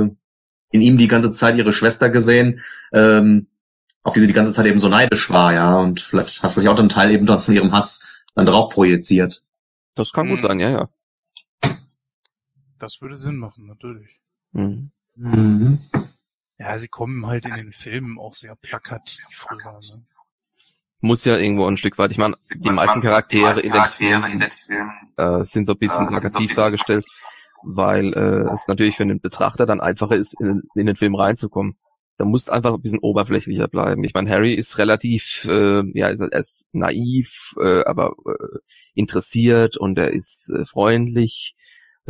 [0.73, 2.61] in ihm die ganze Zeit ihre Schwester gesehen,
[2.93, 3.49] ähm,
[4.03, 5.77] auf die sie die ganze Zeit eben so neidisch war, ja.
[5.79, 9.43] Und vielleicht hat vielleicht auch einen Teil eben dann von ihrem Hass dann drauf projiziert.
[9.95, 10.47] Das kann gut Mhm.
[10.47, 10.89] sein, ja, ja.
[12.79, 14.20] Das würde Sinn machen, natürlich.
[14.53, 15.79] Mhm.
[16.59, 19.81] Ja, sie kommen halt in den Filmen auch sehr plakativ rüber.
[19.81, 20.03] Ne?
[21.01, 22.11] Muss ja irgendwo ein Stück weit.
[22.11, 24.45] Ich meine, die meisten Charaktere in den Filmen
[25.17, 27.07] äh, sind so ein bisschen plakativ dargestellt,
[27.63, 31.77] weil äh, es natürlich für den Betrachter dann einfacher ist, in, in den Film reinzukommen.
[32.19, 34.05] Da muss einfach ein bisschen oberflächlicher bleiben.
[34.05, 38.59] Ich meine, Harry ist relativ, äh, ja, er ist naiv, äh, aber äh,
[38.93, 41.55] interessiert und er ist äh, freundlich,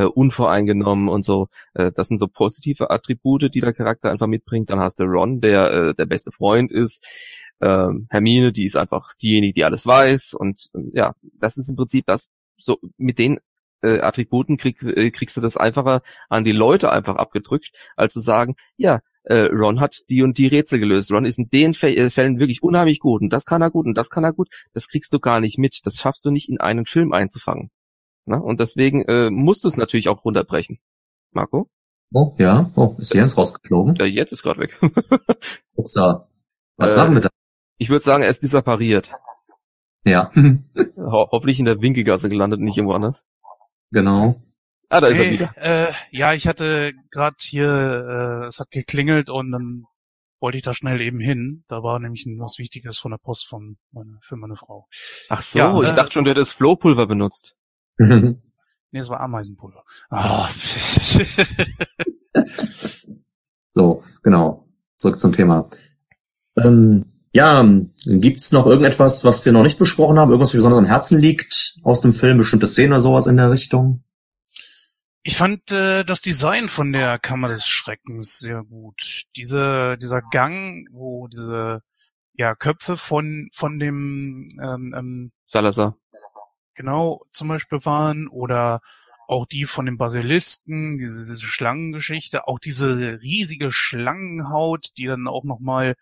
[0.01, 1.49] äh, unvoreingenommen und so.
[1.75, 4.71] Äh, das sind so positive Attribute, die der Charakter einfach mitbringt.
[4.71, 7.05] Dann hast du Ron, der äh, der beste Freund ist.
[7.61, 10.35] Ähm, Hermine, die ist einfach diejenige, die alles weiß.
[10.35, 13.41] Und äh, ja, das ist im Prinzip das, so mit den
[13.83, 18.21] äh, Attributen krieg, äh, kriegst du das einfacher an die Leute einfach abgedrückt, als zu
[18.21, 21.13] sagen, ja, äh, Ron hat die und die Rätsel gelöst.
[21.13, 23.95] Ron ist in den äh, Fällen wirklich unheimlich gut und das kann er gut und
[23.95, 24.49] das kann er gut.
[24.73, 25.81] Das kriegst du gar nicht mit.
[25.85, 27.71] Das schaffst du nicht in einen Film einzufangen.
[28.27, 28.41] Ne?
[28.41, 30.79] Und deswegen äh, musst du es natürlich auch runterbrechen.
[31.33, 31.69] Marco?
[32.13, 32.71] Oh, ja.
[32.75, 33.95] Oh, ist Jens rausgeflogen?
[33.95, 34.79] Der Jet ist gerade weg.
[35.75, 36.29] Upsa.
[36.77, 37.29] Was Äh, war denn mit da?
[37.79, 39.13] Ich würde sagen, er ist disappariert.
[40.05, 40.31] Ja,
[40.97, 43.25] Ho hoffentlich in der Winkelgasse gelandet, nicht irgendwo anders.
[43.91, 44.41] genau.
[44.93, 45.55] Ah, da ist er Hey, wieder.
[45.57, 49.85] äh, ja, ich hatte gerade hier, äh, es hat geklingelt und dann
[50.41, 51.63] wollte ich da schnell eben hin.
[51.69, 54.89] Da war nämlich ein- was Wichtiges von der Post von meine, für meine Frau.
[55.29, 57.55] Ach so, Ja, ich äh, dachte schon, du hättest Flohpulver benutzt.
[58.93, 59.85] Nee, es war Ameisenpulver.
[60.11, 60.49] Ah.
[63.73, 64.67] so, genau.
[64.97, 65.71] Zurück zum Thema.
[66.57, 67.65] Ähm, ja,
[68.05, 70.31] gibt's noch irgendetwas, was wir noch nicht besprochen haben?
[70.31, 72.39] Irgendwas, was mir besonders am Herzen liegt aus dem Film?
[72.39, 74.03] Bestimmte Szene oder sowas in der Richtung?
[75.23, 79.27] Ich fand äh, das Design von der Kammer des Schreckens sehr gut.
[79.37, 81.83] Diese, dieser Gang, wo diese
[82.33, 86.00] ja, Köpfe von, von dem ähm, ähm, Salazar.
[86.81, 88.81] Genau zum Beispiel waren oder
[89.29, 95.45] auch die von dem Basilisken, diese, diese Schlangengeschichte, auch diese riesige Schlangenhaut, die dann auch
[95.45, 95.95] nochmal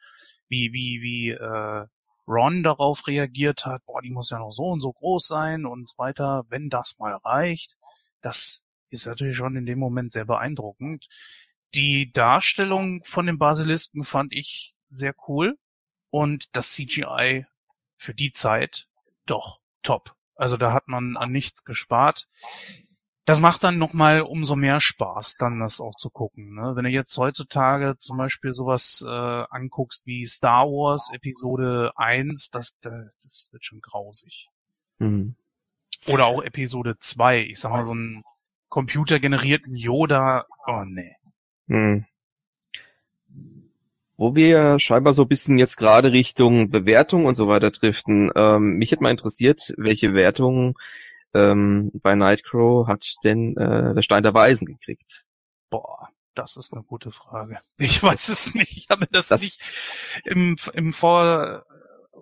[0.48, 1.86] wie, wie, wie äh,
[2.28, 5.88] Ron darauf reagiert hat, boah, die muss ja noch so und so groß sein und
[5.88, 7.76] so weiter, wenn das mal reicht.
[8.20, 11.06] Das ist natürlich schon in dem Moment sehr beeindruckend.
[11.74, 15.58] Die Darstellung von dem Basilisken fand ich sehr cool
[16.10, 17.46] und das CGI
[17.96, 18.86] für die Zeit
[19.26, 20.17] doch top.
[20.38, 22.28] Also da hat man an nichts gespart.
[23.24, 26.54] Das macht dann nochmal umso mehr Spaß, dann das auch zu gucken.
[26.54, 26.76] Ne?
[26.76, 32.78] Wenn du jetzt heutzutage zum Beispiel sowas äh, anguckst wie Star Wars Episode 1, das,
[32.80, 34.48] das, das wird schon grausig.
[34.98, 35.34] Mhm.
[36.06, 37.42] Oder auch Episode 2.
[37.42, 38.22] Ich sag mal, so einen
[38.70, 41.16] computergenerierten Yoda, oh nee.
[41.66, 42.06] Mhm.
[44.18, 48.74] Wo wir scheinbar so ein bisschen jetzt gerade Richtung Bewertung und so weiter driften, ähm,
[48.74, 50.76] mich hätte mal interessiert, welche Wertung
[51.34, 55.24] ähm, bei Nightcrow hat denn äh, der Stein der Weisen gekriegt?
[55.70, 57.60] Boah, das ist eine gute Frage.
[57.78, 58.76] Ich weiß es nicht.
[58.76, 59.62] Ich habe mir das, Das nicht
[60.24, 61.64] im, im Vor,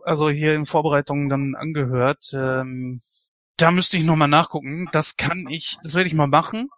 [0.05, 2.31] also hier in Vorbereitungen dann angehört.
[2.35, 3.01] Ähm,
[3.57, 4.87] da müsste ich nochmal nachgucken.
[4.93, 6.69] Das kann ich, das werde ich mal machen,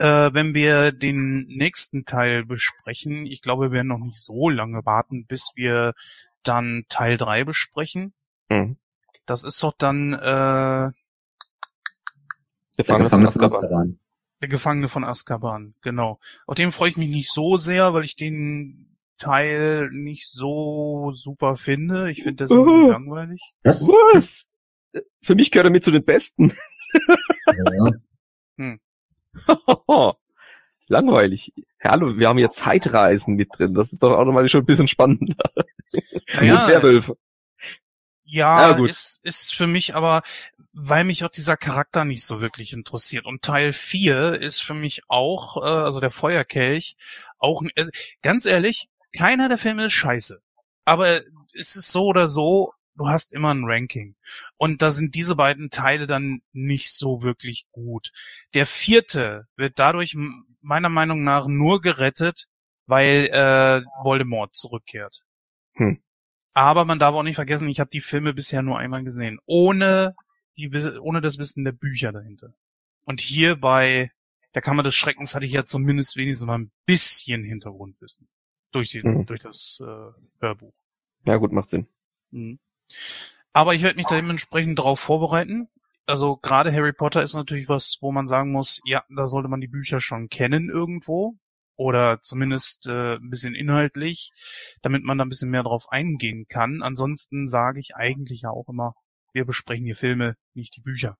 [0.00, 3.26] äh, wenn wir den nächsten Teil besprechen.
[3.26, 5.92] Ich glaube, wir werden noch nicht so lange warten, bis wir
[6.42, 8.14] dann Teil 3 besprechen.
[8.48, 8.78] Mhm.
[9.26, 10.94] Das ist doch dann äh, Der
[12.78, 13.98] Gefangene von Gefangene von Azkaban.
[14.40, 16.18] Der Gefangene von Azkaban, genau.
[16.46, 21.56] Auf den freue ich mich nicht so sehr, weil ich den Teil nicht so super
[21.56, 22.10] finde.
[22.10, 22.90] Ich finde, bisschen Uh.
[22.90, 23.42] langweilig.
[23.62, 23.86] Das?
[24.14, 24.48] Was?
[25.20, 26.54] Für mich gehört er mit zu den Besten.
[27.46, 27.92] Ja.
[30.88, 31.52] Langweilig.
[31.82, 33.74] Hallo, wir haben jetzt Zeitreisen mit drin.
[33.74, 35.36] Das ist doch automatisch schon ein bisschen spannender.
[36.34, 37.16] Naja, Werwölfe.
[38.24, 40.22] ja, Ja, ist, ist für mich aber,
[40.72, 43.24] weil mich auch dieser Charakter nicht so wirklich interessiert.
[43.26, 46.96] Und Teil 4 ist für mich auch, äh, also der Feuerkelch,
[47.38, 47.90] auch, ein- also,
[48.22, 50.40] ganz ehrlich, keiner der Filme ist scheiße.
[50.84, 51.20] Aber
[51.54, 54.16] es ist so oder so, du hast immer ein Ranking.
[54.56, 58.12] Und da sind diese beiden Teile dann nicht so wirklich gut.
[58.54, 60.16] Der vierte wird dadurch
[60.60, 62.46] meiner Meinung nach nur gerettet,
[62.86, 65.22] weil äh, Voldemort zurückkehrt.
[65.74, 66.02] Hm.
[66.52, 70.14] Aber man darf auch nicht vergessen, ich habe die Filme bisher nur einmal gesehen, ohne
[70.56, 70.68] die,
[71.00, 72.52] ohne das Wissen der Bücher dahinter.
[73.04, 74.10] Und hier bei
[74.54, 78.28] der Kammer des Schreckens hatte ich ja zumindest wenigstens mal ein bisschen Hintergrundwissen
[78.72, 79.26] durch, die, Mhm.
[79.26, 80.74] durch das äh, Hörbuch.
[81.24, 81.86] Ja gut, macht Sinn.
[82.30, 82.58] Mhm.
[83.52, 85.68] Aber ich werde mich dementsprechend darauf vorbereiten.
[86.06, 89.60] Also gerade Harry Potter ist natürlich was, wo man sagen muss, ja, da sollte man
[89.60, 91.36] die Bücher schon kennen irgendwo
[91.76, 94.32] oder zumindest äh, ein bisschen inhaltlich,
[94.82, 96.82] damit man da ein bisschen mehr drauf eingehen kann.
[96.82, 98.94] Ansonsten sage ich eigentlich ja auch immer,
[99.32, 101.16] wir besprechen hier Filme, nicht die Bücher.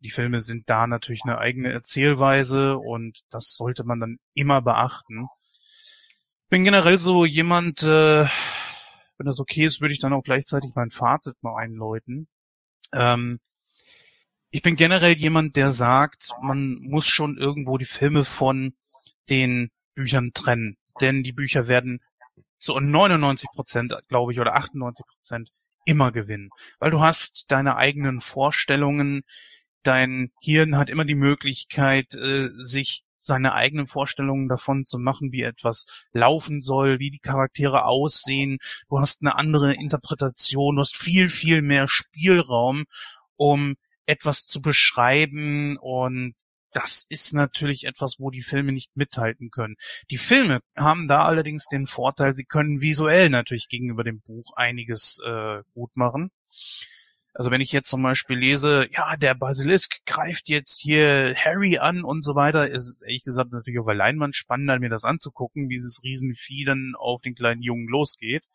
[0.00, 5.28] Die Filme sind da natürlich eine eigene Erzählweise und das sollte man dann immer beachten.
[6.50, 8.26] Bin generell so jemand, äh,
[9.22, 12.26] wenn das okay ist, würde ich dann auch gleichzeitig mein Fazit mal einläuten.
[12.92, 13.38] Ähm,
[14.50, 18.74] ich bin generell jemand, der sagt, man muss schon irgendwo die Filme von
[19.28, 20.76] den Büchern trennen.
[21.00, 22.00] Denn die Bücher werden
[22.58, 25.50] zu 99 Prozent, glaube ich, oder 98 Prozent
[25.84, 26.50] immer gewinnen.
[26.80, 29.22] Weil du hast deine eigenen Vorstellungen,
[29.84, 35.42] dein Hirn hat immer die Möglichkeit, äh, sich seine eigenen Vorstellungen davon zu machen, wie
[35.42, 38.58] etwas laufen soll, wie die Charaktere aussehen.
[38.88, 42.84] Du hast eine andere Interpretation, du hast viel, viel mehr Spielraum,
[43.36, 43.74] um
[44.06, 46.34] etwas zu beschreiben und
[46.72, 49.76] das ist natürlich etwas, wo die Filme nicht mithalten können.
[50.10, 55.20] Die Filme haben da allerdings den Vorteil, sie können visuell natürlich gegenüber dem Buch einiges
[55.24, 56.30] äh, gut machen.
[57.34, 62.04] Also wenn ich jetzt zum Beispiel lese, ja, der Basilisk greift jetzt hier Harry an
[62.04, 65.68] und so weiter, ist es ehrlich gesagt natürlich auf der Leinwand spannender, mir das anzugucken,
[65.70, 68.46] wie dieses Riesenvieh dann auf den kleinen Jungen losgeht.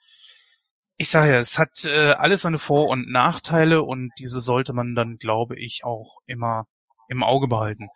[0.98, 4.95] Ich sage ja, es hat äh, alles seine Vor- und Nachteile und diese sollte man
[4.95, 6.66] dann, glaube ich, auch immer
[7.08, 7.88] im Auge behalten.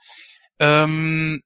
[0.60, 1.42] Ähm,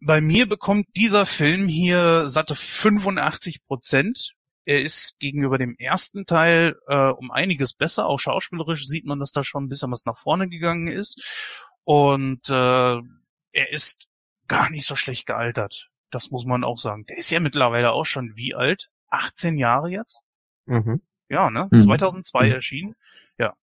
[0.00, 4.32] bei mir bekommt dieser Film hier satte 85 Prozent.
[4.64, 8.06] Er ist gegenüber dem ersten Teil äh, um einiges besser.
[8.06, 11.22] Auch schauspielerisch sieht man, dass da schon ein bisschen was nach vorne gegangen ist.
[11.84, 12.52] Und äh,
[13.52, 14.08] er ist
[14.48, 15.88] gar nicht so schlecht gealtert.
[16.10, 17.04] Das muss man auch sagen.
[17.06, 18.90] Der ist ja mittlerweile auch schon wie alt?
[19.08, 20.22] 18 Jahre jetzt?
[20.66, 21.02] Mhm.
[21.28, 21.68] Ja, ne?
[21.70, 21.80] Mhm.
[21.80, 22.52] 2002 Mhm.
[22.52, 22.94] erschienen.
[23.38, 23.54] Ja.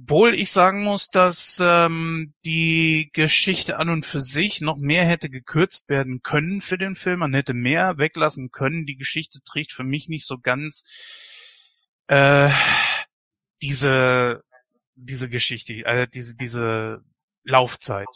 [0.00, 5.28] Obwohl ich sagen muss, dass ähm, die Geschichte an und für sich noch mehr hätte
[5.28, 7.20] gekürzt werden können für den Film.
[7.20, 8.86] Man hätte mehr weglassen können.
[8.86, 10.84] Die Geschichte trägt für mich nicht so ganz
[12.06, 12.48] äh,
[13.60, 14.44] diese
[14.94, 17.02] diese Geschichte, äh, diese diese
[17.42, 18.06] Laufzeit.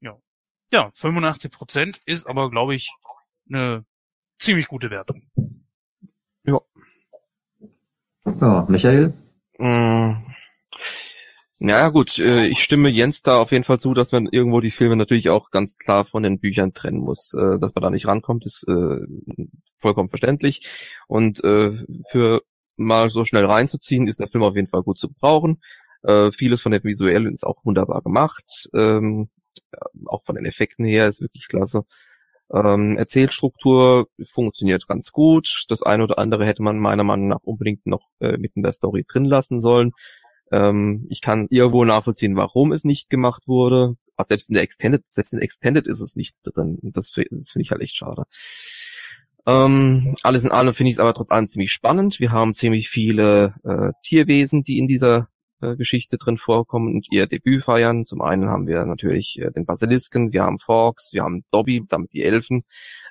[0.00, 0.18] Ja,
[0.70, 2.90] ja, 85 Prozent ist aber, glaube ich,
[3.48, 3.86] eine
[4.38, 5.30] ziemlich gute Wertung.
[8.24, 9.14] Ja, Michael?
[9.58, 10.35] Mm.
[11.58, 14.70] Ja, gut, äh, ich stimme Jens da auf jeden Fall zu, dass man irgendwo die
[14.70, 17.32] Filme natürlich auch ganz klar von den Büchern trennen muss.
[17.32, 18.98] Äh, Dass man da nicht rankommt, ist äh,
[19.78, 20.68] vollkommen verständlich.
[21.08, 21.72] Und äh,
[22.10, 22.42] für
[22.76, 25.62] mal so schnell reinzuziehen, ist der Film auf jeden Fall gut zu brauchen.
[26.02, 28.68] Äh, Vieles von der Visuellen ist auch wunderbar gemacht.
[28.74, 29.30] Ähm,
[30.06, 31.84] Auch von den Effekten her ist wirklich klasse.
[32.52, 35.64] Ähm, Erzählstruktur funktioniert ganz gut.
[35.68, 38.72] Das eine oder andere hätte man meiner Meinung nach unbedingt noch äh, mit in der
[38.72, 39.92] Story drin lassen sollen.
[40.52, 43.96] Ähm, ich kann irgendwo nachvollziehen, warum es nicht gemacht wurde.
[44.16, 46.78] Aber selbst in der Extended, selbst in Extended ist es nicht drin.
[46.82, 48.24] Das, das finde ich halt echt schade.
[49.46, 52.18] Ähm, alles in allem finde ich es aber trotz allem ziemlich spannend.
[52.18, 55.28] Wir haben ziemlich viele äh, Tierwesen, die in dieser
[55.60, 58.04] äh, Geschichte drin vorkommen und ihr Debüt feiern.
[58.04, 62.12] Zum einen haben wir natürlich äh, den Basilisken, wir haben Forks, wir haben Dobby, damit
[62.12, 62.64] die Elfen.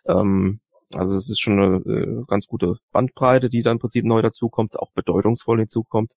[0.05, 0.59] Ähm,
[0.93, 4.77] also es ist schon eine äh, ganz gute Bandbreite, die da im Prinzip neu dazukommt,
[4.77, 6.13] auch bedeutungsvoll hinzukommt.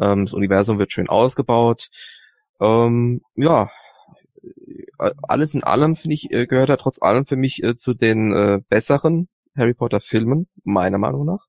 [0.00, 1.90] Ähm, das Universum wird schön ausgebaut.
[2.60, 3.70] Ähm, ja,
[4.98, 8.32] alles in allem finde ich äh, gehört er trotz allem für mich äh, zu den
[8.32, 11.46] äh, besseren Harry Potter Filmen meiner Meinung nach.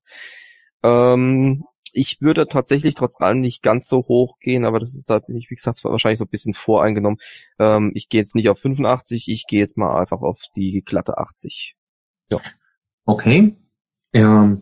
[0.82, 5.18] Ähm, ich würde tatsächlich trotz allem nicht ganz so hoch gehen, aber das ist da
[5.18, 7.18] bin ich wie gesagt wahrscheinlich so ein bisschen voreingenommen.
[7.58, 11.18] Ähm, ich gehe jetzt nicht auf 85, ich gehe jetzt mal einfach auf die glatte
[11.18, 11.76] 80.
[13.04, 13.56] Okay.
[14.12, 14.56] Ja,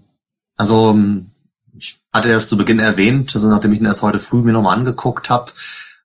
[0.57, 1.33] also ähm,
[1.79, 4.77] ich hatte ja zu Beginn erwähnt, also nachdem ich ihn erst heute früh mir nochmal
[4.77, 5.53] angeguckt habe,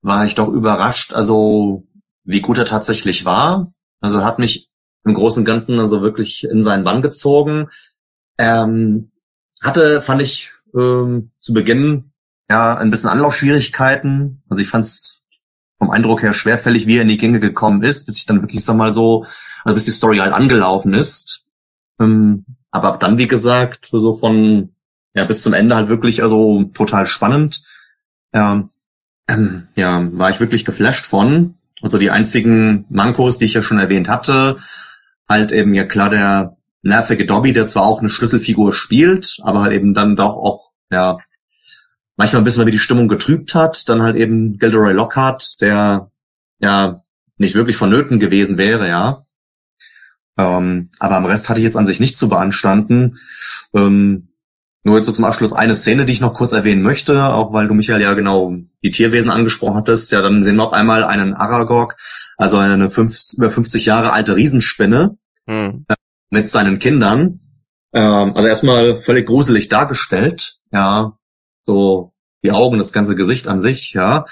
[0.02, 1.88] war ich doch überrascht, also
[2.24, 3.72] wie gut er tatsächlich war.
[4.00, 4.70] Also er hat mich
[5.04, 7.70] im Großen und Ganzen also wirklich in seinen Bann gezogen.
[8.38, 9.12] Ähm,
[9.62, 12.12] hatte, fand ich ähm, zu Beginn
[12.50, 14.44] ja ein bisschen Anlaufschwierigkeiten.
[14.50, 15.24] Also ich fand es
[15.78, 18.64] vom Eindruck her schwerfällig, wie er in die Gänge gekommen ist, bis ich dann wirklich
[18.64, 19.26] sag mal so,
[19.64, 21.46] also bis die Story halt angelaufen ist.
[22.00, 24.76] Ähm, aber ab dann, wie gesagt, so von
[25.14, 27.64] ja bis zum Ende halt wirklich also total spannend.
[28.34, 28.70] Ja,
[29.28, 31.56] ähm, ja, war ich wirklich geflasht von.
[31.82, 34.58] Also die einzigen Mankos, die ich ja schon erwähnt hatte,
[35.28, 39.74] halt eben ja klar der nervige Dobby, der zwar auch eine Schlüsselfigur spielt, aber halt
[39.74, 41.18] eben dann doch auch ja
[42.18, 43.88] manchmal ein bisschen wie die Stimmung getrübt hat.
[43.90, 46.12] Dann halt eben Gilderoy Lockhart, der
[46.60, 47.04] ja
[47.38, 49.26] nicht wirklich vonnöten gewesen wäre, ja.
[50.38, 53.18] Ähm, aber am Rest hatte ich jetzt an sich nichts zu beanstanden.
[53.74, 54.30] Ähm,
[54.84, 57.68] nur jetzt so zum Abschluss eine Szene, die ich noch kurz erwähnen möchte, auch weil
[57.68, 60.12] du Michael ja genau die Tierwesen angesprochen hattest.
[60.12, 61.96] Ja, dann sehen wir auf einmal einen Aragog,
[62.38, 65.18] also eine fünf, über 50 Jahre alte Riesenspinne
[65.48, 65.86] Hm.
[66.30, 67.40] mit seinen Kindern.
[67.94, 71.18] Ähm, also erstmal völlig gruselig dargestellt, ja,
[71.64, 72.14] so
[72.44, 74.26] die Augen, das ganze Gesicht an sich, ja.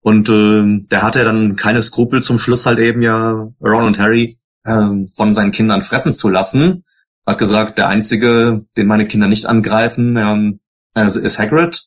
[0.00, 4.38] Und ähm, der hatte dann keine Skrupel zum Schluss halt eben ja Ron und Harry
[4.64, 6.84] ähm, von seinen Kindern fressen zu lassen.
[7.28, 10.60] Hat gesagt, der einzige, den meine Kinder nicht angreifen, ähm,
[10.94, 11.86] also ist Hagrid,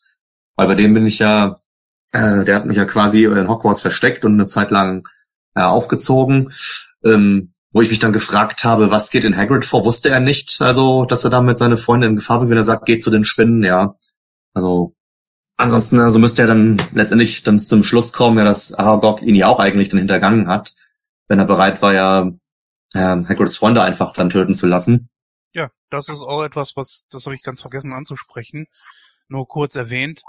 [0.56, 1.62] weil bei dem bin ich ja,
[2.12, 5.08] äh, der hat mich ja quasi in Hogwarts versteckt und eine Zeit lang
[5.56, 6.54] äh, aufgezogen.
[7.04, 10.62] Ähm, wo ich mich dann gefragt habe, was geht in Hagrid vor, wusste er nicht,
[10.62, 13.24] also, dass er damit seine Freunde in Gefahr bringt, wenn er sagt, geht zu den
[13.24, 13.96] Spinnen, ja.
[14.54, 14.94] Also,
[15.58, 19.48] ansonsten, also müsste er dann letztendlich dann zum Schluss kommen, ja, dass Aragog ihn ja
[19.48, 20.74] auch eigentlich dann hintergangen hat,
[21.30, 22.32] wenn er bereit war, ja,
[22.94, 25.10] ähm, Hagrids Freunde einfach dann töten zu lassen.
[25.92, 28.68] Das ist auch etwas, was, das habe ich ganz vergessen anzusprechen.
[29.28, 30.24] Nur kurz erwähnt.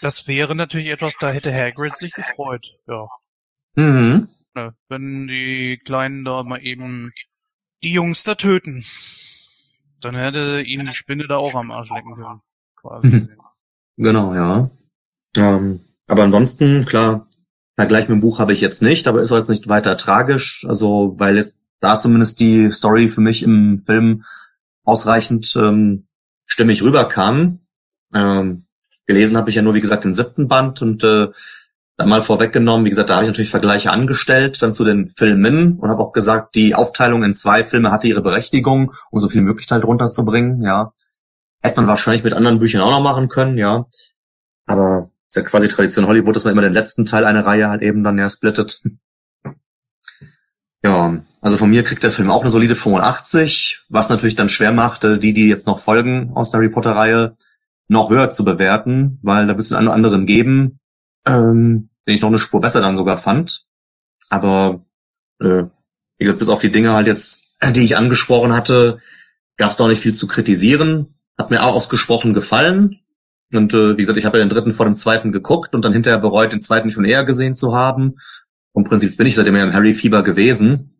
[0.00, 2.64] Das wäre natürlich etwas, da hätte Hagrid sich gefreut.
[2.86, 3.08] Ja,
[3.74, 4.28] Mhm.
[4.54, 7.12] ne, wenn die Kleinen da mal eben
[7.82, 8.84] die Jungs da töten.
[10.00, 12.40] Dann hätte ihn die Spinne da auch am Arsch lecken können.
[12.76, 13.06] Quasi.
[13.08, 13.28] Mhm.
[13.96, 14.70] Genau, ja.
[15.36, 17.28] Ähm, aber ansonsten, klar,
[17.76, 20.64] Vergleich mit dem Buch habe ich jetzt nicht, aber ist auch jetzt nicht weiter tragisch.
[20.68, 24.24] Also, weil jetzt da zumindest die Story für mich im Film
[24.88, 26.06] ausreichend ähm,
[26.46, 27.60] stimmig rüberkam.
[28.14, 28.66] Ähm,
[29.06, 31.28] gelesen habe ich ja nur, wie gesagt, den siebten Band und äh,
[31.98, 35.90] mal vorweggenommen, wie gesagt, da habe ich natürlich Vergleiche angestellt, dann zu den Filmen und
[35.90, 39.84] habe auch gesagt, die Aufteilung in zwei Filme hatte ihre Berechtigung, um so viel Möglichkeit
[39.84, 40.92] runterzubringen, ja.
[41.60, 43.86] Hätte man wahrscheinlich mit anderen Büchern auch noch machen können, ja.
[44.66, 47.82] Aber ist ja quasi Tradition Hollywood, dass man immer den letzten Teil einer Reihe halt
[47.82, 48.80] eben dann ja splittet.
[50.84, 54.72] Ja, also von mir kriegt der Film auch eine solide 85, was natürlich dann schwer
[54.72, 57.36] machte, die, die jetzt noch folgen aus der Harry Potter Reihe,
[57.88, 60.80] noch höher zu bewerten, weil da wird es einen anderen geben,
[61.26, 63.64] ähm, den ich noch eine Spur besser dann sogar fand.
[64.30, 64.84] Aber
[65.40, 65.64] äh,
[66.18, 68.98] wie gesagt, bis auf die Dinge halt jetzt, die ich angesprochen hatte,
[69.56, 71.14] gab es doch nicht viel zu kritisieren.
[71.38, 73.00] Hat mir auch ausgesprochen gefallen.
[73.52, 75.92] Und äh, wie gesagt, ich habe ja den dritten vor dem zweiten geguckt und dann
[75.92, 78.16] hinterher bereut, den zweiten schon eher gesehen zu haben.
[78.72, 80.97] Und im Prinzip bin ich seitdem ja im Harry-Fieber gewesen.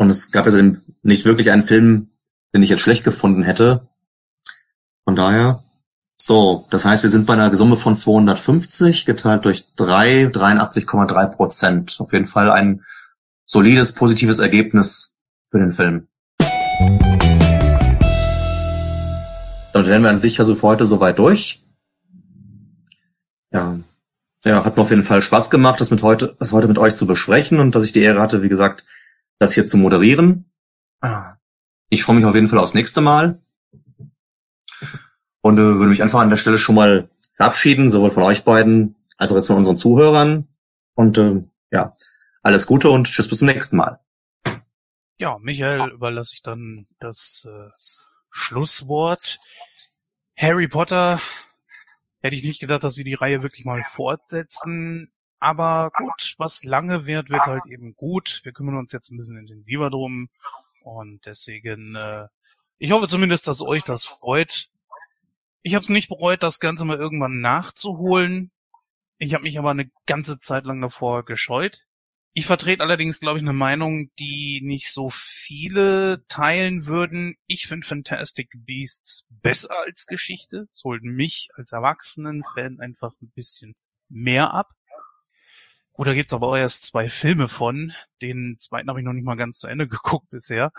[0.00, 2.08] Und es gab ja seitdem nicht wirklich einen Film,
[2.54, 3.86] den ich jetzt schlecht gefunden hätte.
[5.04, 5.62] Von daher,
[6.16, 11.96] so, das heißt, wir sind bei einer Summe von 250 geteilt durch 3, 83,3 Prozent.
[11.98, 12.82] Auf jeden Fall ein
[13.44, 15.18] solides, positives Ergebnis
[15.50, 16.08] für den Film.
[19.74, 21.62] Dann wären wir an sich also für heute soweit durch.
[23.52, 23.78] Ja,
[24.46, 26.94] ja, hat mir auf jeden Fall Spaß gemacht, das mit heute, das heute mit euch
[26.94, 28.86] zu besprechen und dass ich die Ehre hatte, wie gesagt,
[29.40, 30.52] das hier zu moderieren.
[31.00, 31.34] Ah.
[31.88, 33.42] Ich freue mich auf jeden Fall aufs nächste Mal
[35.40, 38.94] und äh, würde mich einfach an der Stelle schon mal verabschieden, sowohl von euch beiden
[39.16, 40.46] als auch jetzt von unseren Zuhörern.
[40.94, 41.42] Und äh,
[41.72, 41.96] ja,
[42.42, 43.98] alles Gute und tschüss bis zum nächsten Mal.
[45.16, 47.68] Ja, Michael überlasse ich dann das äh,
[48.30, 49.38] Schlusswort.
[50.36, 51.20] Harry Potter
[52.20, 55.10] hätte ich nicht gedacht, dass wir die Reihe wirklich mal fortsetzen.
[55.40, 58.40] Aber gut, was lange wird, wird halt eben gut.
[58.44, 60.28] Wir kümmern uns jetzt ein bisschen intensiver drum.
[60.82, 62.28] Und deswegen, äh,
[62.78, 64.68] ich hoffe zumindest, dass euch das freut.
[65.62, 68.50] Ich habe es nicht bereut, das Ganze mal irgendwann nachzuholen.
[69.18, 71.84] Ich habe mich aber eine ganze Zeit lang davor gescheut.
[72.32, 77.34] Ich vertrete allerdings, glaube ich, eine Meinung, die nicht so viele teilen würden.
[77.46, 80.68] Ich finde Fantastic Beasts besser als Geschichte.
[80.70, 83.74] Es holt mich als Erwachsenen-Fan einfach ein bisschen
[84.08, 84.68] mehr ab.
[85.92, 87.92] Gut, da gibt's aber auch erst zwei Filme von.
[88.22, 90.72] Den zweiten habe ich noch nicht mal ganz zu Ende geguckt bisher.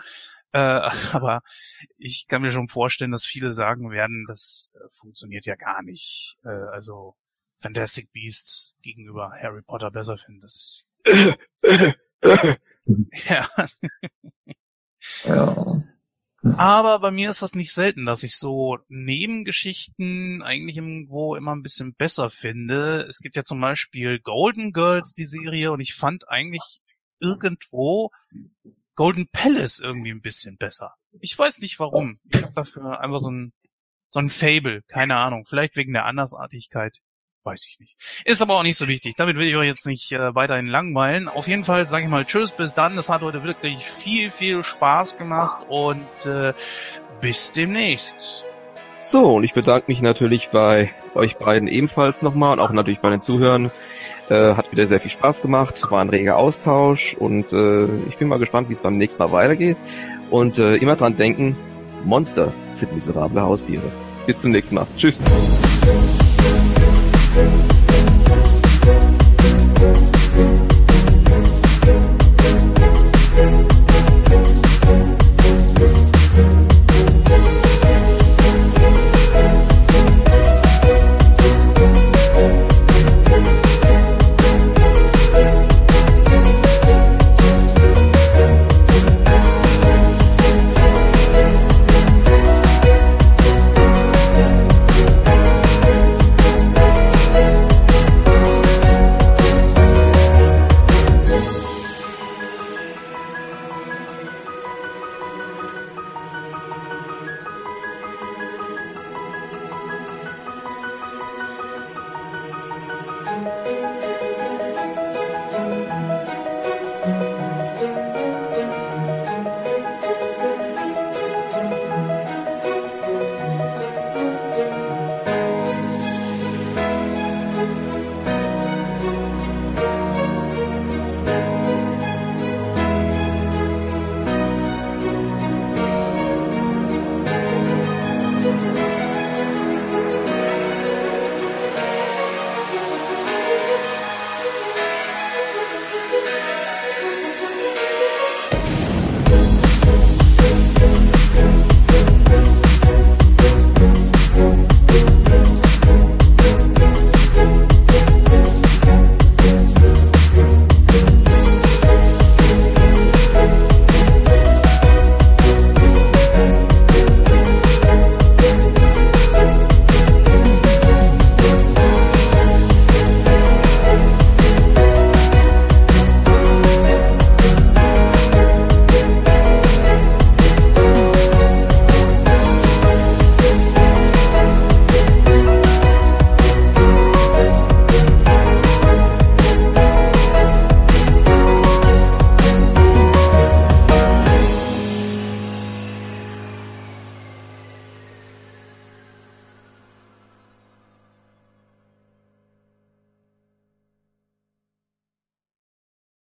[0.52, 1.42] Äh, aber
[1.96, 6.36] ich kann mir schon vorstellen, dass viele sagen werden, das äh, funktioniert ja gar nicht.
[6.44, 7.16] Äh, also
[7.60, 10.42] Fantastic Beasts gegenüber Harry Potter besser finden.
[10.42, 10.86] Das
[13.28, 13.48] ja.
[15.24, 15.82] ja.
[16.56, 21.62] Aber bei mir ist das nicht selten, dass ich so Nebengeschichten eigentlich irgendwo immer ein
[21.62, 23.06] bisschen besser finde.
[23.08, 26.80] Es gibt ja zum Beispiel Golden Girls, die Serie, und ich fand eigentlich
[27.20, 28.10] irgendwo
[28.96, 30.94] Golden Palace irgendwie ein bisschen besser.
[31.20, 32.18] Ich weiß nicht warum.
[32.32, 33.52] Ich habe dafür einfach so ein,
[34.08, 35.46] so ein Fable, keine Ahnung.
[35.48, 36.98] Vielleicht wegen der Andersartigkeit.
[37.44, 37.96] Weiß ich nicht.
[38.24, 39.14] Ist aber auch nicht so wichtig.
[39.16, 41.28] Damit will ich euch jetzt nicht äh, weiterhin langweilen.
[41.28, 42.96] Auf jeden Fall sage ich mal Tschüss, bis dann.
[42.96, 46.52] Es hat heute wirklich viel, viel Spaß gemacht und äh,
[47.20, 48.44] bis demnächst.
[49.00, 53.10] So, und ich bedanke mich natürlich bei euch beiden ebenfalls nochmal und auch natürlich bei
[53.10, 53.72] den Zuhörern.
[54.28, 58.28] Äh, hat wieder sehr viel Spaß gemacht, war ein reger Austausch und äh, ich bin
[58.28, 59.76] mal gespannt, wie es beim nächsten Mal weitergeht.
[60.30, 61.56] Und äh, immer dran denken,
[62.04, 63.90] Monster sind miserable Haustiere.
[64.26, 64.86] Bis zum nächsten Mal.
[64.96, 65.22] Tschüss.